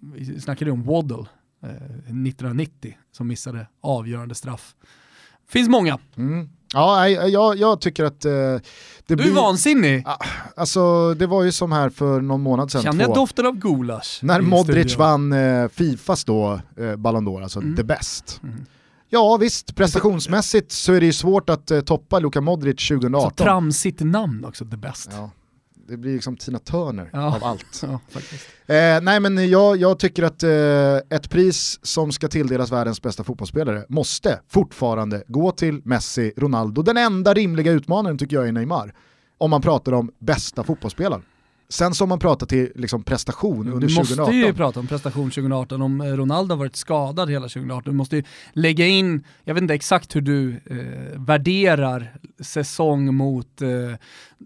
vi 0.00 0.40
snackade 0.40 0.70
om 0.70 0.82
Waddle 0.82 1.26
eh, 1.62 1.70
1990 1.70 2.96
som 3.12 3.28
missade 3.28 3.66
avgörande 3.80 4.34
straff. 4.34 4.74
Finns 5.48 5.68
många. 5.68 5.98
Mm. 6.16 6.48
Ja, 6.72 7.08
jag, 7.08 7.56
jag, 7.56 7.80
tycker 7.80 8.04
att 8.04 8.24
eh, 8.24 8.30
det 8.32 8.62
Du 9.06 9.16
blir... 9.16 9.30
är 9.30 9.34
vansinnig! 9.34 10.04
Alltså 10.56 11.14
det 11.14 11.26
var 11.26 11.42
ju 11.44 11.52
som 11.52 11.72
här 11.72 11.90
för 11.90 12.20
någon 12.20 12.40
månad 12.40 12.70
sedan. 12.70 12.82
Känner 12.82 13.04
jag 13.04 13.14
doften 13.14 13.46
av 13.46 13.56
gulasch? 13.56 14.18
När 14.22 14.40
Modric 14.40 14.92
studion. 14.92 14.98
vann 14.98 15.32
eh, 15.32 15.68
Fifas 15.68 16.24
då, 16.24 16.60
eh, 16.76 16.96
Ballon 16.96 17.28
d'Or, 17.28 17.42
alltså 17.42 17.60
mm. 17.60 17.76
the 17.76 17.84
best. 17.84 18.40
Mm. 18.42 18.66
Ja 19.08 19.36
visst, 19.36 19.74
prestationsmässigt 19.76 20.72
så 20.72 20.92
är 20.92 21.00
det 21.00 21.06
ju 21.06 21.12
svårt 21.12 21.50
att 21.50 21.70
eh, 21.70 21.80
toppa 21.80 22.18
Luka 22.18 22.40
Modric 22.40 22.88
2018. 22.88 23.30
Så 23.30 23.44
tramsigt 23.44 24.00
namn 24.00 24.44
också, 24.44 24.64
the 24.64 24.76
best. 24.76 25.08
Ja 25.12 25.30
det 25.88 25.96
blir 25.96 26.14
liksom 26.14 26.36
Tina 26.36 26.58
Turner 26.58 27.10
ja. 27.12 27.36
av 27.36 27.44
allt. 27.44 27.82
Ja, 28.66 28.74
eh, 28.74 29.00
nej 29.02 29.20
men 29.20 29.50
jag, 29.50 29.76
jag 29.76 29.98
tycker 29.98 30.22
att 30.22 30.42
eh, 30.42 31.16
ett 31.16 31.30
pris 31.30 31.78
som 31.82 32.12
ska 32.12 32.28
tilldelas 32.28 32.72
världens 32.72 33.02
bästa 33.02 33.24
fotbollsspelare 33.24 33.84
måste 33.88 34.40
fortfarande 34.48 35.22
gå 35.28 35.52
till 35.52 35.80
Messi, 35.84 36.32
Ronaldo. 36.36 36.82
Den 36.82 36.96
enda 36.96 37.34
rimliga 37.34 37.72
utmanaren 37.72 38.18
tycker 38.18 38.36
jag 38.36 38.48
är 38.48 38.52
Neymar. 38.52 38.94
Om 39.38 39.50
man 39.50 39.62
pratar 39.62 39.92
om 39.92 40.10
bästa 40.18 40.64
fotbollsspelaren. 40.64 41.22
Sen 41.70 41.94
som 41.94 42.08
man 42.08 42.18
pratar 42.18 42.46
till 42.46 42.72
liksom 42.74 43.02
prestation 43.02 43.72
under 43.72 43.88
2018. 43.88 44.16
Du 44.16 44.22
måste 44.22 44.46
ju 44.46 44.54
prata 44.54 44.80
om 44.80 44.86
prestation 44.86 45.30
2018, 45.30 45.82
om 45.82 46.02
Ronaldo 46.02 46.54
har 46.54 46.58
varit 46.58 46.76
skadad 46.76 47.30
hela 47.30 47.48
2018. 47.48 47.92
Du 47.92 47.96
måste 47.96 48.16
ju 48.16 48.22
lägga 48.52 48.86
in, 48.86 49.24
jag 49.44 49.54
vet 49.54 49.62
inte 49.62 49.74
exakt 49.74 50.16
hur 50.16 50.20
du 50.20 50.60
eh, 50.66 51.20
värderar 51.20 52.16
säsong 52.40 53.14
mot 53.14 53.62
eh, 53.62 53.68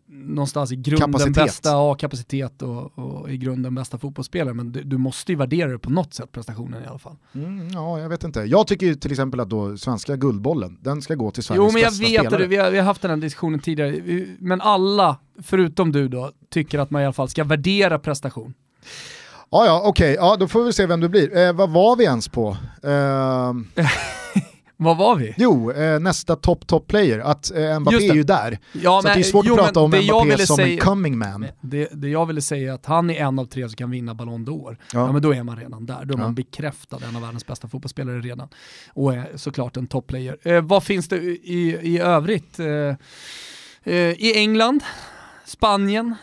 någonstans 0.07 0.73
i 0.73 0.77
grunden 0.77 1.13
kapacitet. 1.13 1.35
bästa 1.35 1.69
ja, 1.69 1.95
kapacitet 1.95 2.63
och, 2.63 2.99
och, 2.99 3.31
i 3.31 3.37
grunden 3.37 3.75
bästa 3.75 3.99
fotbollsspelare, 3.99 4.55
men 4.55 4.73
du, 4.73 4.83
du, 4.83 4.99
måste 4.99 5.33
ju 5.33 5.39
värdera 5.39 5.71
det 5.71 5.79
på 5.79 5.91
något 5.91 6.15
sätt, 6.15 6.33
prestationen 6.33 6.85
i 6.85 6.87
alla 6.87 6.99
fall. 6.99 7.17
Mm, 7.35 7.69
ja, 7.69 8.01
jag 8.01 8.09
vet 8.09 8.25
inte. 8.25 8.41
Jag 8.41 8.67
tycker 8.67 8.87
ju 8.87 8.95
till 8.95 9.11
exempel 9.11 9.41
att 9.41 9.51
då 9.51 9.77
svenska 9.77 10.17
guldbollen, 10.17 10.79
den 10.81 11.03
ska 11.03 11.15
gå 11.15 11.31
till 11.31 11.43
Sveriges 11.43 11.75
bästa 11.75 11.91
spelare. 11.91 12.13
Jo, 12.13 12.21
men 12.21 12.25
jag 12.25 12.31
vet 12.31 12.41
det, 12.41 12.47
vi 12.47 12.57
har, 12.57 12.71
vi 12.71 12.79
har 12.79 12.85
haft 12.85 13.03
den 13.03 13.11
här 13.11 13.17
diskussionen 13.17 13.61
tidigare, 13.61 14.27
men 14.39 14.61
alla, 14.61 15.19
förutom 15.43 15.93
du 15.93 16.09
då, 16.09 16.31
tycker 16.51 16.79
att 16.79 16.91
man 16.91 17.03
i 17.03 17.05
alla 17.05 17.13
fall 17.13 17.29
ska 17.29 17.45
värdera 17.45 17.99
prestation. 17.99 18.55
Ja, 19.51 19.67
ja, 19.67 19.83
okej, 19.85 20.13
okay. 20.13 20.27
ja, 20.27 20.37
då 20.37 20.49
får 20.49 20.65
vi 20.65 20.73
se 20.73 20.87
vem 20.87 21.01
det 21.01 21.09
blir. 21.09 21.37
Eh, 21.37 21.53
vad 21.53 21.71
var 21.71 21.97
vi 21.97 22.05
ens 22.05 22.29
på? 22.29 22.57
Eh... 22.83 23.53
Vad 24.83 24.97
var 24.97 25.17
vi? 25.17 25.35
Jo, 25.37 25.71
eh, 25.71 26.01
nästa 26.01 26.37
top 26.37 26.67
top 26.67 26.87
player, 26.87 27.19
att 27.19 27.51
eh, 27.51 27.81
Mbappé 27.81 28.09
är 28.09 28.15
ju 28.15 28.23
där. 28.23 28.59
Ja, 28.73 29.03
så 29.03 29.09
men, 29.09 29.17
det 29.17 29.21
är 29.21 29.25
svårt 29.25 29.47
jo, 29.49 29.55
att 29.55 29.61
prata 29.61 29.81
om 29.81 29.91
Mbappé 29.91 30.47
som 30.47 30.57
säga, 30.57 30.69
en 30.69 30.79
coming 30.79 31.19
man. 31.19 31.47
Det, 31.61 31.89
det, 31.93 32.09
jag 32.09 32.27
ville 32.27 32.43
säga 32.43 32.71
är 32.71 32.75
att 32.75 32.87
han 32.87 33.11
är 33.11 33.15
en 33.15 33.39
av 33.39 33.45
tre 33.45 33.69
som 33.69 33.77
kan 33.77 33.91
vinna 33.91 34.15
Ballon 34.15 34.47
d'Or. 34.47 34.77
Ja. 34.93 35.01
ja. 35.01 35.13
men 35.13 35.23
då 35.23 35.35
är 35.35 35.43
man 35.43 35.57
redan 35.57 35.87
där, 35.87 36.05
då 36.05 36.15
är 36.15 36.19
ja. 36.19 36.25
man 36.25 36.35
bekräftad 36.35 36.99
en 37.09 37.17
av 37.17 37.23
världens 37.23 37.47
bästa 37.47 37.69
fotbollsspelare 37.69 38.21
redan. 38.21 38.49
Och 38.95 39.15
är 39.15 39.31
såklart 39.37 39.77
en 39.77 39.87
top 39.87 40.07
player. 40.07 40.37
Eh, 40.43 40.61
vad 40.61 40.85
finns 40.85 41.09
det 41.09 41.17
i, 41.17 41.79
i 41.83 41.99
övrigt? 41.99 42.59
Eh, 42.59 42.67
eh, 42.67 43.95
I 43.95 44.33
England, 44.37 44.85
Spanien, 45.53 46.15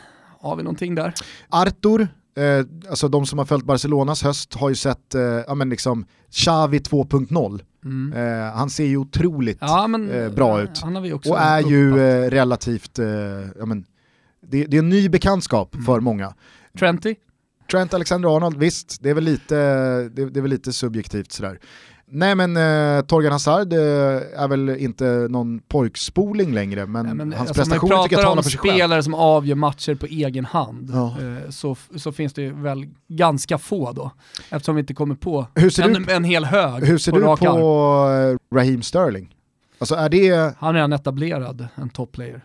har 0.41 0.55
vi 0.55 0.63
någonting 0.63 0.95
där? 0.95 1.13
Artur, 1.49 2.01
eh, 2.37 2.89
alltså 2.89 3.07
de 3.07 3.25
som 3.25 3.39
har 3.39 3.45
följt 3.45 3.65
Barcelonas 3.65 4.23
höst 4.23 4.53
har 4.53 4.69
ju 4.69 4.75
sett 4.75 5.15
eh, 5.15 5.21
ja, 5.21 5.55
men 5.55 5.69
liksom 5.69 6.05
Xavi 6.31 6.79
2.0. 6.79 7.61
Mm. 7.85 8.13
Eh, 8.13 8.53
han 8.53 8.69
ser 8.69 8.85
ju 8.85 8.97
otroligt 8.97 9.57
ja, 9.61 9.87
men, 9.87 10.11
eh, 10.11 10.29
bra 10.29 10.61
ut. 10.61 10.81
och 11.25 11.39
är 11.39 11.61
ju 11.61 11.99
eh, 11.99 12.29
relativt, 12.29 12.99
eh, 12.99 13.07
ja, 13.59 13.65
men, 13.65 13.85
det, 14.41 14.65
det, 14.65 14.77
är 14.77 14.79
en 14.79 14.89
ny 14.89 15.09
bekantskap 15.09 15.73
mm. 15.73 15.85
för 15.85 15.99
många. 15.99 16.33
Trenty? 16.79 17.15
Trent 17.71 17.93
Alexander-Arnold, 17.93 18.57
visst, 18.57 18.97
det 19.01 19.09
är 19.09 19.13
väl 19.13 19.23
lite, 19.23 19.55
det, 20.09 20.29
det 20.29 20.39
är 20.39 20.41
väl 20.41 20.51
lite 20.51 20.73
subjektivt 20.73 21.31
sådär. 21.31 21.59
Nej 22.11 22.35
men 22.35 22.57
eh, 22.57 23.01
Torgan 23.01 23.31
Hazard 23.31 23.73
eh, 23.73 23.79
är 23.79 24.47
väl 24.47 24.69
inte 24.69 25.27
någon 25.29 25.59
pojkspoling 25.59 26.53
längre 26.53 26.85
men, 26.85 27.05
Nej, 27.05 27.15
men 27.15 27.33
hans 27.33 27.49
alltså, 27.49 27.53
prestationer 27.53 28.03
tycker 28.03 28.17
jag 28.17 28.25
talar 28.25 28.41
för 28.41 28.49
sig 28.49 28.59
själv. 28.59 28.73
spelare 28.73 29.03
som 29.03 29.13
avgör 29.13 29.55
matcher 29.55 29.95
på 29.95 30.05
egen 30.05 30.45
hand 30.45 30.89
ja. 30.93 31.15
eh, 31.21 31.49
så, 31.49 31.75
så 31.95 32.11
finns 32.11 32.33
det 32.33 32.49
väl 32.49 32.85
ganska 33.07 33.57
få 33.57 33.91
då. 33.91 34.11
Eftersom 34.49 34.75
vi 34.75 34.79
inte 34.79 34.93
kommer 34.93 35.15
på 35.15 35.47
en, 35.55 36.09
en 36.09 36.23
hel 36.23 36.45
hög 36.45 36.85
Hur 36.85 36.97
ser 36.97 37.11
på 37.11 37.17
du 37.17 37.23
på 37.23 37.31
arm. 37.31 38.31
Eh, 38.31 38.37
Raheem 38.55 38.81
Sterling? 38.81 39.35
Alltså 39.79 39.95
är 39.95 40.09
det... 40.09 40.55
Han 40.59 40.69
är 40.69 40.73
redan 40.73 40.93
etablerad, 40.93 41.67
en 41.75 41.89
topplayer. 41.89 42.41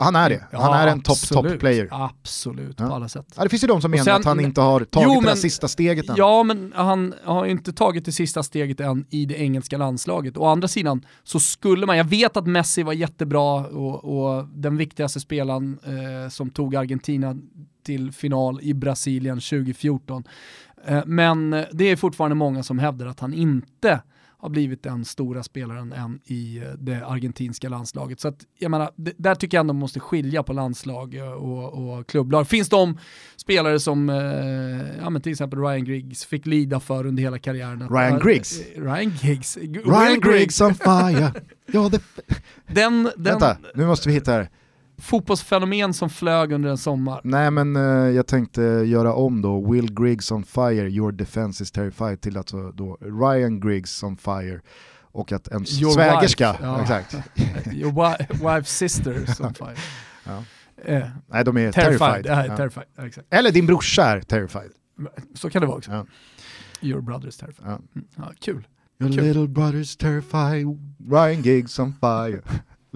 Han 0.00 0.16
är 0.16 0.28
det. 0.30 0.44
Han 0.52 0.60
Ja, 0.60 0.76
är 0.76 0.86
en 0.86 1.00
top 1.00 1.12
absolut. 1.12 1.52
top 1.52 1.60
player. 1.60 1.88
Absolut, 1.90 2.76
Ja. 2.80 2.88
på 2.88 2.94
alla 2.94 3.08
sätt. 3.08 3.26
Ja, 3.36 3.42
det 3.42 3.48
finns 3.48 3.64
ju 3.64 3.68
de 3.68 3.80
som 3.82 3.90
menar 3.90 4.04
sen- 4.04 4.14
att 4.16 4.24
han 4.24 4.40
inte 4.40 4.60
har 4.60 4.80
tagit 4.80 5.08
Jo, 5.08 5.20
det 5.20 5.26
men- 5.26 5.36
sista 5.36 5.68
steget 5.68 6.08
än. 6.08 6.14
Ja, 6.18 6.42
men 6.42 6.72
han 6.76 7.14
har 7.24 7.44
ju 7.44 7.50
inte 7.50 7.72
tagit 7.72 8.04
det 8.04 8.12
sista 8.12 8.42
steget 8.42 8.80
än 8.80 9.06
i 9.10 9.26
det 9.26 9.34
engelska 9.40 9.76
landslaget. 9.78 10.36
Å 10.36 10.46
andra 10.46 10.68
sidan 10.68 11.04
så 11.24 11.40
skulle 11.40 11.86
man, 11.86 11.96
jag 11.96 12.04
vet 12.04 12.36
att 12.36 12.46
Messi 12.46 12.82
var 12.82 12.92
jättebra 12.92 13.66
och, 13.66 14.04
och 14.38 14.44
den 14.48 14.76
viktigaste 14.76 15.20
spelaren 15.20 15.78
eh, 15.84 16.28
som 16.30 16.50
tog 16.50 16.76
Argentina 16.76 17.36
till 17.86 18.12
final 18.12 18.58
i 18.62 18.74
Brasilien 18.74 19.40
2014. 19.40 20.24
Eh, 20.86 21.02
men 21.06 21.50
det 21.72 21.84
är 21.84 21.96
fortfarande 21.96 22.34
många 22.34 22.62
som 22.62 22.78
hävdar 22.78 23.06
att 23.06 23.20
han 23.20 23.34
inte 23.34 24.00
har 24.40 24.48
blivit 24.48 24.82
den 24.82 25.04
stora 25.04 25.42
spelaren 25.42 25.92
än 25.92 26.20
i 26.24 26.58
eh, 26.58 26.64
det 26.78 27.06
argentinska 27.06 27.68
landslaget. 27.68 28.20
Så 28.20 28.28
att, 28.28 28.46
jag 28.58 28.70
menar, 28.70 28.90
det, 28.96 29.12
där 29.16 29.34
tycker 29.34 29.56
jag 29.56 29.60
ändå 29.60 29.72
man 29.74 29.80
måste 29.80 30.00
skilja 30.00 30.42
på 30.42 30.52
landslag 30.52 31.14
eh, 31.14 31.32
och, 31.32 31.98
och 31.98 32.06
klubblag. 32.06 32.48
Finns 32.48 32.68
de 32.68 32.98
spelare 33.36 33.80
som, 33.80 34.10
eh, 34.10 34.98
ja 35.02 35.10
men 35.10 35.22
till 35.22 35.32
exempel 35.32 35.58
Ryan 35.58 35.84
Griggs 35.84 36.24
fick 36.24 36.46
lida 36.46 36.80
för 36.80 37.06
under 37.06 37.22
hela 37.22 37.38
karriären. 37.38 37.88
Ryan 37.88 38.18
Griggs? 38.18 38.60
eh, 38.60 38.82
Ryan 38.82 39.12
Griggs. 39.22 39.56
Ryan 39.56 40.20
Griggs 40.20 40.60
on 40.60 40.74
fire. 40.74 41.32
ja, 41.72 41.88
det... 41.88 42.02
Den, 42.66 43.02
den 43.04 43.12
Vänta, 43.16 43.56
nu 43.74 43.86
måste 43.86 44.08
vi 44.08 44.14
hitta 44.14 44.32
här. 44.32 44.48
Fotbollsfenomen 44.98 45.94
som 45.94 46.10
flög 46.10 46.52
under 46.52 46.70
en 46.70 46.78
sommar. 46.78 47.20
Nej 47.24 47.50
men 47.50 47.76
eh, 47.76 47.82
jag 48.16 48.26
tänkte 48.26 48.62
göra 48.62 49.12
om 49.14 49.42
då, 49.42 49.72
Will 49.72 49.94
Griggs 49.94 50.30
on 50.32 50.44
fire, 50.44 50.88
your 50.90 51.12
defense 51.12 51.62
is 51.62 51.70
terrified 51.70 52.20
till 52.20 52.36
alltså 52.36 52.70
då 52.72 52.98
Ryan 53.00 53.60
Griggs 53.60 54.02
on 54.02 54.16
fire 54.16 54.60
och 55.12 55.32
att 55.32 55.48
en 55.48 55.64
Your 55.80 55.92
svägerska, 55.92 56.52
wife, 56.52 56.64
ja. 56.64 56.82
exakt. 56.82 57.14
Your 57.72 57.92
wi- 57.92 58.26
wife's 58.28 58.62
sister 58.64 59.26
som 59.26 59.54
fire. 59.54 59.74
Ja. 60.26 60.42
Eh, 60.84 61.06
Nej 61.26 61.44
de 61.44 61.56
är 61.56 61.72
terrified, 61.72 62.00
terrified. 62.24 62.50
Ja, 62.50 62.56
terrified. 62.56 62.84
Exakt. 62.98 63.26
Eller 63.30 63.50
din 63.50 63.66
brorsa 63.66 64.04
är 64.04 64.20
terrified. 64.20 64.70
Så 65.34 65.50
kan 65.50 65.60
det 65.60 65.66
vara 65.66 65.76
också. 65.78 66.06
Your 66.80 67.00
brother 67.00 67.28
is 67.28 67.36
terrified. 67.36 67.66
Mm. 67.68 68.28
Kul. 68.40 68.66
Your 69.00 69.12
Kul. 69.12 69.24
little 69.24 69.46
brother's 69.46 69.98
terrified, 70.00 70.66
Ryan 71.10 71.42
Giggs 71.42 71.78
on 71.78 71.92
fire. 72.00 72.42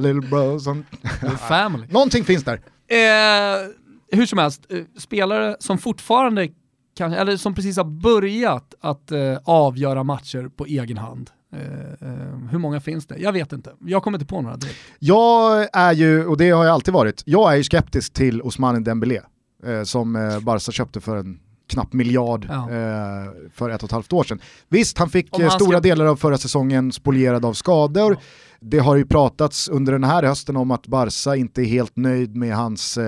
Little 0.03 0.29
bros. 0.29 0.67
Your 1.23 1.37
family. 1.37 1.87
Någonting 1.91 2.25
finns 2.25 2.45
där. 2.45 2.61
Eh, 2.89 3.69
hur 4.13 4.27
som 4.27 4.39
helst, 4.39 4.67
eh, 4.69 4.79
spelare 4.99 5.57
som 5.61 5.79
fortfarande 5.79 6.49
kan, 6.97 7.13
eller 7.13 7.37
som 7.37 7.55
precis 7.55 7.77
har 7.77 7.85
börjat 7.85 8.75
att 8.81 9.13
eh, 9.13 9.39
avgöra 9.45 10.05
matcher 10.05 10.51
på 10.57 10.67
egen 10.67 10.99
hand. 10.99 11.31
Eh, 11.53 12.09
eh, 12.09 12.49
hur 12.51 12.59
många 12.59 12.81
finns 12.81 13.07
det? 13.07 13.19
Jag 13.19 13.33
vet 13.33 13.53
inte. 13.53 13.73
Jag 13.81 14.03
kommer 14.03 14.19
inte 14.19 14.27
på 14.27 14.41
några 14.41 14.57
direkt. 14.57 14.79
Jag 14.99 15.69
är 15.73 15.93
ju, 15.93 16.27
och 16.27 16.37
det 16.37 16.51
har 16.51 16.65
jag 16.65 16.75
alltid 16.75 16.95
varit, 16.95 17.23
jag 17.27 17.53
är 17.53 17.57
ju 17.57 17.65
skeptisk 17.65 18.13
till 18.13 18.43
Ousmane 18.43 18.81
Dembélé 18.81 19.21
eh, 19.67 19.83
som 19.83 20.17
eh, 20.17 20.41
Barca 20.41 20.73
köpte 20.73 21.01
för 21.01 21.17
en 21.17 21.41
knapp 21.69 21.93
miljard 21.93 22.47
Ja. 22.51 22.71
eh, 22.71 23.31
för 23.55 23.71
ett 23.71 23.83
och 23.83 23.89
ett 23.89 23.93
halvt 23.93 24.13
år 24.13 24.25
sedan. 24.25 24.41
Visst, 24.69 24.99
han 24.99 25.09
fick 25.11 25.29
Om 25.37 25.43
eh, 25.43 25.49
han 25.49 25.59
stora 25.61 25.71
ska- 25.79 25.81
delar 25.81 26.07
av 26.07 26.17
förra 26.17 26.39
säsongen 26.39 26.93
spolierad 26.93 27.45
av 27.45 27.53
skador. 27.53 28.13
Ja. 28.13 28.21
Det 28.61 28.79
har 28.79 28.97
ju 28.97 29.07
pratats 29.07 29.69
under 29.69 29.93
den 29.93 30.05
här 30.05 30.23
hösten 30.23 30.57
om 30.57 30.71
att 30.71 30.87
Barca 30.87 31.37
inte 31.37 31.63
är 31.63 31.65
helt 31.67 31.97
nöjd 31.97 32.37
med 32.37 32.57
hans 32.57 32.99
eh, 32.99 33.05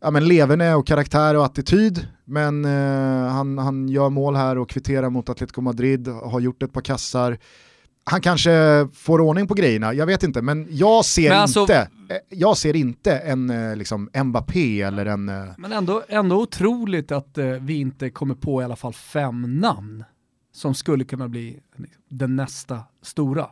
ja, 0.00 0.10
men 0.10 0.28
leverne 0.28 0.74
och 0.74 0.86
karaktär 0.86 1.34
och 1.36 1.44
attityd. 1.44 2.06
Men 2.24 2.64
eh, 2.64 3.28
han, 3.32 3.58
han 3.58 3.88
gör 3.88 4.10
mål 4.10 4.36
här 4.36 4.58
och 4.58 4.68
kvitterar 4.70 5.10
mot 5.10 5.28
Atletico 5.28 5.60
Madrid, 5.60 6.08
har 6.08 6.40
gjort 6.40 6.62
ett 6.62 6.72
par 6.72 6.80
kassar. 6.80 7.38
Han 8.10 8.20
kanske 8.20 8.88
får 8.94 9.20
ordning 9.20 9.46
på 9.46 9.54
grejerna, 9.54 9.94
jag 9.94 10.06
vet 10.06 10.22
inte, 10.22 10.42
men 10.42 10.66
jag 10.70 11.04
ser, 11.04 11.28
Men 11.30 11.38
alltså- 11.38 11.60
inte, 11.60 11.88
eh, 12.08 12.16
jag 12.28 12.56
ser 12.56 12.76
inte 12.76 13.18
en 13.18 13.50
eh, 13.50 13.76
liksom, 13.76 14.10
Mbappé 14.24 14.82
eller 14.82 15.06
en... 15.06 15.28
eh, 15.28 15.44
Men 15.58 15.72
ändå, 15.72 16.02
ändå 16.08 16.42
otroligt 16.42 17.12
att 17.12 17.38
vi 17.60 17.74
inte 17.74 18.10
kommer 18.10 18.34
på 18.34 18.62
i 18.62 18.64
alla 18.64 18.76
fall 18.76 18.92
fem 18.92 19.60
namn 19.60 20.04
som 20.52 20.74
skulle 20.74 21.04
kunna 21.04 21.28
bli 21.28 21.60
liksom, 21.76 22.00
den 22.08 22.36
nästa 22.36 22.80
stora. 23.02 23.46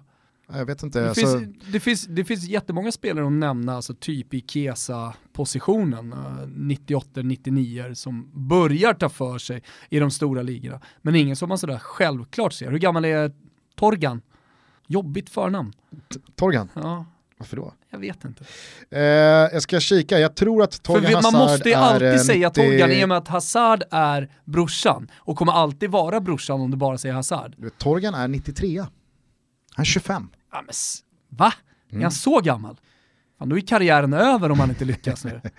Jag 0.52 0.66
vet 0.66 0.82
inte. 0.82 1.00
Det, 1.00 1.09
Alltså, 1.09 1.38
finns, 1.38 1.59
det, 1.72 1.80
finns, 1.80 2.07
det 2.07 2.24
finns 2.24 2.44
jättemånga 2.48 2.92
spelare 2.92 3.26
att 3.26 3.32
nämna, 3.32 3.76
alltså 3.76 3.94
typ 3.94 4.34
i 4.34 4.40
Kesa-positionen, 4.40 6.12
eh, 6.12 6.46
98-99 6.46 7.94
som 7.94 8.30
börjar 8.48 8.94
ta 8.94 9.09
för 9.09 9.38
sig 9.38 9.62
i 9.90 9.98
de 9.98 10.11
stora 10.11 10.42
ligorna. 10.42 10.80
Men 11.02 11.14
ingen 11.14 11.36
som 11.36 11.48
man 11.48 11.59
sådär 11.59 11.78
självklart 11.78 12.52
ser. 12.52 12.70
Hur 12.70 12.78
gammal 12.78 13.05
är 13.05 13.32
Torgan? 13.76 14.20
Jobbigt 14.95 15.30
förnamn. 15.30 15.72
Torgan, 16.36 16.68
Ja, 16.74 17.05
varför 17.38 17.57
då? 17.57 17.72
jag 17.90 17.99
vet 17.99 18.24
inte. 18.24 18.45
Eh, 18.90 19.01
jag 19.53 19.62
ska 19.62 19.80
kika, 19.80 20.18
jag 20.18 20.34
tror 20.36 20.62
att 20.62 20.82
Torgan 20.82 21.05
vi, 21.07 21.12
man 21.14 21.24
Hazard 21.24 21.40
måste 21.40 21.68
ju 21.68 21.74
är, 21.74 21.78
alltid 21.78 22.12
eh, 22.12 22.16
säga 22.18 22.49
90 22.49 22.62
Torgan 22.62 22.92
i 22.92 23.05
och 23.05 23.09
med 23.09 23.18
att 23.18 23.28
Hazard 23.28 23.82
är 23.90 24.30
brorsan 24.45 25.11
och 25.16 25.36
kommer 25.36 25.53
alltid 25.53 25.90
vara 25.90 26.20
brorsan 26.20 26.61
om 26.61 26.70
du 26.70 26.76
bara 26.76 26.99
säger 26.99 27.14
Hazard. 27.14 27.55
Vet, 27.59 27.78
Torgan 27.78 28.14
är 28.14 28.28
93. 28.28 28.78
Han 28.78 28.88
är 29.82 29.84
25. 29.84 30.28
Ja, 30.53 30.62
men, 30.62 30.72
va? 31.38 31.53
Är 31.88 31.92
Mm. 31.92 32.03
han 32.03 32.12
så 32.12 32.40
gammal? 32.40 32.76
Fan, 33.38 33.49
då 33.49 33.57
är 33.57 33.61
karriären 33.61 34.12
över 34.12 34.51
om 34.51 34.61
han 34.61 34.68
inte 34.70 34.84
lyckas 34.84 35.24
nu. 35.24 35.40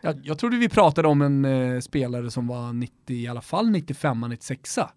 Jag, 0.00 0.20
jag 0.26 0.38
trodde 0.38 0.56
vi 0.56 0.68
pratade 0.68 1.08
om 1.08 1.22
en 1.22 1.44
eh, 1.44 1.80
spelare 1.80 2.30
som 2.30 2.46
var 2.46 2.72
90, 2.72 2.94
i 3.16 3.28
alla 3.28 3.40
fall 3.40 3.66
95-96. 3.66 4.88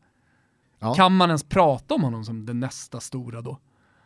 Ja. 0.80 0.94
Kan 0.94 1.16
man 1.16 1.30
ens 1.30 1.44
prata 1.44 1.94
om 1.94 2.04
honom 2.04 2.24
som 2.26 2.46
den 2.46 2.60
nästa 2.60 3.00
stora 3.00 3.42
då? 3.42 3.60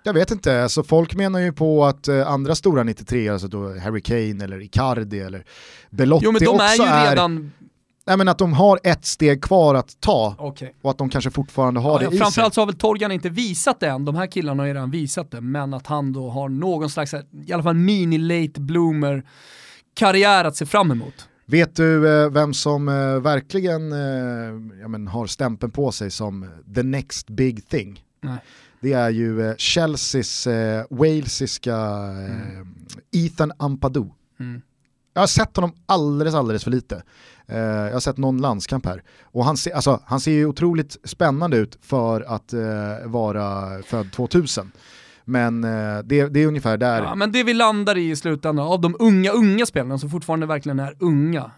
Jag 0.04 0.14
vet 0.14 0.32
inte, 0.32 0.64
alltså 0.64 0.84
folk 0.84 1.16
menar 1.16 1.39
ju 1.39 1.54
på 1.54 1.86
att 1.86 2.08
eh, 2.08 2.28
andra 2.28 2.56
stora 2.56 2.84
93, 2.84 3.30
alltså 3.30 3.47
då 3.47 3.80
Harry 3.80 4.02
Kane 4.02 4.43
eller 4.43 4.62
Icardi 4.62 5.20
eller 5.20 5.43
Belotti 5.89 6.26
Jo 6.26 6.32
men 6.32 6.39
de 6.41 6.47
också 6.47 6.84
är 6.84 7.04
ju 7.04 7.10
redan, 7.10 7.52
Nej 8.06 8.18
men 8.18 8.28
att 8.28 8.38
de 8.38 8.54
har 8.54 8.80
ett 8.84 9.06
steg 9.06 9.43
kvar 9.43 9.76
att 9.76 10.02
ta 10.02 10.36
okej. 10.38 10.76
och 10.82 10.91
att 10.91 10.97
de 10.97 11.10
kanske 11.10 11.32
fortfarande 11.32 11.80
har 11.80 11.99
det 11.99 12.06
Ja, 12.06 12.10
i 12.10 12.12
sig. 12.12 12.20
framförallt 12.20 12.54
så 12.54 12.62
har 12.62 12.66
väl 12.66 12.76
Torgan 12.76 13.12
inte 13.12 13.30
visat 13.30 13.80
det 13.80 13.88
än, 13.88 14.06
de 14.06 14.16
här 14.16 14.28
killarna 14.28 14.64
har 14.64 14.68
ju 14.68 14.74
redan 14.74 14.91
visat 14.91 15.32
det, 15.32 15.41
men 15.41 15.74
att 15.74 15.88
han 15.88 16.14
då 16.14 16.30
har 16.30 16.49
någon 16.49 16.89
slags, 16.89 17.14
i 17.45 17.54
alla 17.54 17.64
fall 17.64 17.76
mini-late 17.76 18.60
bloomer 18.60 19.24
karriär 19.93 20.45
att 20.45 20.56
se 20.56 20.66
fram 20.66 20.91
emot. 20.91 21.28
Vet 21.45 21.76
du 21.76 22.24
eh, 22.24 22.30
vem 22.30 22.54
som 22.54 22.88
eh, 22.89 23.20
verkligen 23.20 23.91
eh, 23.91 24.80
ja, 24.82 24.88
men, 24.88 25.08
har 25.08 25.28
stämpeln 25.28 25.72
på 25.72 25.91
sig 25.91 26.12
som 26.12 26.49
the 26.76 26.84
next 26.84 27.30
big 27.30 27.70
thing? 27.70 28.04
Nej. 28.22 28.38
Det 28.82 28.93
är 28.93 29.09
ju 29.09 29.49
eh, 29.49 29.55
Chelseas 29.57 30.47
eh, 30.47 30.86
walesiska 30.89 31.75
eh, 32.27 33.25
Ethan 33.25 33.51
Ampadu. 33.57 34.05
Mm. 34.39 34.61
Jag 35.13 35.21
har 35.21 35.27
sett 35.27 35.55
honom 35.55 35.71
alldeles, 35.86 36.34
alldeles 36.36 36.63
för 36.63 36.71
lite. 36.71 37.03
Eh, 37.47 37.57
jag 37.59 37.93
har 37.93 37.99
sett 37.99 38.17
någon 38.17 38.41
landskamp 38.41 38.86
här. 38.86 39.03
Och 39.23 39.45
han, 39.45 39.57
ser, 39.57 39.71
alltså, 39.71 39.99
han 40.05 40.19
ser 40.19 40.32
ju 40.32 40.45
otroligt 40.45 40.97
spännande 41.03 41.57
ut 41.57 41.77
för 41.82 42.21
att 42.21 42.53
eh, 42.53 42.59
vara 43.05 43.82
född 43.84 44.11
2000. 44.11 44.71
Men 45.25 45.63
eh, 45.63 45.99
det, 46.03 46.27
det 46.27 46.39
är 46.39 46.47
ungefär 46.47 46.77
där. 46.77 47.01
Ja, 47.01 47.15
men 47.15 47.32
det 47.32 47.43
vi 47.43 47.53
landar 47.53 47.97
i 47.97 48.09
i 48.09 48.15
slutändan, 48.15 48.67
av 48.67 48.82
de 48.82 48.95
unga, 48.99 49.32
unga 49.32 49.65
spelarna 49.65 49.97
som 49.97 50.09
fortfarande 50.09 50.45
verkligen 50.45 50.79
är 50.79 50.95
unga, 50.99 51.51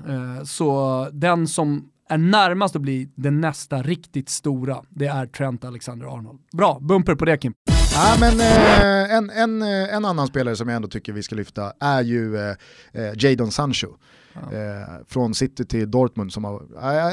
så 0.46 1.08
den 1.12 1.48
som 1.48 1.90
är 2.14 2.18
närmast 2.18 2.76
att 2.76 2.82
bli 2.82 3.10
den 3.16 3.42
nästa 3.42 3.82
riktigt 3.82 4.30
stora, 4.30 4.84
det 4.90 5.06
är 5.06 5.26
Trent 5.26 5.64
Alexander-Arnold. 5.64 6.40
Bra, 6.58 6.80
bumper 6.82 7.16
på 7.16 7.26
det 7.26 7.38
Kim. 7.38 7.54
Ja, 7.96 8.18
men, 8.20 8.40
eh, 8.40 9.16
en, 9.18 9.30
en, 9.30 9.62
eh, 9.62 9.96
en 9.96 10.06
annan 10.06 10.28
spelare 10.28 10.56
som 10.56 10.70
jag 10.70 10.76
ändå 10.76 10.88
tycker 10.88 11.14
vi 11.14 11.24
ska 11.24 11.36
lyfta 11.36 11.74
är 11.80 12.02
ju 12.02 12.38
eh, 12.38 12.56
eh, 12.94 13.14
Jadon 13.18 13.52
Sancho. 13.52 13.88
Ja. 14.34 14.58
Eh, 14.58 14.88
från 15.08 15.34
City 15.34 15.66
till 15.66 15.92
Dortmund. 15.92 16.34
Som 16.34 16.44
har, 16.44 16.62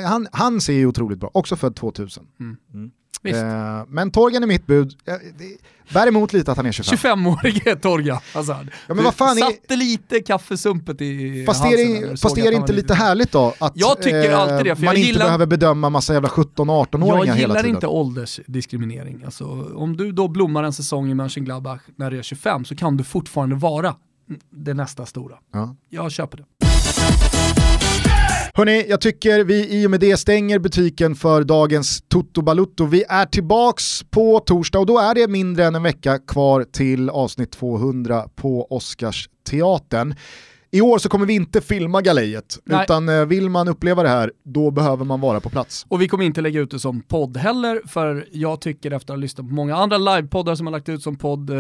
han, 0.07 0.27
han 0.33 0.61
ser 0.61 0.73
ju 0.73 0.87
otroligt 0.87 1.19
bra, 1.19 1.31
också 1.35 1.57
född 1.57 1.77
2000. 1.77 2.27
Visst. 2.73 3.00
Eh, 3.25 3.85
men 3.89 4.11
Torgan 4.11 4.43
är 4.43 4.47
mitt 4.47 4.67
bud, 4.67 4.97
eh, 5.07 5.15
bär 5.95 6.07
emot 6.07 6.33
lite 6.33 6.51
att 6.51 6.57
han 6.57 6.67
är 6.67 6.73
25. 6.73 6.97
25-årige 6.99 7.77
Torgan 7.77 8.19
Hazard. 8.35 8.71
Ja, 8.89 8.95
men 8.95 9.05
vad 9.05 9.15
fan 9.15 9.37
du 9.37 9.43
är- 9.43 9.47
satte 9.51 9.77
lite 9.77 10.21
kaffesumpet 10.21 11.01
i 11.01 11.45
Fast 11.47 11.65
är 11.65 11.77
det, 12.11 12.17
fast 12.21 12.39
är 12.39 12.51
det 12.51 12.57
inte 12.57 12.73
lite 12.73 12.95
härligt 12.95 13.33
då 13.33 13.55
att 13.59 13.63
eh, 13.63 13.69
Jag 13.75 14.03
tycker 14.03 14.33
alltid 14.33 14.67
det, 14.67 14.77
för 14.77 14.85
man 14.85 14.95
jag 14.95 14.95
inte 14.95 15.07
gillar- 15.07 15.25
behöver 15.25 15.47
bedöma 15.47 15.91
massa 15.91 16.13
jävla 16.15 16.29
17-18-åringar 16.29 17.17
Jag 17.27 17.35
hela 17.35 17.37
gillar 17.37 17.55
tiden? 17.63 17.75
inte 17.77 17.87
åldersdiskriminering. 17.87 19.23
Alltså, 19.25 19.45
om 19.75 19.97
du 19.97 20.13
då 20.13 20.29
blommar 20.29 20.63
en 20.65 20.73
säsong 20.73 21.11
i 21.11 21.15
Mönchengladbach 21.15 21.81
när 21.97 22.11
du 22.11 22.19
är 22.19 22.23
25 22.23 22.65
så 22.65 22.77
kan 22.77 22.97
du 22.97 23.05
fortfarande 23.05 23.57
vara 23.57 23.95
det 24.53 24.75
nästa 24.75 25.07
stora. 25.07 25.35
Ja. 25.53 25.77
Jag 25.89 26.13
köper 26.13 26.37
det. 26.39 26.45
Hörni, 28.55 28.87
jag 28.89 29.01
tycker 29.01 29.45
vi 29.45 29.83
i 29.83 29.87
och 29.87 29.91
med 29.91 30.01
det 30.01 30.17
stänger 30.17 30.59
butiken 30.59 31.15
för 31.15 31.45
dagens 31.45 32.03
Toto 32.09 32.43
Balutto. 32.43 32.85
Vi 32.85 33.05
är 33.09 33.27
tillbaks 33.27 34.03
på 34.11 34.41
torsdag 34.41 34.79
och 34.79 34.87
då 34.87 34.99
är 34.99 35.15
det 35.15 35.29
mindre 35.29 35.65
än 35.65 35.75
en 35.75 35.83
vecka 35.83 36.19
kvar 36.19 36.65
till 36.73 37.11
avsnitt 37.11 37.53
200 37.53 38.29
på 38.35 38.67
Oscarsteatern. 38.71 40.15
I 40.73 40.81
år 40.81 40.99
så 40.99 41.09
kommer 41.09 41.27
vi 41.27 41.35
inte 41.35 41.61
filma 41.61 42.01
galejet, 42.03 42.59
Nej. 42.65 42.85
utan 42.85 43.09
eh, 43.09 43.25
vill 43.25 43.49
man 43.51 43.69
uppleva 43.69 44.03
det 44.03 44.09
här, 44.09 44.33
då 44.45 44.71
behöver 44.71 45.05
man 45.05 45.21
vara 45.21 45.41
på 45.41 45.51
plats. 45.51 45.87
Och 45.89 46.03
vi 46.03 46.09
kommer 46.09 46.25
inte 46.25 46.41
lägga 46.41 46.61
ut 46.61 46.71
det 46.71 46.79
som 46.79 47.03
podd 47.03 47.37
heller, 47.37 47.83
för 47.89 48.29
jag 48.33 48.61
tycker 48.61 48.91
efter 48.91 49.13
att 49.13 49.17
ha 49.17 49.23
lyssnat 49.23 49.49
på 49.49 49.55
många 49.55 49.77
andra 49.77 49.99
livepoddar 49.99 50.55
som 50.55 50.67
har 50.67 50.73
lagt 50.73 50.89
ut 50.89 51.03
som 51.03 51.17
podd, 51.17 51.51
eh, 51.51 51.57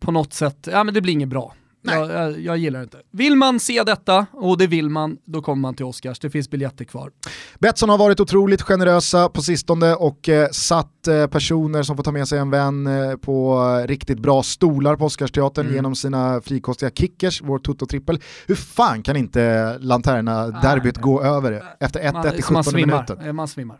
på 0.00 0.12
något 0.12 0.32
sätt, 0.32 0.68
ja 0.72 0.84
men 0.84 0.94
det 0.94 1.00
blir 1.00 1.12
inget 1.12 1.28
bra. 1.28 1.54
Jag, 1.84 2.10
jag, 2.10 2.40
jag 2.40 2.58
gillar 2.58 2.82
inte. 2.82 2.98
Vill 3.10 3.36
man 3.36 3.60
se 3.60 3.82
detta, 3.82 4.26
och 4.32 4.58
det 4.58 4.66
vill 4.66 4.88
man, 4.90 5.16
då 5.24 5.42
kommer 5.42 5.60
man 5.60 5.74
till 5.74 5.84
Oscars. 5.84 6.18
Det 6.18 6.30
finns 6.30 6.50
biljetter 6.50 6.84
kvar. 6.84 7.10
Betsson 7.58 7.88
har 7.88 7.98
varit 7.98 8.20
otroligt 8.20 8.62
generösa 8.62 9.28
på 9.28 9.42
sistone 9.42 9.94
och 9.94 10.28
eh, 10.28 10.48
satt 10.48 11.08
eh, 11.08 11.26
personer 11.26 11.82
som 11.82 11.96
får 11.96 12.04
ta 12.04 12.12
med 12.12 12.28
sig 12.28 12.38
en 12.38 12.50
vän 12.50 12.86
eh, 12.86 13.16
på 13.16 13.60
eh, 13.82 13.88
riktigt 13.88 14.18
bra 14.18 14.42
stolar 14.42 14.96
på 14.96 15.04
Oscarsteatern 15.04 15.62
Mm. 15.66 15.74
genom 15.76 15.94
sina 15.94 16.40
frikostiga 16.40 16.90
kickers, 16.90 17.42
vår 17.44 17.58
Toto-trippel. 17.58 18.20
Hur 18.46 18.54
fan 18.54 19.02
kan 19.02 19.16
inte 19.16 19.76
Lanterna-derbyt 19.78 20.96
gå 20.98 21.22
över 21.22 21.62
efter 21.80 22.00
1-1 22.00 22.12
Man, 22.12 22.34
i 22.38 22.42
så 22.42 22.52
man 22.52 22.62
17 22.64 22.72
svimmar. 22.72 22.94
minuten? 22.96 23.26
Eh, 23.26 23.32
Man 23.32 23.48
svimmar. 23.48 23.76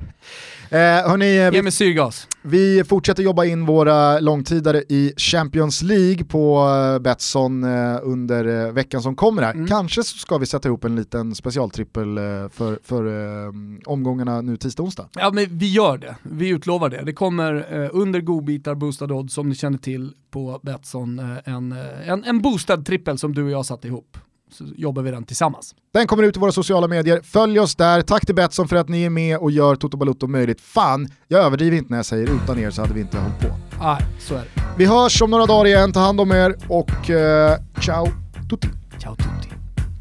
Eh, 0.71 0.79
hörni, 0.79 1.27
eh, 1.37 1.45
Ge 1.45 1.51
vi, 1.51 1.63
mig 1.63 1.73
syrgas. 1.73 2.27
vi 2.43 2.85
fortsätter 2.85 3.23
jobba 3.23 3.45
in 3.45 3.67
våra 3.67 4.19
långtidare 4.21 4.79
i 4.89 5.13
Champions 5.17 5.83
League 5.83 6.25
på 6.25 6.69
eh, 6.95 6.99
Betsson 7.03 7.65
under 7.99 8.67
eh, 8.67 8.73
veckan 8.73 9.03
som 9.03 9.17
kommer 9.17 9.43
här. 9.43 9.55
Mm. 9.55 9.67
Kanske 9.67 10.03
så 10.03 10.19
ska 10.19 10.39
vi 10.39 10.47
sätta 10.47 10.69
ihop 10.69 10.85
en 10.85 10.97
liten 10.97 11.35
specialtrippel 11.35 12.19
eh, 12.19 12.23
för, 12.49 12.79
för 12.85 13.07
eh, 13.47 13.53
omgångarna 13.85 14.41
nu 14.41 14.57
tisdag-onsdag. 14.57 15.09
Ja 15.15 15.31
men 15.33 15.47
vi 15.59 15.73
gör 15.73 15.99
det, 15.99 16.17
vi 16.23 16.49
utlovar 16.49 16.89
det. 16.89 17.03
Det 17.05 17.13
kommer 17.13 17.53
under 17.93 18.21
godbitar 18.21 18.75
boostad 18.75 19.13
odds 19.13 19.35
som 19.35 19.49
ni 19.49 19.55
känner 19.55 19.79
till 19.79 20.15
på 20.31 20.61
Betsson 20.63 21.19
en, 21.45 21.73
en, 22.07 22.25
en 22.25 22.43
boostad 22.43 22.83
trippel 22.83 23.19
som 23.19 23.35
du 23.35 23.45
och 23.45 23.51
jag 23.51 23.67
satt 23.67 23.85
ihop. 23.85 24.19
Så 24.51 24.65
jobbar 24.77 25.03
vi 25.03 25.11
den 25.11 25.25
tillsammans. 25.25 25.75
Den 25.93 26.07
kommer 26.07 26.23
ut 26.23 26.37
i 26.37 26.41
våra 26.41 26.53
sociala 26.53 26.89
medier. 26.89 27.21
Följ 27.25 27.61
oss 27.61 27.75
där. 27.75 28.03
Tack 28.03 28.27
till 28.27 28.35
Betsson 28.35 28.69
för 28.69 28.77
att 28.77 28.89
ni 28.89 29.03
är 29.03 29.11
med 29.11 29.39
och 29.39 29.51
gör 29.51 29.77
Toto 29.77 29.97
Balutto 29.97 30.27
möjligt. 30.27 30.61
Fan, 30.61 31.09
jag 31.29 31.45
överdriver 31.45 31.77
inte 31.77 31.91
när 31.91 31.99
jag 31.99 32.07
säger 32.07 32.31
utan 32.43 32.59
er 32.59 32.71
så 32.71 32.83
hade 32.83 32.95
vi 32.95 33.01
inte 33.01 33.19
hållit 33.19 33.41
på. 33.41 33.72
Nej, 33.81 34.03
så 34.19 34.35
är 34.35 34.39
det. 34.39 34.63
Vi 34.77 34.87
hörs 34.87 35.23
om 35.23 35.31
några 35.31 35.47
dagar 35.47 35.67
igen. 35.67 35.93
Ta 35.93 36.01
hand 36.01 36.21
om 36.21 36.33
er 36.33 36.57
och 36.69 37.11
eh, 37.11 37.59
ciao 37.81 38.09
tutti. 38.51 38.69
Ciao 38.99 39.17
tutti. 39.17 39.49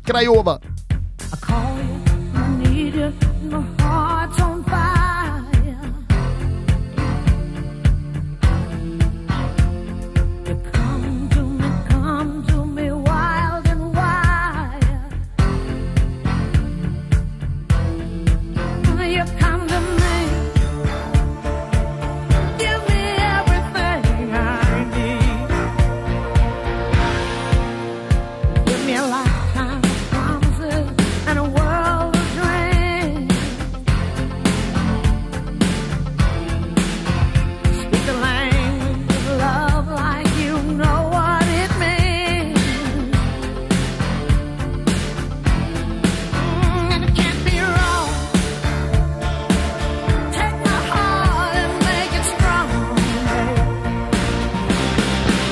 Krajova! 0.06 0.60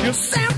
You 0.09 0.13
say 0.13 0.48